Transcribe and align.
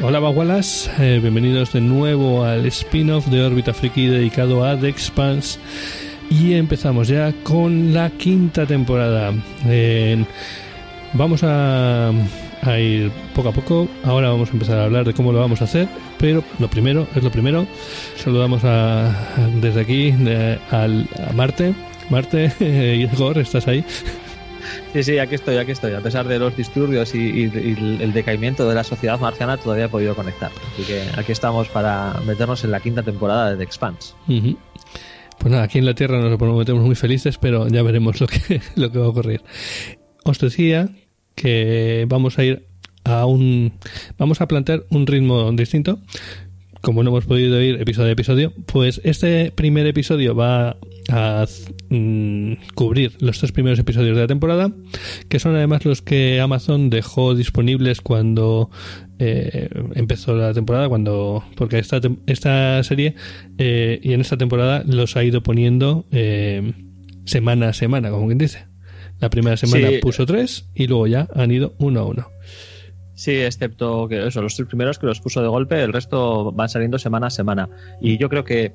Hola 0.00 0.20
Bagualas, 0.20 0.88
eh, 1.00 1.18
bienvenidos 1.20 1.72
de 1.72 1.80
nuevo 1.80 2.44
al 2.44 2.64
spin-off 2.66 3.26
de 3.26 3.42
Órbita 3.42 3.74
Friki 3.74 4.06
dedicado 4.06 4.64
a 4.64 4.78
The 4.78 4.86
Expanse. 4.88 5.58
Y 6.30 6.54
empezamos 6.54 7.08
ya 7.08 7.32
con 7.42 7.92
la 7.92 8.10
quinta 8.10 8.66
temporada. 8.66 9.32
Eh, 9.66 10.24
vamos 11.12 11.42
a, 11.42 12.12
a 12.66 12.78
ir 12.80 13.10
poco 13.34 13.48
a 13.48 13.52
poco, 13.52 13.88
ahora 14.04 14.28
vamos 14.30 14.50
a 14.50 14.52
empezar 14.52 14.78
a 14.78 14.84
hablar 14.84 15.04
de 15.04 15.14
cómo 15.14 15.32
lo 15.32 15.38
vamos 15.40 15.60
a 15.60 15.64
hacer, 15.64 15.88
pero 16.18 16.42
lo 16.58 16.68
primero 16.68 17.06
es 17.14 17.22
lo 17.22 17.30
primero, 17.30 17.66
saludamos 18.16 18.64
a, 18.64 19.08
a- 19.10 19.48
desde 19.60 19.80
aquí 19.80 20.10
de- 20.12 20.58
al, 20.70 21.08
a 21.28 21.32
Marte. 21.32 21.74
Marte, 22.10 22.52
Igor, 23.14 23.38
¿estás 23.38 23.66
ahí? 23.66 23.84
Sí, 24.92 25.02
sí, 25.02 25.18
aquí 25.18 25.34
estoy, 25.34 25.56
aquí 25.56 25.72
estoy. 25.72 25.92
A 25.94 26.00
pesar 26.00 26.26
de 26.28 26.38
los 26.38 26.56
disturbios 26.56 27.14
y, 27.14 27.18
y- 27.18 27.44
y 27.54 28.02
el 28.02 28.12
decaimiento 28.12 28.68
de 28.68 28.74
la 28.74 28.84
sociedad 28.84 29.18
marciana, 29.18 29.56
todavía 29.56 29.86
he 29.86 29.88
podido 29.88 30.14
conectar. 30.14 30.50
Así 30.72 30.82
que 30.84 31.02
aquí 31.18 31.32
estamos 31.32 31.68
para 31.68 32.14
meternos 32.26 32.62
en 32.64 32.70
la 32.70 32.80
quinta 32.80 33.02
temporada 33.02 33.50
de 33.50 33.56
The 33.56 33.64
Expanse. 33.64 34.14
Ujú. 34.28 34.56
Pues 35.38 35.50
nada, 35.50 35.64
aquí 35.64 35.78
en 35.78 35.84
la 35.86 35.94
Tierra 35.94 36.20
nos 36.20 36.38
prometemos 36.38 36.82
muy 36.84 36.94
felices, 36.94 37.38
pero 37.38 37.66
ya 37.68 37.82
veremos 37.82 38.20
lo 38.20 38.26
que, 38.26 38.60
lo 38.76 38.90
que 38.92 38.98
va 38.98 39.06
a 39.06 39.08
ocurrir. 39.08 39.42
Os 40.24 40.38
decía 40.38 40.88
que 41.34 42.06
vamos 42.08 42.38
a 42.38 42.44
ir 42.44 42.66
a 43.04 43.26
un... 43.26 43.72
Vamos 44.18 44.40
a 44.40 44.48
plantear 44.48 44.84
un 44.90 45.06
ritmo 45.06 45.50
distinto. 45.52 45.98
Como 46.80 47.02
no 47.02 47.10
hemos 47.10 47.24
podido 47.24 47.62
ir 47.62 47.80
episodio 47.80 48.10
a 48.10 48.12
episodio, 48.12 48.52
pues 48.66 49.00
este 49.04 49.50
primer 49.52 49.86
episodio 49.86 50.34
va 50.34 50.76
a 51.10 51.46
mm, 51.88 52.52
cubrir 52.74 53.12
los 53.20 53.38
tres 53.38 53.52
primeros 53.52 53.78
episodios 53.78 54.14
de 54.14 54.20
la 54.20 54.28
temporada, 54.28 54.70
que 55.30 55.38
son 55.38 55.56
además 55.56 55.86
los 55.86 56.02
que 56.02 56.40
Amazon 56.40 56.90
dejó 56.90 57.34
disponibles 57.34 58.02
cuando 58.02 58.70
eh, 59.18 59.70
empezó 59.94 60.36
la 60.36 60.52
temporada, 60.52 60.90
cuando 60.90 61.42
porque 61.56 61.78
esta, 61.78 62.00
esta 62.26 62.82
serie 62.82 63.14
eh, 63.56 63.98
y 64.02 64.12
en 64.12 64.20
esta 64.20 64.36
temporada 64.36 64.82
los 64.86 65.16
ha 65.16 65.24
ido 65.24 65.42
poniendo 65.42 66.04
eh, 66.12 66.72
semana 67.24 67.68
a 67.68 67.72
semana, 67.72 68.10
como 68.10 68.26
quien 68.26 68.38
dice. 68.38 68.73
La 69.20 69.30
primera 69.30 69.56
semana 69.56 69.88
Sí. 69.88 69.98
puso 70.02 70.26
tres 70.26 70.68
y 70.74 70.86
luego 70.86 71.06
ya 71.06 71.28
han 71.34 71.50
ido 71.50 71.74
uno 71.78 72.00
a 72.00 72.04
uno. 72.04 72.26
Sí, 73.14 73.32
excepto 73.32 74.08
que 74.08 74.26
eso, 74.26 74.42
los 74.42 74.56
tres 74.56 74.66
primeros 74.68 74.98
que 74.98 75.06
los 75.06 75.20
puso 75.20 75.40
de 75.40 75.48
golpe, 75.48 75.82
el 75.82 75.92
resto 75.92 76.50
van 76.52 76.68
saliendo 76.68 76.98
semana 76.98 77.28
a 77.28 77.30
semana. 77.30 77.68
Y 78.00 78.18
yo 78.18 78.28
creo 78.28 78.44
que 78.44 78.72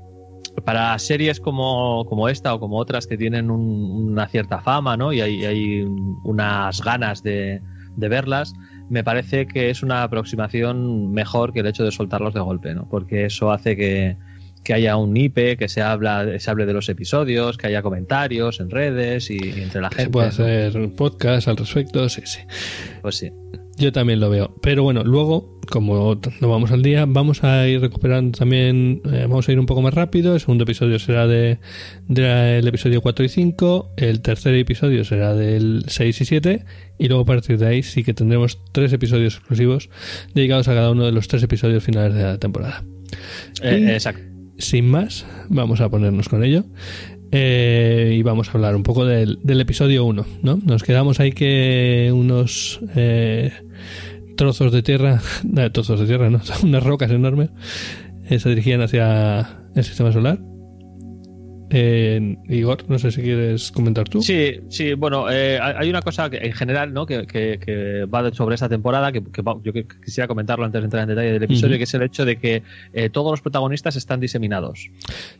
para 0.65 0.97
series 0.97 1.39
como, 1.39 2.05
como 2.05 2.29
esta 2.29 2.53
o 2.53 2.59
como 2.59 2.77
otras 2.77 3.05
que 3.05 3.17
tienen 3.17 3.51
un- 3.51 4.11
una 4.11 4.27
cierta 4.29 4.61
fama, 4.61 4.95
¿no? 4.97 5.11
Y 5.13 5.21
hay, 5.21 5.45
hay 5.45 5.81
unas 6.23 6.81
ganas 6.81 7.21
de, 7.21 7.61
de 7.97 8.07
verlas, 8.09 8.53
me 8.89 9.03
parece 9.03 9.45
que 9.45 9.69
es 9.69 9.83
una 9.83 10.03
aproximación 10.03 11.11
mejor 11.11 11.53
que 11.53 11.59
el 11.59 11.67
hecho 11.67 11.83
de 11.83 11.91
soltarlos 11.91 12.33
de 12.33 12.39
golpe, 12.39 12.73
¿no? 12.73 12.87
Porque 12.89 13.25
eso 13.25 13.51
hace 13.51 13.75
que, 13.75 14.17
que 14.63 14.73
haya 14.73 14.95
un 14.97 15.15
IPE, 15.15 15.57
que 15.57 15.67
se, 15.69 15.81
habla, 15.81 16.25
se 16.39 16.49
hable 16.51 16.65
de 16.65 16.73
los 16.73 16.89
episodios, 16.89 17.57
que 17.57 17.67
haya 17.67 17.81
comentarios 17.81 18.59
en 18.59 18.69
redes 18.69 19.29
y, 19.31 19.37
y 19.37 19.61
entre 19.61 19.81
la 19.81 19.89
gente. 19.89 20.03
se 20.03 20.09
puede 20.09 20.27
hacer 20.27 20.77
un 20.77 20.95
podcast 20.95 21.47
al 21.47 21.57
respecto, 21.57 22.07
sí, 22.09 22.21
sí. 22.25 22.39
Pues 23.01 23.15
sí. 23.15 23.31
Yo 23.77 23.93
también 23.93 24.19
lo 24.19 24.29
veo. 24.29 24.53
Pero 24.61 24.83
bueno, 24.83 25.05
luego, 25.05 25.57
como 25.71 26.19
no 26.41 26.49
vamos 26.49 26.71
al 26.71 26.81
día, 26.81 27.05
vamos 27.07 27.45
a 27.45 27.65
ir 27.65 27.79
recuperando 27.79 28.37
también, 28.37 29.01
eh, 29.05 29.21
vamos 29.21 29.47
a 29.47 29.53
ir 29.53 29.59
un 29.59 29.65
poco 29.65 29.81
más 29.81 29.93
rápido. 29.93 30.33
El 30.33 30.41
segundo 30.41 30.65
episodio 30.65 30.99
será 30.99 31.27
de, 31.27 31.59
del 32.09 32.67
episodio 32.67 33.01
4 33.01 33.23
y 33.23 33.29
5. 33.29 33.91
El 33.95 34.19
tercer 34.21 34.53
episodio 34.55 35.05
será 35.05 35.33
del 35.33 35.85
6 35.87 36.19
y 36.21 36.25
7. 36.25 36.65
Y 36.97 37.07
luego 37.07 37.23
a 37.23 37.25
partir 37.25 37.57
de 37.57 37.67
ahí 37.67 37.81
sí 37.81 38.03
que 38.03 38.13
tendremos 38.13 38.59
tres 38.73 38.91
episodios 38.91 39.35
exclusivos 39.37 39.89
dedicados 40.33 40.67
a 40.67 40.73
cada 40.73 40.91
uno 40.91 41.05
de 41.05 41.13
los 41.13 41.29
tres 41.29 41.41
episodios 41.43 41.81
finales 41.81 42.15
de 42.15 42.23
la 42.23 42.37
temporada. 42.37 42.83
Eh, 43.61 43.79
Y- 43.79 43.89
exacto. 43.91 44.23
Sin 44.59 44.89
más, 44.89 45.25
vamos 45.47 45.81
a 45.81 45.89
ponernos 45.89 46.27
con 46.29 46.43
ello. 46.43 46.65
Eh, 47.31 48.15
y 48.17 48.23
vamos 48.23 48.49
a 48.49 48.51
hablar 48.53 48.75
un 48.75 48.83
poco 48.83 49.05
del, 49.05 49.39
episodio 49.45 50.03
1, 50.03 50.25
¿no? 50.41 50.59
Nos 50.65 50.83
quedamos 50.83 51.19
ahí 51.19 51.31
que 51.31 52.11
unos 52.13 52.79
eh, 52.95 53.53
trozos 54.35 54.71
de 54.71 54.83
tierra, 54.83 55.21
no, 55.43 55.71
trozos 55.71 55.99
de 56.01 56.07
tierra, 56.07 56.29
¿no? 56.29 56.41
Unas 56.63 56.83
rocas 56.83 57.09
enormes 57.11 57.51
eh, 58.29 58.39
se 58.39 58.49
dirigían 58.49 58.81
hacia 58.81 59.61
el 59.75 59.83
sistema 59.83 60.11
solar. 60.11 60.39
Eh, 61.71 62.35
Igor, 62.49 62.83
no 62.89 62.97
sé 62.97 63.11
si 63.11 63.21
quieres 63.21 63.71
comentar 63.71 64.09
tú. 64.09 64.21
Sí, 64.23 64.59
sí, 64.69 64.93
bueno, 64.95 65.29
eh, 65.29 65.59
hay 65.61 65.87
una 65.89 66.01
cosa 66.01 66.27
que, 66.29 66.37
en 66.37 66.53
general 66.53 66.93
¿no? 66.93 67.05
que, 67.05 67.27
que- 67.27 67.59
que 67.63 68.05
va 68.05 68.33
sobre 68.33 68.55
esta 68.55 68.67
temporada 68.67 69.11
que, 69.11 69.21
yo 69.63 69.71
quisiera 70.03 70.27
comentarlo 70.27 70.65
antes 70.65 70.81
de 70.81 70.85
entrar 70.85 71.03
en 71.03 71.09
detalle 71.09 71.31
del 71.33 71.43
episodio, 71.43 71.77
que 71.77 71.83
es 71.83 71.93
el 71.93 72.01
hecho 72.01 72.25
de 72.25 72.37
que 72.37 72.63
eh, 72.93 73.09
todos 73.09 73.31
los 73.31 73.41
protagonistas 73.41 73.95
están 73.95 74.19
diseminados. 74.19 74.89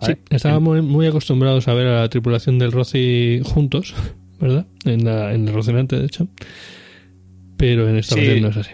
Sí, 0.01 0.13
estábamos 0.29 0.83
muy 0.83 1.07
acostumbrados 1.07 1.67
a 1.67 1.73
ver 1.73 1.87
a 1.87 2.01
la 2.01 2.09
tripulación 2.09 2.59
del 2.59 2.71
Rossi 2.71 3.41
juntos, 3.43 3.95
¿verdad? 4.39 4.67
En, 4.85 5.05
la, 5.05 5.33
en 5.33 5.47
el 5.47 5.53
Rocinante, 5.53 5.97
de 5.97 6.05
hecho. 6.05 6.27
Pero 7.57 7.89
en 7.89 7.97
esta 7.97 8.15
Sí. 8.15 8.21
ocasión 8.21 8.41
no 8.43 8.47
es 8.49 8.57
así. 8.57 8.71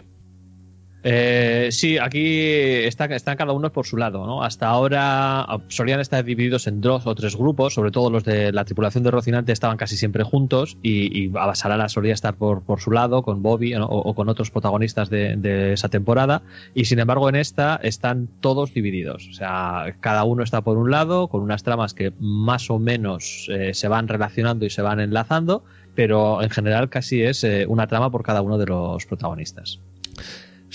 Eh, 1.08 1.68
sí, 1.72 2.00
aquí 2.00 2.40
está, 2.40 3.06
están 3.06 3.38
cada 3.38 3.54
uno 3.54 3.72
por 3.72 3.86
su 3.86 3.96
lado. 3.96 4.26
¿no? 4.26 4.44
Hasta 4.44 4.68
ahora 4.68 5.42
ah, 5.42 5.62
solían 5.68 6.00
estar 6.00 6.26
divididos 6.26 6.66
en 6.66 6.82
dos 6.82 7.06
o 7.06 7.14
tres 7.14 7.36
grupos, 7.38 7.76
sobre 7.76 7.92
todo 7.92 8.10
los 8.10 8.24
de 8.24 8.52
la 8.52 8.66
tripulación 8.66 9.04
de 9.04 9.12
Rocinante 9.12 9.52
estaban 9.52 9.78
casi 9.78 9.98
siempre 9.98 10.24
juntos 10.24 10.80
y, 10.82 11.26
y 11.26 11.32
Abasarala 11.38 11.90
solía 11.90 12.12
estar 12.16 12.34
por, 12.34 12.64
su 12.80 12.90
lado 12.90 13.22
con 13.22 13.44
Bobby 13.44 13.76
o, 13.76 14.16
con 14.16 14.30
otros 14.30 14.50
protagonistas 14.50 15.12
de, 15.12 15.36
de 15.36 15.74
esa 15.74 15.90
temporada. 15.90 16.42
Y 16.74 16.86
sin 16.86 16.98
embargo, 16.98 17.30
en 17.30 17.36
esta 17.36 17.80
están 17.84 18.28
todos 18.42 18.74
divididos. 18.74 19.28
O 19.30 19.34
sea, 19.34 19.96
cada 20.00 20.24
uno 20.24 20.42
está 20.42 20.62
por 20.62 20.80
un 20.80 20.90
lado, 20.90 21.28
con 21.28 21.44
unas 21.44 21.62
tramas 21.62 21.94
que 21.94 22.14
más 22.20 22.72
o 22.72 22.80
menos 22.80 23.48
eh, 23.52 23.76
se 23.76 23.88
van 23.88 24.08
relacionando 24.08 24.66
y 24.66 24.72
se 24.72 24.82
van 24.82 25.00
enlazando, 25.00 25.64
pero 25.94 26.42
en 26.42 26.50
general 26.50 26.90
casi 26.90 27.22
es 27.22 27.44
eh, 27.44 27.68
una 27.68 27.86
trama 27.86 28.10
por 28.10 28.24
cada 28.24 28.42
uno 28.42 28.58
de 28.58 28.66
los 28.66 29.06
protagonistas. 29.06 29.80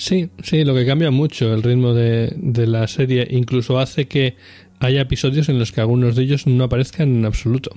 Sí, 0.01 0.31
sí, 0.41 0.63
lo 0.63 0.73
que 0.73 0.83
cambia 0.83 1.11
mucho 1.11 1.53
el 1.53 1.61
ritmo 1.61 1.93
de, 1.93 2.33
de 2.35 2.65
la 2.65 2.87
serie 2.87 3.27
incluso 3.29 3.77
hace 3.77 4.07
que 4.07 4.35
haya 4.79 4.99
episodios 5.01 5.47
en 5.47 5.59
los 5.59 5.71
que 5.71 5.79
algunos 5.79 6.15
de 6.15 6.23
ellos 6.23 6.47
no 6.47 6.63
aparezcan 6.63 7.17
en 7.17 7.25
absoluto. 7.25 7.69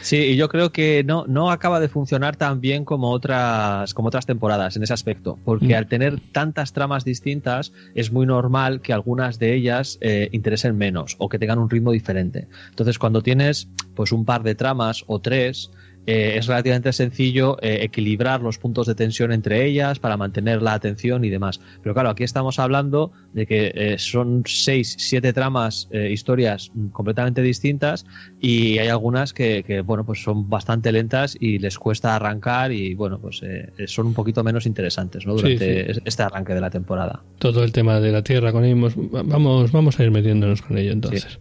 Sí, 0.00 0.16
y 0.16 0.36
yo 0.36 0.48
creo 0.48 0.72
que 0.72 1.04
no, 1.04 1.24
no 1.28 1.52
acaba 1.52 1.78
de 1.78 1.88
funcionar 1.88 2.34
tan 2.34 2.60
bien 2.60 2.84
como 2.84 3.10
otras, 3.10 3.94
como 3.94 4.08
otras 4.08 4.26
temporadas 4.26 4.76
en 4.76 4.82
ese 4.82 4.94
aspecto, 4.94 5.38
porque 5.44 5.74
Mm. 5.74 5.78
al 5.78 5.86
tener 5.86 6.20
tantas 6.32 6.72
tramas 6.72 7.04
distintas 7.04 7.72
es 7.94 8.10
muy 8.10 8.26
normal 8.26 8.80
que 8.80 8.92
algunas 8.92 9.38
de 9.38 9.54
ellas 9.54 9.98
eh, 10.00 10.28
interesen 10.32 10.76
menos 10.76 11.14
o 11.18 11.28
que 11.28 11.38
tengan 11.38 11.60
un 11.60 11.70
ritmo 11.70 11.92
diferente. 11.92 12.48
Entonces, 12.70 12.98
cuando 12.98 13.22
tienes 13.22 13.68
pues 13.94 14.10
un 14.10 14.24
par 14.24 14.42
de 14.42 14.56
tramas 14.56 15.04
o 15.06 15.20
tres, 15.20 15.70
eh, 16.06 16.36
es 16.38 16.46
relativamente 16.46 16.92
sencillo 16.92 17.56
eh, 17.60 17.78
equilibrar 17.82 18.40
los 18.42 18.58
puntos 18.58 18.86
de 18.86 18.94
tensión 18.94 19.32
entre 19.32 19.64
ellas 19.64 19.98
para 19.98 20.16
mantener 20.16 20.62
la 20.62 20.74
atención 20.74 21.24
y 21.24 21.30
demás. 21.30 21.60
Pero 21.82 21.94
claro, 21.94 22.10
aquí 22.10 22.24
estamos 22.24 22.58
hablando 22.58 23.12
de 23.32 23.46
que 23.46 23.72
eh, 23.74 23.98
son 23.98 24.42
seis, 24.46 24.96
siete 24.98 25.32
tramas, 25.32 25.88
eh, 25.90 26.10
historias 26.10 26.70
mm, 26.74 26.88
completamente 26.88 27.42
distintas 27.42 28.06
y 28.40 28.78
hay 28.78 28.88
algunas 28.88 29.32
que, 29.32 29.62
que, 29.62 29.80
bueno 29.80 30.04
pues 30.04 30.22
son 30.22 30.48
bastante 30.48 30.92
lentas 30.92 31.36
y 31.38 31.58
les 31.58 31.78
cuesta 31.78 32.16
arrancar 32.16 32.72
y 32.72 32.94
bueno 32.94 33.18
pues 33.20 33.42
eh, 33.42 33.70
son 33.86 34.06
un 34.06 34.14
poquito 34.14 34.42
menos 34.42 34.66
interesantes 34.66 35.26
¿no? 35.26 35.34
Durante 35.34 35.94
sí. 35.94 36.00
este 36.04 36.22
arranque 36.22 36.54
de 36.54 36.60
la 36.60 36.70
temporada. 36.70 37.22
Todo 37.38 37.62
el 37.62 37.72
tema 37.72 38.00
de 38.00 38.12
la 38.12 38.22
Tierra 38.22 38.52
con 38.52 38.64
ellos, 38.64 38.94
vamos, 38.96 39.72
vamos 39.72 40.00
a 40.00 40.04
ir 40.04 40.10
metiéndonos 40.10 40.62
con 40.62 40.78
ello 40.78 40.92
entonces. 40.92 41.38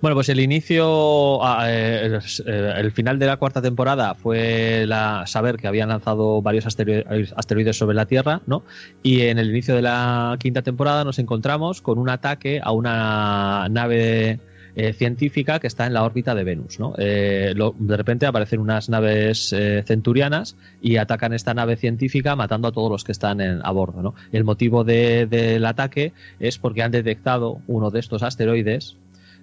Bueno, 0.00 0.14
pues 0.14 0.30
el 0.30 0.40
inicio, 0.40 1.44
ah, 1.44 1.66
eh, 1.70 2.00
el, 2.06 2.14
eh, 2.46 2.72
el 2.78 2.90
final 2.90 3.18
de 3.18 3.26
la 3.26 3.36
cuarta 3.36 3.60
temporada 3.60 4.14
fue 4.14 4.84
la, 4.86 5.24
saber 5.26 5.56
que 5.58 5.66
habían 5.66 5.90
lanzado 5.90 6.40
varios 6.40 6.64
asteroides, 6.66 7.76
sobre 7.76 7.94
la 7.94 8.06
Tierra, 8.06 8.40
¿no? 8.46 8.62
Y 9.02 9.22
en 9.22 9.38
el 9.38 9.50
inicio 9.50 9.74
de 9.76 9.82
la 9.82 10.36
quinta 10.40 10.62
temporada 10.62 11.04
nos 11.04 11.18
encontramos 11.18 11.82
con 11.82 11.98
un 11.98 12.08
ataque 12.08 12.60
a 12.62 12.72
una 12.72 13.68
nave 13.70 14.40
eh, 14.74 14.92
científica 14.94 15.58
que 15.58 15.66
está 15.66 15.84
en 15.84 15.92
la 15.92 16.02
órbita 16.02 16.34
de 16.34 16.44
Venus, 16.44 16.78
¿no? 16.80 16.94
Eh, 16.96 17.52
lo- 17.54 17.74
de 17.78 17.96
repente 17.98 18.24
aparecen 18.24 18.60
unas 18.60 18.88
naves 18.88 19.52
eh, 19.52 19.82
centurianas 19.86 20.56
y 20.80 20.96
atacan 20.96 21.34
esta 21.34 21.52
nave 21.52 21.76
científica 21.76 22.36
matando 22.36 22.68
a 22.68 22.72
todos 22.72 22.90
los 22.90 23.04
que 23.04 23.12
están 23.12 23.42
en- 23.42 23.60
a 23.62 23.70
bordo, 23.72 24.00
¿no? 24.00 24.14
El 24.32 24.44
motivo 24.44 24.82
de- 24.82 25.26
del 25.26 25.66
ataque 25.66 26.14
es 26.38 26.56
porque 26.56 26.82
han 26.82 26.92
detectado 26.92 27.60
uno 27.66 27.90
de 27.90 28.00
estos 28.00 28.22
asteroides 28.22 28.96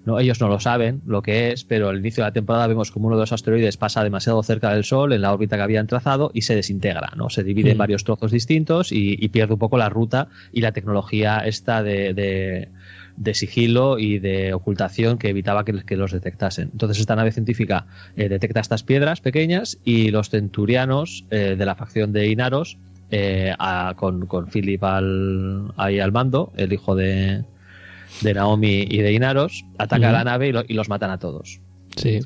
¿no? 0.07 0.19
Ellos 0.19 0.41
no 0.41 0.47
lo 0.47 0.59
saben 0.59 1.01
lo 1.05 1.21
que 1.21 1.51
es, 1.51 1.63
pero 1.65 1.89
al 1.89 1.99
inicio 1.99 2.23
de 2.23 2.29
la 2.29 2.33
temporada 2.33 2.65
vemos 2.65 2.89
como 2.91 3.05
uno 3.07 3.17
de 3.17 3.21
los 3.21 3.31
asteroides 3.33 3.77
pasa 3.77 4.03
demasiado 4.03 4.41
cerca 4.41 4.73
del 4.73 4.83
Sol 4.83 5.13
en 5.13 5.21
la 5.21 5.31
órbita 5.33 5.55
que 5.57 5.61
habían 5.61 5.85
trazado 5.85 6.31
y 6.33 6.41
se 6.41 6.55
desintegra, 6.55 7.11
¿no? 7.15 7.29
Se 7.29 7.43
divide 7.43 7.69
en 7.71 7.77
Mm. 7.77 7.79
varios 7.79 8.03
trozos 8.03 8.31
distintos 8.31 8.91
y, 8.91 9.15
y 9.23 9.27
pierde 9.29 9.53
un 9.53 9.59
poco 9.59 9.77
la 9.77 9.89
ruta 9.89 10.29
y 10.51 10.61
la 10.61 10.71
tecnología 10.71 11.39
esta 11.45 11.83
de, 11.83 12.13
de- 12.15 12.69
de 13.17 13.33
sigilo 13.33 13.97
y 13.97 14.19
de 14.19 14.53
ocultación 14.53 15.17
que 15.17 15.29
evitaba 15.29 15.65
que, 15.65 15.73
que 15.83 15.97
los 15.97 16.11
detectasen. 16.11 16.69
Entonces 16.71 16.99
esta 16.99 17.15
nave 17.15 17.31
científica 17.31 17.87
eh, 18.15 18.29
detecta 18.29 18.59
estas 18.59 18.83
piedras 18.83 19.21
pequeñas 19.21 19.79
y 19.83 20.11
los 20.11 20.29
centurianos 20.29 21.25
eh, 21.31 21.55
de 21.57 21.65
la 21.65 21.73
facción 21.75 22.13
de 22.13 22.27
Inaros, 22.29 22.77
eh, 23.09 23.53
a- 23.57 23.93
con, 23.95 24.27
con 24.27 24.45
Philip 24.47 24.83
al, 24.83 25.71
ahí 25.77 25.99
al 25.99 26.11
mando, 26.11 26.51
el 26.57 26.73
hijo 26.73 26.93
de, 26.95 27.43
de 28.21 28.33
Naomi 28.33 28.85
y 28.89 28.97
de 28.99 29.13
Inaros, 29.13 29.65
atacan 29.77 30.09
Ujú. 30.09 30.17
la 30.17 30.23
nave 30.23 30.47
y, 30.47 30.51
lo- 30.51 30.63
y 30.67 30.73
los 30.73 30.89
matan 30.89 31.11
a 31.11 31.17
todos. 31.19 31.59
Sí. 31.95 32.19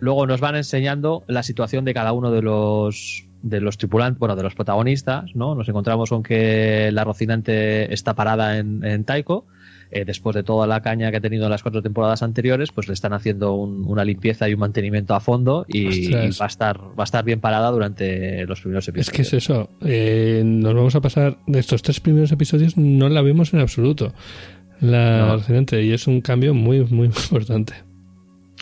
Luego 0.00 0.26
nos 0.26 0.40
van 0.40 0.56
enseñando 0.56 1.22
la 1.28 1.42
situación 1.42 1.84
de 1.84 1.94
cada 1.94 2.12
uno 2.12 2.30
de 2.30 2.42
los 2.42 3.24
de 3.42 3.60
los 3.60 3.76
tripulantes, 3.76 4.18
bueno, 4.18 4.36
de 4.36 4.42
los 4.42 4.54
protagonistas, 4.54 5.30
¿no? 5.34 5.54
Nos 5.54 5.68
encontramos 5.68 6.08
con 6.08 6.22
que 6.22 6.88
la 6.92 7.04
Rocinante 7.04 7.92
está 7.92 8.14
parada 8.14 8.56
en, 8.58 8.82
en 8.84 9.04
Taiko. 9.04 9.46
eh, 9.90 10.04
después 10.06 10.34
de 10.34 10.42
toda 10.42 10.66
la 10.66 10.80
caña 10.80 11.10
que 11.10 11.18
ha 11.18 11.20
tenido 11.20 11.44
en 11.44 11.50
las 11.50 11.62
cuatro 11.62 11.82
temporadas 11.82 12.22
anteriores, 12.22 12.72
pues 12.72 12.88
le 12.88 12.94
están 12.94 13.12
haciendo 13.12 13.52
un- 13.52 13.84
una 13.86 14.02
limpieza 14.02 14.48
y 14.48 14.54
un 14.54 14.60
mantenimiento 14.60 15.14
a 15.14 15.20
fondo 15.20 15.66
y, 15.68 16.06
y 16.08 16.10
va 16.10 16.46
a 16.46 16.46
estar 16.48 16.80
va 16.80 17.02
a 17.02 17.04
estar 17.04 17.22
bien 17.22 17.38
parada 17.40 17.70
durante 17.70 18.44
los 18.46 18.60
primeros 18.62 18.84
Es 18.84 18.88
episodios. 18.88 19.14
que 19.16 19.22
es 19.22 19.32
eso. 19.34 19.68
eh, 19.82 20.42
nos 20.44 20.74
vamos 20.74 20.94
a 20.96 21.00
pasar 21.02 21.36
de 21.46 21.58
estos 21.60 21.82
tres 21.82 22.00
primeros 22.00 22.32
episodios, 22.32 22.76
no 22.78 23.08
la 23.10 23.20
vemos 23.20 23.52
en 23.52 23.60
absoluto. 23.60 24.14
La 24.80 25.18
No. 25.26 25.36
Residente, 25.36 25.82
y 25.82 25.92
es 25.92 26.06
un 26.06 26.20
cambio 26.20 26.54
muy, 26.54 26.80
muy 26.84 27.06
importante. 27.30 27.74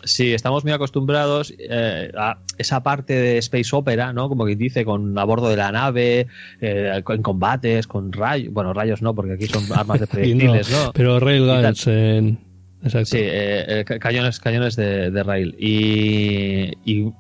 Sí, 0.05 0.33
estamos 0.35 0.65
muy 0.65 0.73
acostumbrados 0.73 1.55
eh, 1.59 2.11
a 2.19 2.39
esa 2.59 2.83
parte 2.83 3.13
de 3.15 3.39
Space 3.39 3.69
Opera, 3.75 4.13
¿no? 4.13 4.29
Como 4.29 4.45
quien 4.47 4.59
dice, 4.59 4.85
con 4.85 5.17
a 5.17 5.23
bordo 5.25 5.49
de 5.49 5.57
la 5.57 5.71
nave, 5.71 6.27
eh, 6.61 7.03
en 7.09 7.23
combates, 7.23 7.87
con 7.87 8.13
rayos. 8.13 8.53
Bueno, 8.53 8.73
rayos 8.73 9.01
no, 9.01 9.15
porque 9.15 9.35
aquí 9.35 9.47
son 9.47 9.63
armas 9.73 10.01
de 10.01 10.07
Y 10.27 10.35
no, 10.35 10.53
proyectiles, 10.53 10.71
¿no? 10.73 10.93
Pero 10.93 11.21
Railguns 11.21 11.87
en. 11.87 12.39
Exacto. 12.83 13.07
Sí, 13.11 13.19
eh, 13.21 13.85
ca- 13.87 14.01
cañones, 14.01 14.41
cañones 14.41 14.75
de, 14.75 15.13
de 15.13 15.23
rail. 15.23 15.55
Y, 15.57 16.73
y 16.85 17.13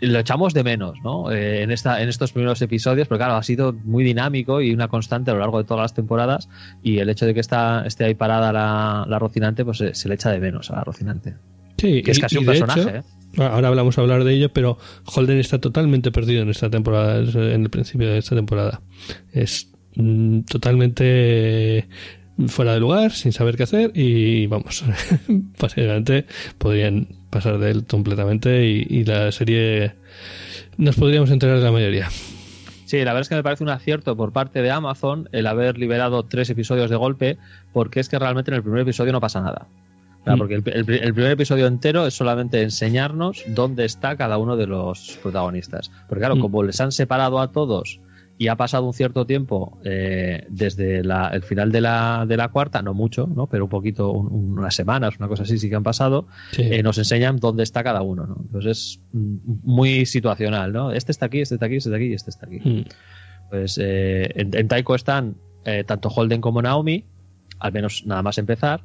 lo 0.00 0.18
echamos 0.18 0.54
de 0.54 0.64
menos, 0.64 0.98
¿no? 1.02 1.30
Eh, 1.30 1.62
en, 1.62 1.70
esta, 1.70 2.02
en 2.02 2.08
estos 2.08 2.32
primeros 2.32 2.60
episodios, 2.62 3.08
pero 3.08 3.18
claro, 3.18 3.34
ha 3.34 3.42
sido 3.42 3.72
muy 3.72 4.04
dinámico 4.04 4.60
y 4.60 4.72
una 4.72 4.88
constante 4.88 5.30
a 5.30 5.34
lo 5.34 5.40
largo 5.40 5.58
de 5.58 5.64
todas 5.64 5.82
las 5.82 5.94
temporadas. 5.94 6.48
Y 6.82 6.98
el 6.98 7.08
hecho 7.10 7.26
de 7.26 7.34
que 7.34 7.40
está, 7.40 7.84
esté 7.86 8.04
ahí 8.04 8.14
parada 8.14 8.52
la, 8.52 9.04
la 9.08 9.18
Rocinante, 9.18 9.64
pues 9.64 9.78
se, 9.78 9.94
se 9.94 10.08
le 10.08 10.14
echa 10.14 10.30
de 10.30 10.40
menos 10.40 10.70
a 10.70 10.76
la 10.76 10.84
Rocinante. 10.84 11.34
Sí, 11.76 12.02
Que 12.02 12.10
es 12.10 12.18
casi 12.18 12.36
y 12.36 12.38
un 12.38 12.46
personaje, 12.46 12.80
hecho, 12.80 12.90
¿eh? 12.90 13.02
Ahora 13.38 13.68
hablamos 13.68 13.96
a 13.96 14.00
hablar 14.00 14.24
de 14.24 14.34
ello, 14.34 14.52
pero 14.52 14.76
Holden 15.14 15.38
está 15.38 15.58
totalmente 15.58 16.10
perdido 16.10 16.42
en 16.42 16.50
esta 16.50 16.68
temporada, 16.68 17.20
en 17.20 17.62
el 17.62 17.70
principio 17.70 18.08
de 18.08 18.18
esta 18.18 18.34
temporada. 18.34 18.82
Es 19.32 19.70
mm, 19.94 20.40
totalmente 20.40 21.88
fuera 22.48 22.74
de 22.74 22.80
lugar, 22.80 23.12
sin 23.12 23.32
saber 23.32 23.56
qué 23.56 23.64
hacer 23.64 23.92
y 23.94 24.46
vamos, 24.46 24.84
básicamente 25.60 26.26
podrían 26.58 27.08
pasar 27.30 27.58
de 27.58 27.70
él 27.70 27.84
completamente 27.86 28.66
y, 28.66 28.86
y 28.88 29.04
la 29.04 29.30
serie 29.32 29.94
nos 30.76 30.96
podríamos 30.96 31.30
enterar 31.30 31.58
de 31.58 31.64
la 31.64 31.72
mayoría. 31.72 32.08
Sí, 32.86 32.96
la 32.98 33.12
verdad 33.12 33.20
es 33.20 33.28
que 33.28 33.36
me 33.36 33.42
parece 33.44 33.62
un 33.62 33.70
acierto 33.70 34.16
por 34.16 34.32
parte 34.32 34.62
de 34.62 34.70
Amazon 34.70 35.28
el 35.32 35.46
haber 35.46 35.78
liberado 35.78 36.24
tres 36.24 36.50
episodios 36.50 36.90
de 36.90 36.96
golpe, 36.96 37.38
porque 37.72 38.00
es 38.00 38.08
que 38.08 38.18
realmente 38.18 38.50
en 38.50 38.56
el 38.56 38.62
primer 38.62 38.80
episodio 38.82 39.12
no 39.12 39.20
pasa 39.20 39.40
nada. 39.40 39.68
Mm. 40.26 40.36
Porque 40.36 40.54
el, 40.56 40.62
el- 40.66 40.90
el 40.90 41.14
primer 41.14 41.30
episodio 41.32 41.66
entero 41.68 42.06
es 42.06 42.14
solamente 42.14 42.60
enseñarnos 42.62 43.44
dónde 43.46 43.84
está 43.84 44.16
cada 44.16 44.38
uno 44.38 44.56
de 44.56 44.66
los 44.66 45.18
protagonistas. 45.22 45.90
Porque 46.08 46.20
claro, 46.20 46.34
Mm. 46.36 46.40
como 46.40 46.62
les 46.64 46.80
han 46.80 46.90
separado 46.90 47.38
a 47.40 47.52
todos 47.52 48.00
y 48.40 48.48
ha 48.48 48.56
pasado 48.56 48.86
un 48.86 48.94
cierto 48.94 49.26
tiempo 49.26 49.78
eh, 49.84 50.46
desde 50.48 51.04
la- 51.04 51.28
el 51.28 51.42
final 51.42 51.70
de 51.72 51.82
la, 51.82 52.24
de 52.26 52.38
la 52.38 52.48
cuarta, 52.48 52.80
no 52.80 52.94
mucho, 52.94 53.26
¿no? 53.26 53.46
pero 53.48 53.64
un 53.64 53.68
poquito, 53.70 54.10
un- 54.12 54.58
unas 54.58 54.74
semanas, 54.74 55.18
una 55.18 55.28
cosa 55.28 55.42
así 55.42 55.58
sí 55.58 55.68
que 55.68 55.76
han 55.76 55.82
pasado, 55.82 56.26
Sí. 56.52 56.62
eh, 56.62 56.82
nos 56.82 56.96
enseñan 56.96 57.36
dónde 57.36 57.62
está 57.64 57.84
cada 57.84 58.00
uno. 58.00 58.24
¿no? 58.26 58.38
Entonces 58.40 58.70
es 58.78 59.00
mm, 59.12 59.36
muy 59.62 60.06
situacional. 60.06 60.72
¿no? 60.72 60.90
Este 60.90 61.12
está 61.12 61.26
aquí, 61.26 61.40
este 61.42 61.56
está 61.56 61.66
aquí, 61.66 61.76
este 61.76 61.90
está 61.90 61.96
aquí 61.98 62.06
y 62.06 62.14
este 62.14 62.30
está 62.30 62.46
aquí. 62.46 62.60
Mm. 62.64 62.84
Pues 63.50 63.78
eh, 63.78 64.32
en, 64.36 64.56
en 64.56 64.68
Taiko 64.68 64.94
están 64.94 65.36
tanto 65.86 66.08
Holden 66.08 66.40
como 66.40 66.62
Naomi, 66.62 67.04
al 67.58 67.72
menos 67.72 68.04
nada 68.06 68.22
más 68.22 68.38
empezar, 68.38 68.80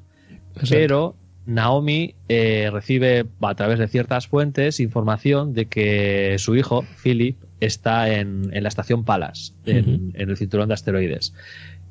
Exacto. 0.50 0.68
pero 0.70 1.16
Naomi 1.46 2.16
eh, 2.28 2.70
recibe 2.74 3.26
a 3.40 3.56
través 3.56 3.80
de 3.80 3.88
ciertas 3.88 4.28
fuentes 4.28 4.82
información 4.82 5.54
de 5.54 5.68
que 5.68 6.36
su 6.40 6.58
hijo, 6.58 6.84
Philip, 7.02 7.38
está 7.66 8.10
en, 8.10 8.50
en 8.54 8.64
la 8.64 8.70
estación 8.70 9.04
Palas, 9.04 9.56
en, 9.66 10.14
el 10.16 10.38
cinturón 10.38 10.68
de 10.68 10.74
asteroides. 10.74 11.34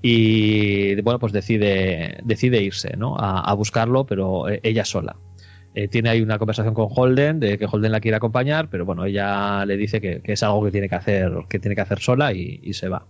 Y 0.03 1.01
bueno, 1.01 1.19
pues 1.19 1.33
decide, 1.33 2.19
decide 2.25 2.63
irse 2.63 2.97
¿no? 2.97 3.17
a, 3.17 3.41
a 3.41 3.55
buscarlo, 3.55 4.05
pero 4.05 4.49
eh, 4.49 4.61
ella 4.63 4.85
sola. 4.85 5.17
Eh, 5.75 5.89
tiene 5.89 6.09
ahí 6.09 6.21
una 6.21 6.39
conversación 6.39 6.73
con 6.73 6.89
Holden 6.89 7.41
de 7.41 7.59
que 7.59 7.67
Holden 7.67 7.91
la 7.91 8.01
quiere 8.01 8.17
acompañar, 8.17 8.69
pero 8.71 8.85
bueno, 8.85 9.05
ella 9.05 9.67
le 9.67 9.77
dice 9.77 10.01
que, 10.01 10.21
que 10.21 10.35
es 10.35 10.43
algo 10.43 10.65
que 10.65 10.71
tiene 10.71 10.89
que 10.89 10.95
hacer, 10.95 11.33
que 11.49 11.59
tiene 11.59 11.75
que 11.75 11.81
hacer 11.81 11.99
sola 11.99 12.33
y, 12.33 12.61
y 12.63 12.75
se 12.75 12.89
va. 12.89 13.07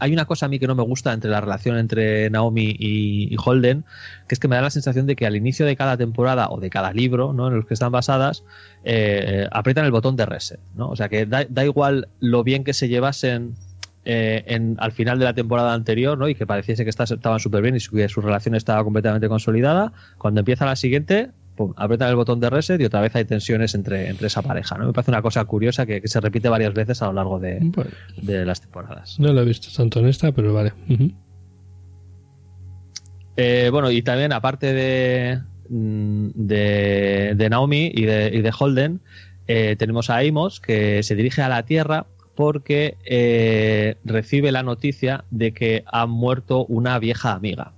Hay 0.00 0.12
una 0.12 0.24
cosa 0.24 0.46
a 0.46 0.48
mí 0.48 0.58
que 0.58 0.66
no 0.66 0.74
me 0.74 0.82
gusta 0.82 1.12
entre 1.12 1.30
la 1.30 1.40
relación 1.40 1.78
entre 1.78 2.28
Naomi 2.30 2.74
y, 2.78 3.36
Holden, 3.42 3.84
que 4.26 4.34
es 4.34 4.38
que 4.40 4.48
me 4.48 4.56
da 4.56 4.62
la 4.62 4.70
sensación 4.70 5.06
de 5.06 5.16
que 5.16 5.26
al 5.26 5.36
inicio 5.36 5.66
de 5.66 5.76
cada 5.76 5.96
temporada 5.96 6.48
o 6.50 6.58
de 6.58 6.70
cada 6.70 6.92
libro 6.92 7.32
¿no? 7.32 7.48
en 7.48 7.56
los 7.56 7.66
que 7.66 7.74
están 7.74 7.92
basadas, 7.92 8.44
eh, 8.84 9.46
aprietan 9.52 9.84
el 9.84 9.92
botón 9.92 10.16
de 10.16 10.26
reset. 10.26 10.60
¿no? 10.74 10.88
O 10.88 10.96
sea 10.96 11.08
que 11.08 11.26
da, 11.26 11.44
da 11.48 11.64
igual 11.64 12.08
lo 12.18 12.42
bien 12.42 12.64
que 12.64 12.72
se 12.72 12.88
llevasen 12.88 13.54
eh, 14.06 14.74
al 14.78 14.92
final 14.92 15.18
de 15.18 15.26
la 15.26 15.34
temporada 15.34 15.74
anterior 15.74 16.16
¿no? 16.16 16.28
y 16.28 16.34
que 16.34 16.46
pareciese 16.46 16.84
que 16.84 16.90
estaban 16.90 17.38
súper 17.38 17.62
bien 17.62 17.76
y 17.76 17.80
que 17.80 18.08
su 18.08 18.20
relación 18.20 18.54
estaba 18.54 18.82
completamente 18.82 19.28
consolidada. 19.28 19.92
Cuando 20.16 20.40
empieza 20.40 20.64
la 20.64 20.76
siguiente, 20.76 21.30
pum, 21.60 21.74
apretan 21.76 22.08
el 22.08 22.16
botón 22.16 22.40
de 22.40 22.48
reset 22.48 22.80
y 22.80 22.86
otra 22.86 23.02
vez 23.02 23.14
hay 23.14 23.26
tensiones 23.26 23.74
entre, 23.74 24.08
entre 24.08 24.28
esa 24.28 24.40
pareja. 24.40 24.78
¿no? 24.78 24.86
Me 24.86 24.92
parece 24.94 25.10
una 25.10 25.20
cosa 25.20 25.44
curiosa 25.44 25.84
que, 25.84 26.00
que 26.00 26.08
se 26.08 26.18
repite 26.18 26.48
varias 26.48 26.72
veces 26.72 27.02
a 27.02 27.06
lo 27.08 27.12
largo 27.12 27.38
de, 27.38 27.58
Bueno, 27.60 27.90
de 28.22 28.46
las 28.46 28.62
temporadas. 28.62 29.18
no 29.20 29.30
lo 29.32 29.42
he 29.42 29.44
visto 29.44 29.68
tanto 29.76 30.00
en 30.00 30.06
esta, 30.06 30.32
pero 30.32 30.54
vale. 30.54 30.72
Eh, 33.36 33.68
bueno, 33.70 33.90
y 33.90 34.00
también 34.02 34.32
aparte 34.32 34.72
de, 34.72 35.40
mm, 35.68 36.28
de, 36.34 37.34
de 37.36 37.50
Naomi 37.50 37.90
y 37.94 38.06
de, 38.06 38.30
y 38.34 38.40
de 38.40 38.52
Holden, 38.58 39.00
eh, 39.46 39.76
tenemos 39.78 40.08
a 40.10 40.18
Amos 40.18 40.60
que 40.60 41.02
se 41.02 41.14
dirige 41.14 41.42
a 41.42 41.48
la 41.50 41.64
Tierra 41.64 42.06
porque 42.34 42.96
eh, 43.04 43.96
recibe 44.04 44.50
la 44.52 44.62
noticia 44.62 45.24
de 45.30 45.52
que 45.52 45.84
ha 45.86 46.06
muerto 46.06 46.64
una 46.66 46.98
vieja 46.98 47.32
amiga 47.34 47.72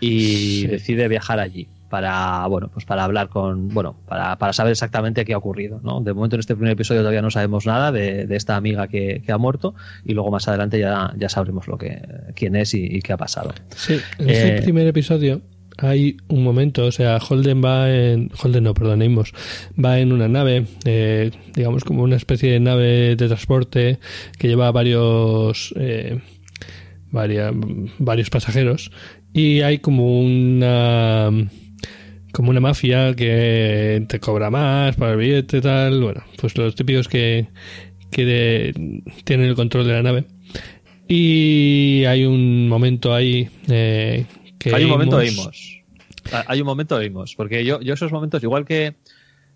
y 0.00 0.62
Sí. 0.62 0.66
decide 0.66 1.06
viajar 1.08 1.38
allí 1.38 1.68
para 1.94 2.44
bueno 2.48 2.70
pues 2.72 2.84
para 2.84 3.04
hablar 3.04 3.28
con 3.28 3.68
bueno 3.68 3.94
para, 4.08 4.36
para 4.36 4.52
saber 4.52 4.72
exactamente 4.72 5.24
qué 5.24 5.32
ha 5.32 5.38
ocurrido 5.38 5.80
¿no? 5.84 6.00
de 6.00 6.12
momento 6.12 6.34
en 6.34 6.40
este 6.40 6.56
primer 6.56 6.72
episodio 6.72 7.02
todavía 7.02 7.22
no 7.22 7.30
sabemos 7.30 7.66
nada 7.66 7.92
de, 7.92 8.26
de 8.26 8.36
esta 8.36 8.56
amiga 8.56 8.88
que, 8.88 9.22
que 9.24 9.30
ha 9.30 9.38
muerto 9.38 9.76
y 10.04 10.12
luego 10.14 10.32
más 10.32 10.48
adelante 10.48 10.80
ya, 10.80 11.12
ya 11.16 11.28
sabremos 11.28 11.68
lo 11.68 11.78
que 11.78 12.02
quién 12.34 12.56
es 12.56 12.74
y- 12.74 12.84
y 12.96 13.00
qué 13.00 13.12
ha 13.12 13.16
pasado 13.16 13.52
Sí, 13.76 13.94
en 14.18 14.28
este 14.30 14.56
Eh, 14.58 14.62
primer 14.62 14.88
episodio 14.88 15.40
hay 15.78 16.16
un 16.28 16.42
momento, 16.44 16.84
o 16.86 16.92
sea, 16.92 17.18
Holden 17.18 17.60
va 17.64 17.90
en. 17.90 18.30
Holden 18.40 18.62
no, 18.62 18.74
perdón, 18.74 19.02
Amos, 19.02 19.32
va 19.82 19.98
en 19.98 20.12
una 20.12 20.28
nave, 20.28 20.66
eh, 20.84 21.32
digamos 21.56 21.82
como 21.82 22.04
una 22.04 22.14
especie 22.14 22.52
de 22.52 22.60
nave 22.60 23.16
de 23.16 23.26
transporte 23.26 23.98
que 24.38 24.46
lleva 24.48 24.70
varios. 24.70 25.74
Eh, 25.76 26.20
varia- 27.10 27.50
varios 27.98 28.30
pasajeros 28.30 28.90
y 29.32 29.62
hay 29.62 29.78
como 29.78 30.20
una 30.20 31.30
como 32.34 32.50
una 32.50 32.60
mafia 32.60 33.14
que 33.14 34.04
te 34.08 34.20
cobra 34.20 34.50
más 34.50 34.96
para 34.96 35.12
el 35.12 35.18
billete 35.18 35.60
tal 35.62 36.02
bueno 36.02 36.22
pues 36.36 36.58
los 36.58 36.74
típicos 36.74 37.08
que 37.08 37.48
que 38.10 38.24
de- 38.26 39.02
tienen 39.24 39.48
el 39.48 39.54
control 39.54 39.86
de 39.86 39.92
la 39.94 40.02
nave 40.02 40.24
y 41.08 42.04
hay 42.06 42.24
un 42.24 42.68
momento 42.68 43.14
ahí 43.14 43.48
eh, 43.68 44.26
que 44.58 44.74
hay 44.74 44.84
un 44.84 44.90
momento 44.90 45.16
oímos. 45.16 45.80
Ah, 46.32 46.44
Hay 46.48 46.60
un 46.62 46.66
momento 46.66 46.96
oímos. 46.96 47.34
Porque 47.36 47.64
yo, 47.66 47.80
yo 47.82 47.92
esos 47.92 48.10
momentos, 48.10 48.42
igual 48.42 48.64
que, 48.64 48.94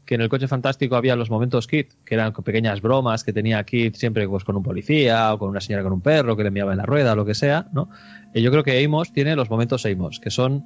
que 0.05 0.17
en 0.17 0.21
el 0.21 0.29
coche 0.29 0.47
fantástico 0.49 0.97
había 0.97 1.17
los 1.17 1.31
momentos 1.31 1.67
Kit, 1.67 1.95
que 2.05 2.15
eran 2.15 2.35
pequeñas 2.35 2.83
bromas 2.83 3.25
que 3.25 3.33
tenía 3.33 3.65
Kit 3.65 3.95
siempre 3.97 4.29
pues, 4.29 4.45
con 4.45 4.57
un 4.57 4.63
policía 4.63 5.33
o 5.33 5.39
con 5.39 5.49
una 5.49 5.63
señora 5.63 5.83
con 5.83 5.93
un 5.95 6.03
perro 6.03 6.37
que 6.37 6.43
le 6.43 6.49
enviaba 6.49 6.73
en 6.73 6.79
la 6.79 6.85
rueda 6.85 7.15
o 7.15 7.17
lo 7.17 7.25
que 7.25 7.35
sea, 7.35 7.69
¿no? 7.73 7.89
Eh, 8.35 8.43
yo 8.43 8.51
creo 8.51 8.63
que 8.63 8.85
Amos 8.85 9.13
tiene 9.15 9.35
los 9.35 9.49
momentos 9.49 9.87
Amos, 9.87 10.21
que 10.21 10.31
son 10.31 10.63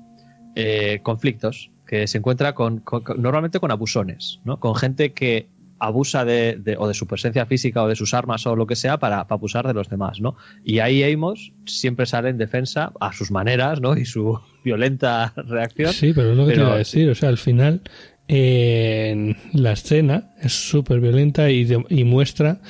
eh, 0.55 1.01
conflictos, 1.03 1.71
que 1.87 2.07
se 2.07 2.19
encuentra 2.19 2.55
con, 2.55 2.83
normalmente 3.19 3.61
con 3.61 3.71
abusones, 3.71 4.41
¿no? 4.45 4.59
Con 4.61 4.75
gente 4.75 5.13
que 5.13 5.49
abusa 5.79 6.25
de, 6.25 6.57
de- 6.63 6.77
o 6.79 6.87
de 6.87 6.95
su 6.95 7.07
presencia 7.09 7.45
física 7.45 7.83
o 7.83 7.89
de 7.89 7.97
sus 7.97 8.15
armas 8.15 8.47
o 8.47 8.55
lo 8.55 8.67
que 8.69 8.77
sea 8.77 8.99
para, 8.99 9.25
para 9.27 9.37
abusar 9.37 9.67
de 9.67 9.75
los 9.75 9.89
demás, 9.89 10.21
¿no? 10.21 10.37
Y 10.65 10.79
ahí 10.79 11.03
Amos 11.03 11.53
siempre 11.67 12.07
sale 12.07 12.29
en 12.29 12.39
defensa 12.39 12.93
a 13.01 13.13
sus 13.13 13.31
maneras, 13.33 13.81
¿no? 13.81 13.97
Y 13.97 14.05
su 14.05 14.39
violenta 14.65 15.33
reacción. 15.37 15.93
Sí, 15.93 16.13
pero 16.15 16.31
es 16.33 16.37
lo 16.37 16.45
que 16.47 16.53
Pero- 16.53 16.63
te 16.63 16.67
iba 16.69 16.75
a 16.75 16.79
decir. 16.79 17.11
O 17.11 17.15
sea, 17.17 17.31
al 17.31 17.39
final, 17.39 17.83
eh, 18.29 19.35
la 19.53 19.73
escena 19.73 20.31
es 20.41 20.53
súper 20.53 21.01
violenta 21.01 21.51
y, 21.51 21.65
de- 21.65 21.85
y 21.89 22.05
muestra 22.05 22.61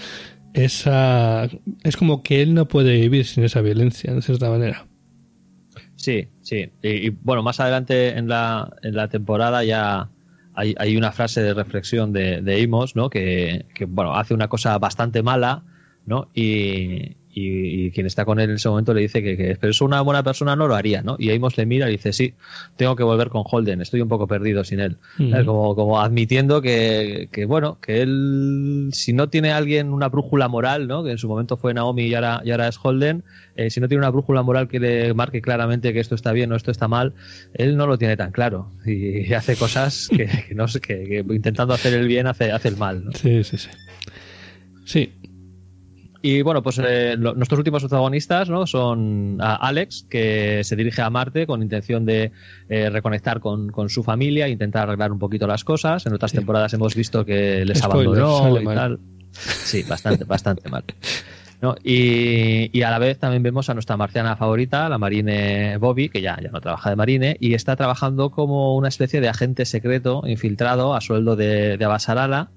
esa. 0.54 1.48
Es 1.84 1.96
como 1.96 2.22
que 2.22 2.42
él 2.42 2.54
no 2.54 2.66
puede 2.66 2.98
vivir 2.98 3.26
sin 3.26 3.44
esa 3.44 3.60
violencia, 3.60 4.12
de 4.14 4.22
cierta 4.22 4.48
manera. 4.50 4.86
Sí, 6.02 6.26
sí. 6.40 6.68
Y, 6.82 6.88
y, 7.06 7.10
bueno, 7.10 7.44
más 7.44 7.60
adelante 7.60 8.18
en 8.18 8.28
la, 8.28 8.74
en 8.82 8.96
la 8.96 9.06
temporada 9.06 9.62
ya 9.62 10.10
hay, 10.52 10.74
hay 10.76 10.96
una 10.96 11.12
frase 11.12 11.42
de 11.42 11.54
reflexión 11.54 12.12
de, 12.12 12.42
de 12.42 12.60
Amos, 12.60 12.96
¿no? 12.96 13.08
Que, 13.08 13.66
que, 13.72 13.84
bueno, 13.84 14.16
hace 14.16 14.34
una 14.34 14.48
cosa 14.48 14.76
bastante 14.78 15.22
mala, 15.22 15.62
¿no? 16.04 16.28
Y, 16.34 17.16
y- 17.34 17.86
y 17.86 17.90
quien 17.92 18.06
está 18.06 18.24
con 18.24 18.38
él 18.40 18.50
en 18.50 18.56
ese 18.56 18.68
momento 18.68 18.92
le 18.94 19.00
dice 19.00 19.22
que, 19.22 19.36
que 19.36 19.56
pero 19.60 19.70
eso 19.70 19.84
una 19.84 20.00
buena 20.02 20.22
persona 20.22 20.54
no 20.54 20.68
lo 20.68 20.74
haría, 20.74 21.02
¿no? 21.02 21.16
Y 21.18 21.30
Amos 21.30 21.56
le 21.56 21.64
mira 21.66 21.88
y 21.88 21.92
dice, 21.92 22.12
sí, 22.12 22.34
tengo 22.76 22.94
que 22.96 23.02
volver 23.02 23.28
con 23.30 23.42
Holden, 23.50 23.80
estoy 23.80 24.00
un 24.02 24.08
poco 24.08 24.26
perdido 24.26 24.64
sin 24.64 24.80
él. 24.80 24.98
Como, 25.46 25.74
como 25.74 26.00
admitiendo 26.00 26.60
que, 26.60 27.28
que, 27.32 27.44
bueno, 27.46 27.78
que 27.80 28.02
él, 28.02 28.90
si 28.92 29.12
no 29.12 29.28
tiene 29.28 29.50
alguien 29.52 29.92
una 29.92 30.08
brújula 30.08 30.48
moral, 30.48 30.86
¿no? 30.88 31.02
Que 31.04 31.12
en 31.12 31.18
su 31.18 31.28
momento 31.28 31.56
fue 31.56 31.72
Naomi 31.74 32.04
y 32.06 32.14
ahora, 32.14 32.42
y 32.44 32.50
ahora 32.50 32.68
es 32.68 32.78
Holden, 32.82 33.24
eh, 33.56 33.70
si 33.70 33.80
no 33.80 33.88
tiene 33.88 34.00
una 34.00 34.10
brújula 34.10 34.42
moral 34.42 34.68
que 34.68 34.78
le 34.80 35.14
marque 35.14 35.40
claramente 35.42 35.92
que 35.92 36.00
esto 36.00 36.14
está 36.14 36.32
bien 36.32 36.52
o 36.52 36.56
esto 36.56 36.70
está 36.70 36.88
mal, 36.88 37.14
él 37.54 37.76
no 37.76 37.86
lo 37.86 37.98
tiene 37.98 38.16
tan 38.16 38.32
claro 38.32 38.72
y 38.86 39.32
hace 39.34 39.56
cosas 39.56 40.08
que, 40.08 40.26
que 40.48 40.54
no 40.54 40.68
sé, 40.68 40.80
que, 40.80 41.04
que 41.04 41.34
intentando 41.34 41.72
hacer 41.74 41.94
el 41.94 42.08
bien 42.08 42.26
hace, 42.26 42.50
hace 42.52 42.68
el 42.68 42.76
mal, 42.76 43.04
¿no? 43.04 43.12
Sí, 43.12 43.42
sí, 43.44 43.56
sí. 43.58 43.68
Sí, 44.84 45.12
Y 46.24 46.40
bueno, 46.42 46.62
pues 46.62 46.80
eh, 46.82 47.16
lo- 47.18 47.34
nuestros 47.34 47.58
últimos 47.58 47.82
protagonistas 47.82 48.48
¿no? 48.48 48.66
son 48.66 49.38
a 49.40 49.56
Alex, 49.56 50.06
que 50.08 50.62
se 50.62 50.76
dirige 50.76 51.02
a 51.02 51.10
Marte 51.10 51.46
con 51.48 51.62
intención 51.62 52.06
de 52.06 52.30
eh, 52.68 52.90
reconectar 52.90 53.40
con, 53.40 53.70
con 53.72 53.88
su 53.90 54.02
familia, 54.04 54.46
intentar 54.48 54.84
arreglar 54.84 55.10
un 55.10 55.18
poquito 55.18 55.46
las 55.48 55.64
cosas. 55.64 56.06
En 56.06 56.14
otras 56.14 56.30
Sí. 56.30 56.36
temporadas 56.36 56.72
hemos 56.74 56.94
visto 56.94 57.24
que 57.24 57.64
les 57.64 57.82
abandonó 57.82 58.56
y 58.60 58.64
mal. 58.64 58.74
tal. 58.76 59.00
Sí, 59.32 59.82
bastante, 59.82 60.24
bastante 60.24 60.68
mal. 60.70 60.84
¿no? 61.60 61.74
Y, 61.84 62.70
y 62.76 62.82
a 62.82 62.90
la 62.90 62.98
vez 62.98 63.18
también 63.18 63.42
vemos 63.42 63.68
a 63.70 63.74
nuestra 63.74 63.96
marciana 63.96 64.36
favorita, 64.36 64.88
la 64.88 64.98
Marine 64.98 65.76
Bobby, 65.78 66.08
que 66.08 66.20
ya, 66.20 66.36
ya 66.42 66.50
no 66.50 66.60
trabaja 66.60 66.90
de 66.90 66.96
Marine, 66.96 67.36
y 67.40 67.54
está 67.54 67.76
trabajando 67.76 68.30
como 68.30 68.76
una 68.76 68.88
especie 68.88 69.20
de 69.20 69.28
agente 69.28 69.64
secreto 69.64 70.22
infiltrado 70.26 70.94
a 70.94 71.00
sueldo 71.00 71.36
de, 71.36 71.76
de 71.78 71.84
Abasarala 71.84 72.50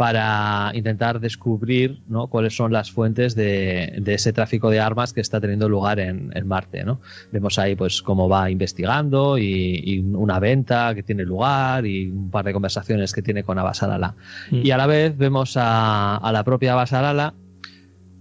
para 0.00 0.70
intentar 0.72 1.20
descubrir 1.20 2.00
¿no? 2.08 2.28
cuáles 2.28 2.56
son 2.56 2.72
las 2.72 2.90
fuentes 2.90 3.34
de, 3.34 3.98
de 4.00 4.14
ese 4.14 4.32
tráfico 4.32 4.70
de 4.70 4.80
armas 4.80 5.12
que 5.12 5.20
está 5.20 5.42
teniendo 5.42 5.68
lugar 5.68 6.00
en, 6.00 6.30
en 6.34 6.48
Marte. 6.48 6.84
¿no? 6.84 7.02
Vemos 7.32 7.58
ahí 7.58 7.76
pues 7.76 8.00
cómo 8.00 8.26
va 8.26 8.50
investigando 8.50 9.36
y, 9.36 9.44
y 9.84 9.98
una 9.98 10.38
venta 10.40 10.94
que 10.94 11.02
tiene 11.02 11.24
lugar 11.26 11.84
y 11.84 12.08
un 12.08 12.30
par 12.30 12.46
de 12.46 12.54
conversaciones 12.54 13.12
que 13.12 13.20
tiene 13.20 13.42
con 13.44 13.58
Abasarala. 13.58 14.14
Mm. 14.50 14.62
Y 14.64 14.70
a 14.70 14.78
la 14.78 14.86
vez 14.86 15.18
vemos 15.18 15.58
a, 15.58 16.16
a 16.16 16.32
la 16.32 16.44
propia 16.44 16.74
Basarala 16.74 17.34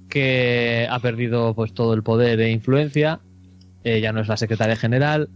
que 0.09 0.85
ha 0.89 0.99
perdido 0.99 1.53
pues 1.55 1.73
todo 1.73 1.93
el 1.93 2.03
poder 2.03 2.41
e 2.41 2.51
influencia. 2.51 3.21
eh, 3.85 4.01
ya 4.01 4.11
no 4.11 4.19
es 4.19 4.27
la 4.27 4.35
secretaria 4.35 4.75
general. 4.75 5.29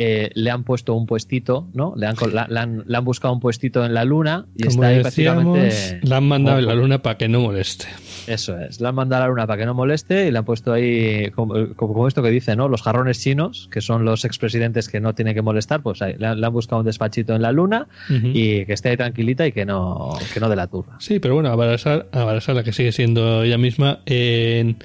Eh, 0.00 0.30
le 0.34 0.50
han 0.50 0.62
puesto 0.64 0.94
un 0.94 1.06
puestito, 1.06 1.68
¿no? 1.74 1.92
Le 1.96 2.06
han, 2.06 2.14
la- 2.32 2.46
le 2.48 2.60
han, 2.60 2.84
le 2.86 2.96
han 2.96 3.04
buscado 3.04 3.34
un 3.34 3.40
puestito 3.40 3.84
en 3.84 3.92
la 3.94 4.04
luna 4.04 4.46
y 4.54 4.62
como 4.64 4.74
está 4.84 4.86
ahí 4.86 5.02
decíamos, 5.02 5.58
prácticamente. 5.58 6.08
la 6.08 6.16
han 6.18 6.24
mandado 6.24 6.58
en 6.60 6.66
la 6.66 6.74
luna 6.76 7.02
para 7.02 7.18
que 7.18 7.28
no 7.28 7.40
moleste. 7.40 7.86
Eso 8.28 8.56
es. 8.58 8.80
Le 8.80 8.86
han 8.88 8.94
mandado 8.94 9.22
a 9.24 9.26
la 9.26 9.30
luna 9.30 9.46
para 9.46 9.58
que 9.58 9.66
no 9.66 9.74
moleste 9.74 10.26
y 10.28 10.30
le 10.30 10.38
han 10.38 10.44
puesto 10.44 10.72
ahí, 10.72 11.30
como, 11.32 11.54
como- 11.74 12.06
esto 12.06 12.22
que 12.22 12.30
dice, 12.30 12.54
¿no? 12.56 12.68
Los 12.68 12.82
jarrones 12.82 13.20
chinos, 13.20 13.68
que 13.72 13.80
son 13.80 14.04
los 14.04 14.24
expresidentes 14.24 14.88
que 14.88 15.00
no 15.00 15.14
tienen 15.14 15.34
que 15.34 15.42
molestar, 15.42 15.82
pues 15.82 16.00
ahí, 16.00 16.14
le, 16.16 16.26
han, 16.28 16.40
le 16.40 16.46
han 16.46 16.52
buscado 16.52 16.80
un 16.80 16.86
despachito 16.86 17.34
en 17.34 17.42
la 17.42 17.50
luna 17.52 17.88
y 18.08 18.64
que 18.66 18.72
esté 18.72 18.90
ahí 18.90 18.96
tranquilita 18.96 19.46
y 19.46 19.52
que 19.52 19.64
no, 19.66 20.16
que 20.32 20.38
no 20.40 20.48
de 20.48 20.56
la 20.56 20.68
turra. 20.68 20.96
Sí, 21.00 21.18
pero 21.18 21.34
bueno, 21.34 21.48
Abarasar, 21.50 22.06
Abarasar, 22.12 22.54
la 22.54 22.62
que 22.62 22.72
sigue 22.72 22.92
siendo 22.92 23.42
ella 23.42 23.58
misma, 23.58 24.00
en- 24.06 24.76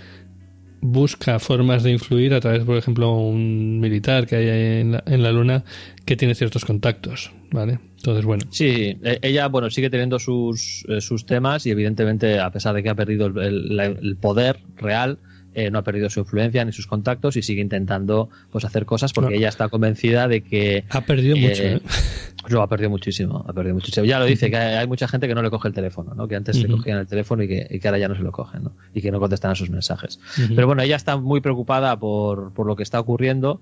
busca 0.83 1.39
formas 1.39 1.81
de 1.81 1.91
influir 1.91 2.33
a 2.33 2.41
través, 2.41 2.63
por 2.65 2.77
ejemplo, 2.77 3.15
un 3.15 3.79
militar 3.79 4.27
que 4.27 4.35
hay 4.35 4.81
en 4.81 4.91
la, 4.91 5.03
en 5.05 5.23
la 5.23 5.31
Luna 5.31 5.63
que 6.05 6.17
tiene 6.17 6.35
ciertos 6.35 6.65
contactos, 6.65 7.31
¿vale? 7.51 7.79
Entonces, 7.97 8.25
bueno, 8.25 8.43
Sí, 8.51 8.97
e- 9.01 9.19
ella, 9.21 9.47
bueno, 9.47 9.69
sigue 9.69 9.89
teniendo 9.89 10.19
sus, 10.19 10.85
eh, 10.89 10.99
sus 10.99 11.25
temas 11.25 11.65
y 11.65 11.71
evidentemente, 11.71 12.37
a 12.37 12.51
pesar 12.51 12.75
de 12.75 12.83
que 12.83 12.89
ha 12.89 12.95
perdido 12.95 13.27
el, 13.27 14.17
poder 14.19 14.59
real, 14.75 15.19
eh, 15.55 15.69
no 15.71 15.79
ha 15.79 15.83
perdido 15.83 16.09
su 16.09 16.19
influencia 16.21 16.63
ni 16.65 16.71
sus 16.71 16.87
contactos 16.87 17.37
y 17.37 17.41
sigue 17.41 17.61
intentando 17.61 18.29
pues 18.51 18.65
hacer 18.65 18.85
cosas 18.85 19.13
porque 19.13 19.35
ella 19.35 19.49
está 19.49 19.69
convencida 19.69 20.27
de 20.27 20.41
que 20.41 20.85
ha 20.89 21.01
perdido 21.01 21.35
Eh, 21.37 21.41
mucho, 21.41 21.63
¿eh? 21.63 21.81
lo 22.49 22.61
ha 22.61 22.67
perdido 22.67 22.89
muchísimo, 22.89 23.45
ha 23.47 23.53
perdido 23.53 23.75
muchísimo. 23.75 24.05
Ya 24.05 24.19
lo 24.19 24.25
dice, 24.25 24.49
que 24.49 24.57
hay 24.57 24.75
hay 24.75 24.87
mucha 24.87 25.07
gente 25.07 25.27
que 25.27 25.35
no 25.35 25.41
le 25.41 25.49
coge 25.49 25.67
el 25.67 25.73
teléfono, 25.73 26.13
¿no? 26.15 26.27
que 26.27 26.35
antes 26.35 26.57
le 26.57 26.67
Ujú. 26.67 26.77
cogían 26.77 26.99
el 26.99 27.07
teléfono 27.07 27.43
y 27.43 27.47
que, 27.47 27.67
y 27.69 27.79
que 27.79 27.87
ahora 27.87 27.97
ya 27.99 28.07
no 28.07 28.15
se 28.15 28.21
lo 28.23 28.31
cogen 28.31 28.63
¿no? 28.63 28.71
y 28.93 29.01
que 29.01 29.11
no 29.11 29.19
contestan 29.19 29.51
a 29.51 29.55
sus 29.55 29.69
mensajes. 29.69 30.19
Pero 30.55 30.67
bueno, 30.67 30.81
ella 30.81 30.95
está 30.95 31.17
muy 31.17 31.39
preocupada 31.41 31.97
por, 31.99 32.53
por 32.53 32.65
lo 32.67 32.75
que 32.75 32.83
está 32.83 32.99
ocurriendo 32.99 33.61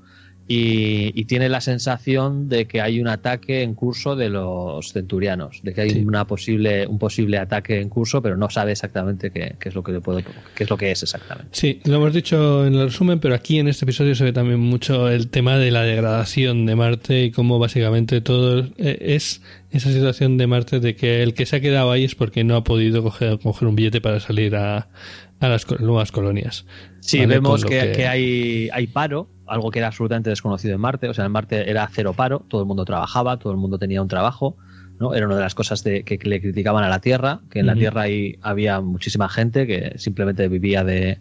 y, 0.51 1.11
y 1.19 1.25
tiene 1.25 1.47
la 1.49 1.61
sensación 1.61 2.49
de 2.49 2.65
que 2.67 2.81
hay 2.81 2.99
un 2.99 3.07
ataque 3.07 3.61
en 3.63 3.73
curso 3.73 4.15
de 4.15 4.29
los 4.29 4.91
centurianos, 4.91 5.61
de 5.63 5.73
que 5.73 5.81
hay 5.81 5.89
Sí. 5.91 5.99
una 6.05 6.25
posible, 6.27 6.87
un 6.87 6.99
posible 6.99 7.37
ataque 7.37 7.79
en 7.79 7.89
curso, 7.89 8.21
pero 8.21 8.35
no 8.37 8.49
sabe 8.49 8.71
exactamente 8.73 9.31
qué, 9.31 9.55
qué 9.59 9.69
es 9.69 9.75
lo 9.75 9.83
que 9.83 9.91
le 9.91 10.01
puede, 10.01 10.23
qué 10.55 10.63
es 10.63 10.69
lo 10.69 10.77
que 10.77 10.91
es 10.91 11.03
exactamente. 11.03 11.49
Sí, 11.51 11.79
lo 11.85 11.95
hemos 11.95 12.13
dicho 12.13 12.65
en 12.65 12.75
el 12.75 12.85
resumen, 12.85 13.19
pero 13.19 13.35
aquí 13.35 13.59
en 13.59 13.67
este 13.67 13.85
episodio 13.85 14.13
se 14.15 14.23
ve 14.25 14.33
también 14.33 14.59
mucho 14.59 15.09
el 15.09 15.29
tema 15.29 15.57
de 15.57 15.71
la 15.71 15.83
degradación 15.83 16.65
de 16.65 16.75
Marte 16.75 17.23
y 17.25 17.31
cómo 17.31 17.59
básicamente 17.59 18.21
todo 18.21 18.67
es 18.77 19.41
esa 19.71 19.89
situación 19.91 20.37
de 20.37 20.47
Marte 20.47 20.79
de 20.79 20.95
que 20.95 21.23
el 21.23 21.33
que 21.33 21.45
se 21.45 21.55
ha 21.57 21.61
quedado 21.61 21.91
ahí 21.91 22.03
es 22.03 22.15
porque 22.15 22.43
no 22.43 22.55
ha 22.57 22.63
podido 22.63 23.01
coger, 23.03 23.39
coger 23.39 23.67
un 23.67 23.75
billete 23.75 24.01
para 24.01 24.19
salir 24.19 24.55
a, 24.55 24.89
a 25.39 25.47
las 25.49 25.65
nuevas 25.79 26.11
colonias. 26.11 26.65
Sí, 26.99 27.19
¿vale? 27.19 27.35
vemos 27.35 27.65
que, 27.65 27.91
que 27.93 28.05
hay, 28.07 28.69
hay 28.73 28.87
paro, 28.87 29.29
algo 29.51 29.71
que 29.71 29.79
era 29.79 29.87
absolutamente 29.87 30.29
desconocido 30.29 30.73
en 30.75 30.81
Marte. 30.81 31.09
O 31.09 31.13
sea, 31.13 31.25
en 31.25 31.31
Marte 31.31 31.69
era 31.69 31.87
cero 31.91 32.13
paro, 32.15 32.43
todo 32.47 32.61
el 32.61 32.67
mundo 32.67 32.85
trabajaba, 32.85 33.37
todo 33.37 33.51
el 33.53 33.59
mundo 33.59 33.77
tenía 33.77 34.01
un 34.01 34.07
trabajo. 34.07 34.55
¿no? 34.99 35.13
Era 35.15 35.25
una 35.25 35.35
de 35.35 35.41
las 35.41 35.55
cosas 35.55 35.83
de, 35.83 36.03
que, 36.03 36.17
que 36.19 36.29
le 36.29 36.39
criticaban 36.41 36.83
a 36.83 36.89
la 36.89 36.99
Tierra, 36.99 37.39
que 37.49 37.59
en 37.59 37.65
la. 37.65 37.73
Tierra 37.79 38.01
ahí 38.03 38.37
había 38.41 38.81
muchísima 38.81 39.29
gente 39.29 39.65
que 39.65 39.93
simplemente 39.97 40.47
vivía 40.47 40.83
de, 40.83 41.17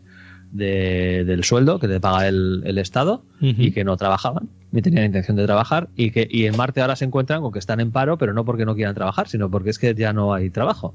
de- 0.53 1.25
del 1.27 1.45
sueldo 1.45 1.79
que 1.79 1.89
le 1.89 2.01
paga 2.01 2.29
el, 2.29 2.63
el 2.67 2.79
Estado 2.79 3.23
y 3.41 3.71
que 3.73 3.85
no 3.85 3.97
trabajaban, 3.97 4.49
ni 4.73 4.83
tenían 4.83 5.07
intención 5.07 5.37
de 5.39 5.47
trabajar. 5.47 5.89
Y, 5.97 6.11
que, 6.11 6.29
y 6.31 6.45
en 6.47 6.57
Marte 6.59 6.83
ahora 6.83 6.95
se 6.97 7.05
encuentran 7.07 7.41
con 7.41 7.53
que 7.53 7.59
están 7.59 7.81
en 7.81 7.91
paro, 7.91 8.19
pero 8.19 8.35
no 8.35 8.45
porque 8.45 8.67
no 8.67 8.75
quieran 8.75 8.95
trabajar, 8.95 9.29
sino 9.29 9.51
porque 9.51 9.71
es 9.71 9.79
que 9.79 9.95
ya 9.95 10.13
no 10.13 10.35
hay 10.35 10.51
trabajo. 10.51 10.95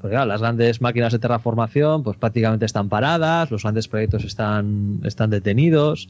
Porque 0.00 0.14
claro, 0.16 0.26
las 0.26 0.40
grandes 0.40 0.80
máquinas 0.80 1.12
de 1.12 1.18
terraformación 1.20 2.02
pues 2.02 2.16
prácticamente 2.16 2.66
están 2.66 2.88
paradas, 2.88 3.50
los 3.50 3.62
grandes 3.62 3.86
proyectos 3.88 4.24
están, 4.24 4.98
están 5.04 5.30
detenidos, 5.30 6.08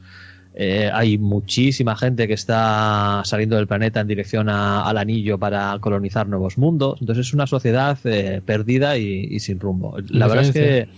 eh, 0.54 0.88
hay 0.92 1.18
muchísima 1.18 1.96
gente 1.96 2.28
que 2.28 2.34
está 2.34 3.22
saliendo 3.24 3.56
del 3.56 3.66
planeta 3.66 4.00
en 4.00 4.06
dirección 4.06 4.48
a- 4.48 4.82
al 4.88 4.98
anillo 4.98 5.38
para 5.38 5.76
colonizar 5.80 6.28
nuevos 6.28 6.58
mundos. 6.58 6.98
Entonces 7.00 7.26
es 7.26 7.34
una 7.34 7.46
sociedad 7.46 7.98
eh, 8.04 8.40
perdida 8.44 8.96
y, 8.96 9.26
y 9.30 9.40
sin 9.40 9.58
rumbo. 9.58 9.96
La 10.10 10.26
verdad 10.28 10.44
es 10.44 10.52
que 10.52 10.88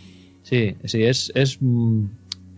sí, 0.42 0.76
sí, 0.84 1.02
es, 1.04 1.32
es, 1.34 1.58
mm, 1.60 2.04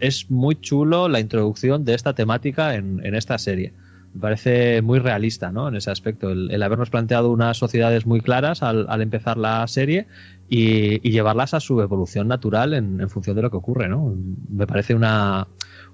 es 0.00 0.30
muy 0.30 0.56
chulo 0.60 1.08
la 1.08 1.20
introducción 1.20 1.84
de 1.84 1.94
esta 1.94 2.14
temática 2.14 2.74
en, 2.74 3.00
en 3.04 3.14
esta 3.14 3.38
serie. 3.38 3.72
Me 4.14 4.20
parece 4.22 4.80
muy 4.82 4.98
realista 4.98 5.52
¿no? 5.52 5.68
en 5.68 5.76
ese 5.76 5.90
aspecto, 5.90 6.30
el, 6.30 6.50
el 6.50 6.62
habernos 6.62 6.90
planteado 6.90 7.30
unas 7.30 7.58
sociedades 7.58 8.06
muy 8.06 8.20
claras 8.22 8.62
al, 8.62 8.86
al 8.88 9.02
empezar 9.02 9.36
la 9.36 9.66
serie 9.68 10.06
y, 10.48 11.06
y 11.06 11.12
llevarlas 11.12 11.52
a 11.54 11.60
su 11.60 11.80
evolución 11.82 12.26
natural 12.26 12.72
en, 12.74 13.00
en 13.00 13.10
función 13.10 13.36
de 13.36 13.42
lo 13.42 13.50
que 13.50 13.58
ocurre. 13.58 13.86
¿no? 13.88 14.14
Me 14.48 14.66
parece 14.66 14.94
una, 14.94 15.46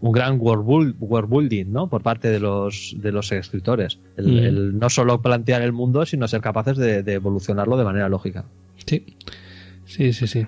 un 0.04 0.12
gran 0.12 0.38
world, 0.38 0.64
build- 0.66 0.96
world 1.00 1.30
building 1.30 1.73
¿no? 1.73 1.88
por 1.88 2.02
parte 2.02 2.28
de 2.28 2.38
los, 2.40 2.94
de 2.99 3.11
los 3.11 3.32
escritores. 3.32 3.99
El, 4.18 4.26
Mm. 4.26 4.38
el 4.38 4.78
no 4.78 4.90
solo 4.90 5.23
plantear 5.23 5.62
el 5.62 5.73
mundo, 5.73 6.04
sino 6.04 6.28
ser 6.28 6.40
capaces 6.42 6.76
de, 6.76 7.02
de 7.02 7.12
evolucionarlo 7.14 7.76
de 7.78 7.84
manera 7.84 8.08
lógica. 8.08 8.44
Sí, 8.84 9.04
sí, 9.87 10.12
sí. 10.12 10.26
sí. 10.26 10.46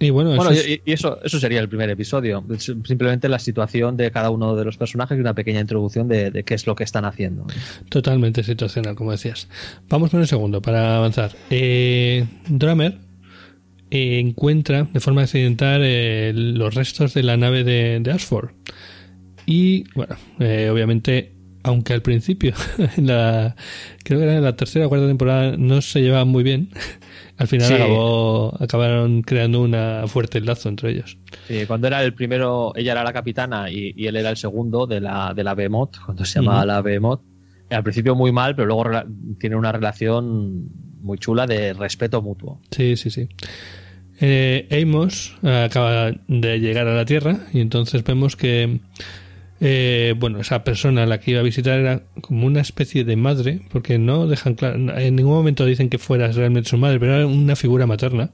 Y 0.00 0.10
bueno, 0.10 0.36
Bueno, 0.36 0.50
eso 0.52 0.60
es- 0.60 0.68
y, 0.68 0.80
y 0.84 0.92
eso, 0.92 1.18
eso 1.24 1.40
sería 1.40 1.58
el 1.60 1.68
primer 1.68 1.90
episodio. 1.90 2.44
Simplemente 2.58 3.28
la 3.28 3.38
situación 3.38 3.96
de 3.96 4.10
cada 4.12 4.30
uno 4.30 4.54
de 4.54 4.64
los 4.64 4.76
personajes 4.76 5.16
y 5.16 5.20
una 5.20 5.34
pequeña 5.34 5.58
introducción 5.60 6.06
de, 6.06 6.30
de 6.30 6.44
qué 6.44 6.54
es 6.54 6.66
lo 6.68 6.76
que 6.76 6.84
están 6.84 7.04
haciendo. 7.04 7.46
Totalmente 7.88 8.42
situacional, 8.44 8.94
como 8.94 9.10
decías. 9.10 9.48
Vamos 9.88 10.10
con 10.10 10.20
el 10.20 10.26
segundo 10.28 10.60
para 10.62 10.98
avanzar. 10.98 11.32
Eh, 11.50 12.26
Drummer 12.48 12.98
eh, 13.90 14.20
encuentra 14.20 14.86
de 14.92 15.00
forma 15.00 15.22
accidental 15.22 15.80
eh, 15.82 16.32
los 16.34 16.74
restos 16.74 17.14
de 17.14 17.22
la 17.24 17.36
nave 17.36 17.64
de, 17.64 17.98
de 18.00 18.12
Ashford. 18.12 18.50
Y, 19.50 19.84
bueno, 19.94 20.14
eh, 20.40 20.68
obviamente 20.70 21.32
aunque 21.64 21.92
al 21.92 22.02
principio, 22.02 22.54
en 22.96 23.06
la, 23.08 23.54
creo 24.04 24.18
que 24.20 24.24
era 24.24 24.36
en 24.36 24.44
la 24.44 24.56
tercera 24.56 24.86
o 24.86 24.88
cuarta 24.88 25.06
temporada, 25.06 25.56
no 25.56 25.82
se 25.82 26.00
llevaban 26.00 26.28
muy 26.28 26.42
bien, 26.42 26.68
al 27.36 27.48
final 27.48 27.66
Sí. 27.68 27.74
acabó, 27.74 28.54
acabaron 28.62 29.22
creando 29.22 29.60
una 29.60 30.04
fuerte 30.06 30.40
lazo 30.40 30.68
entre 30.68 30.90
ellos. 30.92 31.18
Sí, 31.46 31.64
cuando 31.66 31.86
era 31.88 32.02
el 32.04 32.14
primero, 32.14 32.72
ella 32.76 32.92
era 32.92 33.04
la 33.04 33.12
capitana 33.12 33.70
y, 33.70 33.92
y 33.96 34.06
él 34.06 34.16
era 34.16 34.30
el 34.30 34.36
segundo 34.36 34.86
de 34.86 35.00
la, 35.00 35.34
de 35.34 35.44
la 35.44 35.54
Behemoth, 35.54 35.96
cuando 36.04 36.24
se 36.24 36.38
llamaba 36.40 36.58
Ujú. 36.60 36.66
la 36.68 36.80
Behemoth. 36.82 37.20
Al 37.70 37.82
principio 37.82 38.14
muy 38.14 38.32
mal, 38.32 38.54
pero 38.56 38.66
luego 38.68 38.84
tiene 39.38 39.56
una 39.56 39.72
relación 39.72 40.68
muy 41.02 41.18
chula 41.18 41.46
de 41.46 41.74
respeto 41.74 42.22
mutuo. 42.22 42.60
Sí, 42.70 42.96
sí, 42.96 43.10
sí. 43.10 43.28
Eh, 44.20 44.66
Amos 44.82 45.36
acaba 45.42 46.12
de 46.28 46.60
llegar 46.60 46.88
a 46.88 46.94
la 46.94 47.04
Tierra 47.04 47.40
y 47.52 47.60
entonces 47.60 48.02
vemos 48.04 48.36
que, 48.36 48.80
eh, 49.60 50.14
bueno, 50.18 50.40
esa 50.40 50.62
persona 50.64 51.02
a 51.02 51.06
la 51.06 51.18
que 51.20 51.32
iba 51.32 51.40
a 51.40 51.42
visitar 51.42 51.78
era 51.78 52.02
como 52.20 52.46
una 52.46 52.60
especie 52.60 53.04
de 53.04 53.16
madre, 53.16 53.60
porque 53.70 53.98
no 53.98 54.26
dejan 54.26 54.54
claro, 54.54 54.76
en 54.76 55.16
ningún 55.16 55.34
momento 55.34 55.64
dicen 55.66 55.88
que 55.90 55.98
fuera 55.98 56.30
realmente 56.32 56.70
su 56.70 56.78
madre, 56.78 56.98
pero 57.00 57.14
era 57.16 57.26
una 57.26 57.56
figura 57.56 57.86
materna. 57.86 58.30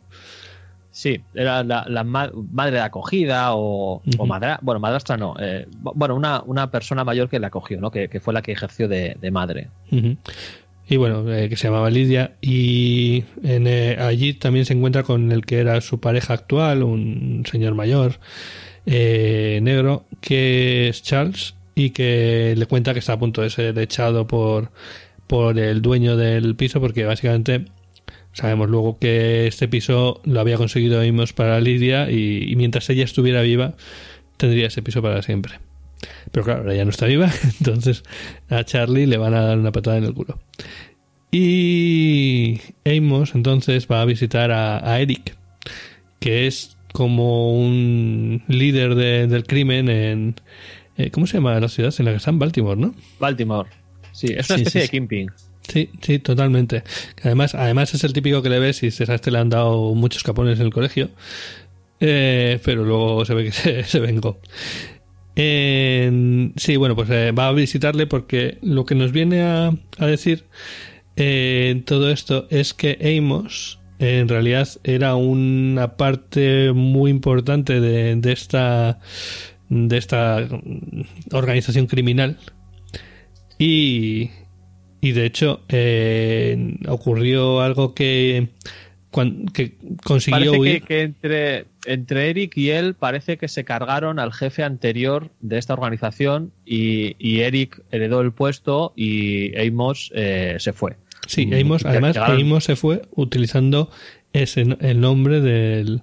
Sí, 0.90 1.20
era 1.34 1.64
la, 1.64 1.84
la 1.88 2.04
ma- 2.04 2.30
madre 2.52 2.76
de 2.76 2.80
acogida 2.82 3.48
o, 3.54 4.00
madra, 4.28 4.60
bueno, 4.62 4.78
madrastra 4.78 5.16
no, 5.16 5.34
eh, 5.40 5.66
bueno, 5.72 6.14
una, 6.14 6.40
una 6.46 6.70
persona 6.70 7.02
mayor 7.02 7.28
que 7.28 7.40
la 7.40 7.48
acogió, 7.48 7.80
¿no? 7.80 7.90
Que, 7.90 8.08
que 8.08 8.20
fue 8.20 8.32
la 8.32 8.42
que 8.42 8.52
ejerció 8.52 8.86
de, 8.86 9.16
de 9.20 9.30
madre. 9.32 9.70
Y 10.86 10.96
bueno, 10.96 11.32
eh, 11.32 11.48
que 11.48 11.56
se 11.56 11.66
llamaba 11.66 11.90
Lidia. 11.90 12.34
Y 12.40 13.24
en, 13.42 13.66
eh, 13.66 13.96
allí 13.98 14.34
también 14.34 14.66
se 14.66 14.74
encuentra 14.74 15.02
con 15.02 15.32
el 15.32 15.44
que 15.44 15.58
era 15.58 15.80
su 15.80 15.98
pareja 15.98 16.34
actual, 16.34 16.84
un 16.84 17.42
señor 17.50 17.74
mayor, 17.74 18.20
eh, 18.86 19.60
negro, 19.62 20.04
que 20.20 20.88
es 20.88 21.02
Charles, 21.02 21.54
y 21.74 21.90
que 21.90 22.54
le 22.56 22.66
cuenta 22.66 22.92
que 22.92 22.98
está 23.00 23.14
a 23.14 23.18
punto 23.18 23.42
de 23.42 23.50
ser 23.50 23.78
echado 23.78 24.26
por, 24.26 24.70
por 25.26 25.58
el 25.58 25.82
dueño 25.82 26.16
del 26.16 26.54
piso, 26.56 26.80
porque 26.80 27.04
básicamente 27.04 27.66
sabemos 28.32 28.68
luego 28.68 28.98
que 28.98 29.46
este 29.46 29.68
piso 29.68 30.20
lo 30.24 30.40
había 30.40 30.56
conseguido 30.56 31.00
Amos 31.00 31.32
para 31.32 31.60
Lidia, 31.60 32.10
y, 32.10 32.54
mientras 32.56 32.88
ella 32.90 33.04
estuviera 33.04 33.42
viva, 33.42 33.74
tendría 34.36 34.66
ese 34.66 34.82
piso 34.82 35.02
para 35.02 35.22
siempre. 35.22 35.60
Pero 36.32 36.44
claro, 36.44 36.60
ahora 36.60 36.74
ya 36.74 36.84
no 36.84 36.90
está 36.90 37.06
viva, 37.06 37.30
entonces 37.58 38.02
a 38.50 38.64
Charlie 38.64 39.06
le 39.06 39.16
van 39.16 39.34
a 39.34 39.42
dar 39.42 39.58
una 39.58 39.72
patada 39.72 39.96
en 39.96 40.04
el 40.04 40.14
culo. 40.14 40.38
Y 41.30 42.60
Amos 42.84 43.34
entonces 43.34 43.88
va 43.90 44.02
a 44.02 44.04
visitar 44.04 44.52
a, 44.52 44.88
a 44.88 45.00
Eric, 45.00 45.36
que 46.20 46.46
es 46.46 46.76
como 46.94 47.52
un 47.58 48.44
líder 48.46 48.94
de- 48.94 49.26
del 49.26 49.44
crimen 49.44 49.88
en... 49.88 50.36
eh, 50.96 51.10
¿Cómo 51.10 51.26
se 51.26 51.38
llama 51.38 51.58
la 51.58 51.66
ciudad 51.68 51.92
en 51.98 52.04
la 52.04 52.12
que 52.12 52.18
está? 52.18 52.30
En 52.30 52.38
Baltimore, 52.38 52.80
¿no? 52.80 52.94
Baltimore. 53.18 53.68
Sí, 54.12 54.28
es 54.28 54.48
una 54.48 54.58
Sí, 54.58 54.62
especie 54.62 54.70
sí, 54.70 54.78
de. 54.86 54.88
Kingpin. 54.88 55.30
Sí, 55.66 55.90
sí, 56.02 56.18
totalmente. 56.20 56.84
Además, 57.24 57.56
además 57.56 57.92
es 57.94 58.04
el 58.04 58.12
típico 58.12 58.42
que 58.42 58.48
le 58.48 58.60
ves 58.60 58.80
y 58.84 58.86
a 58.86 59.14
este 59.14 59.30
le 59.32 59.38
han 59.38 59.50
dado 59.50 59.92
muchos 59.94 60.22
capones 60.22 60.60
en 60.60 60.66
el 60.66 60.72
colegio, 60.72 61.10
Eh, 62.00 62.60
pero 62.64 62.84
luego 62.84 63.24
se 63.24 63.34
ve 63.34 63.44
que 63.44 63.52
se, 63.52 63.82
se 63.92 63.98
vengó. 63.98 64.38
En- 65.36 66.52
sí, 66.56 66.76
bueno, 66.76 66.94
pues 66.94 67.10
eh, 67.10 67.32
va 67.32 67.48
a 67.48 67.52
visitarle 67.52 68.06
porque 68.06 68.58
lo 68.62 68.84
que 68.86 68.94
nos 68.94 69.10
viene 69.10 69.42
a, 69.42 69.72
a 69.98 70.06
decir 70.06 70.44
eh, 71.16 71.70
en 71.72 71.82
todo 71.84 72.10
esto 72.10 72.46
es 72.50 72.72
que 72.72 73.18
Amos 73.18 73.80
eh, 73.80 73.83
en 74.04 74.28
realidad 74.28 74.68
era 74.84 75.16
una 75.16 75.96
parte 75.96 76.72
muy 76.72 77.10
importante 77.10 77.80
de, 77.80 78.16
de 78.16 78.32
esta 78.32 79.00
de 79.68 79.96
esta 79.96 80.46
organización 81.32 81.86
criminal 81.86 82.38
y, 83.58 84.30
y 85.00 85.12
de 85.12 85.26
hecho 85.26 85.62
eh, 85.68 86.76
ocurrió 86.88 87.60
algo 87.60 87.94
que, 87.94 88.48
que 89.52 89.76
consiguió 90.04 90.38
Parece 90.38 90.52
que, 90.52 90.58
huir. 90.58 90.82
que 90.82 91.00
entre, 91.02 91.66
entre 91.86 92.30
Eric 92.30 92.56
y 92.56 92.70
él 92.70 92.94
parece 92.94 93.36
que 93.36 93.48
se 93.48 93.64
cargaron 93.64 94.18
al 94.18 94.32
jefe 94.32 94.62
anterior 94.62 95.30
de 95.40 95.58
esta 95.58 95.74
organización 95.74 96.52
y, 96.64 97.16
y 97.18 97.40
Eric 97.40 97.82
heredó 97.90 98.20
el 98.20 98.32
puesto 98.32 98.92
y 98.96 99.56
Amos 99.58 100.12
eh, 100.14 100.56
se 100.58 100.72
fue. 100.72 100.96
Sí, 101.26 101.46
Mm, 101.46 101.54
Amos, 101.54 101.84
además 101.84 102.16
Amos 102.16 102.64
se 102.64 102.76
fue 102.76 103.02
utilizando 103.12 103.90
ese 104.32 104.62
el 104.80 105.00
nombre 105.00 105.40
del 105.40 106.02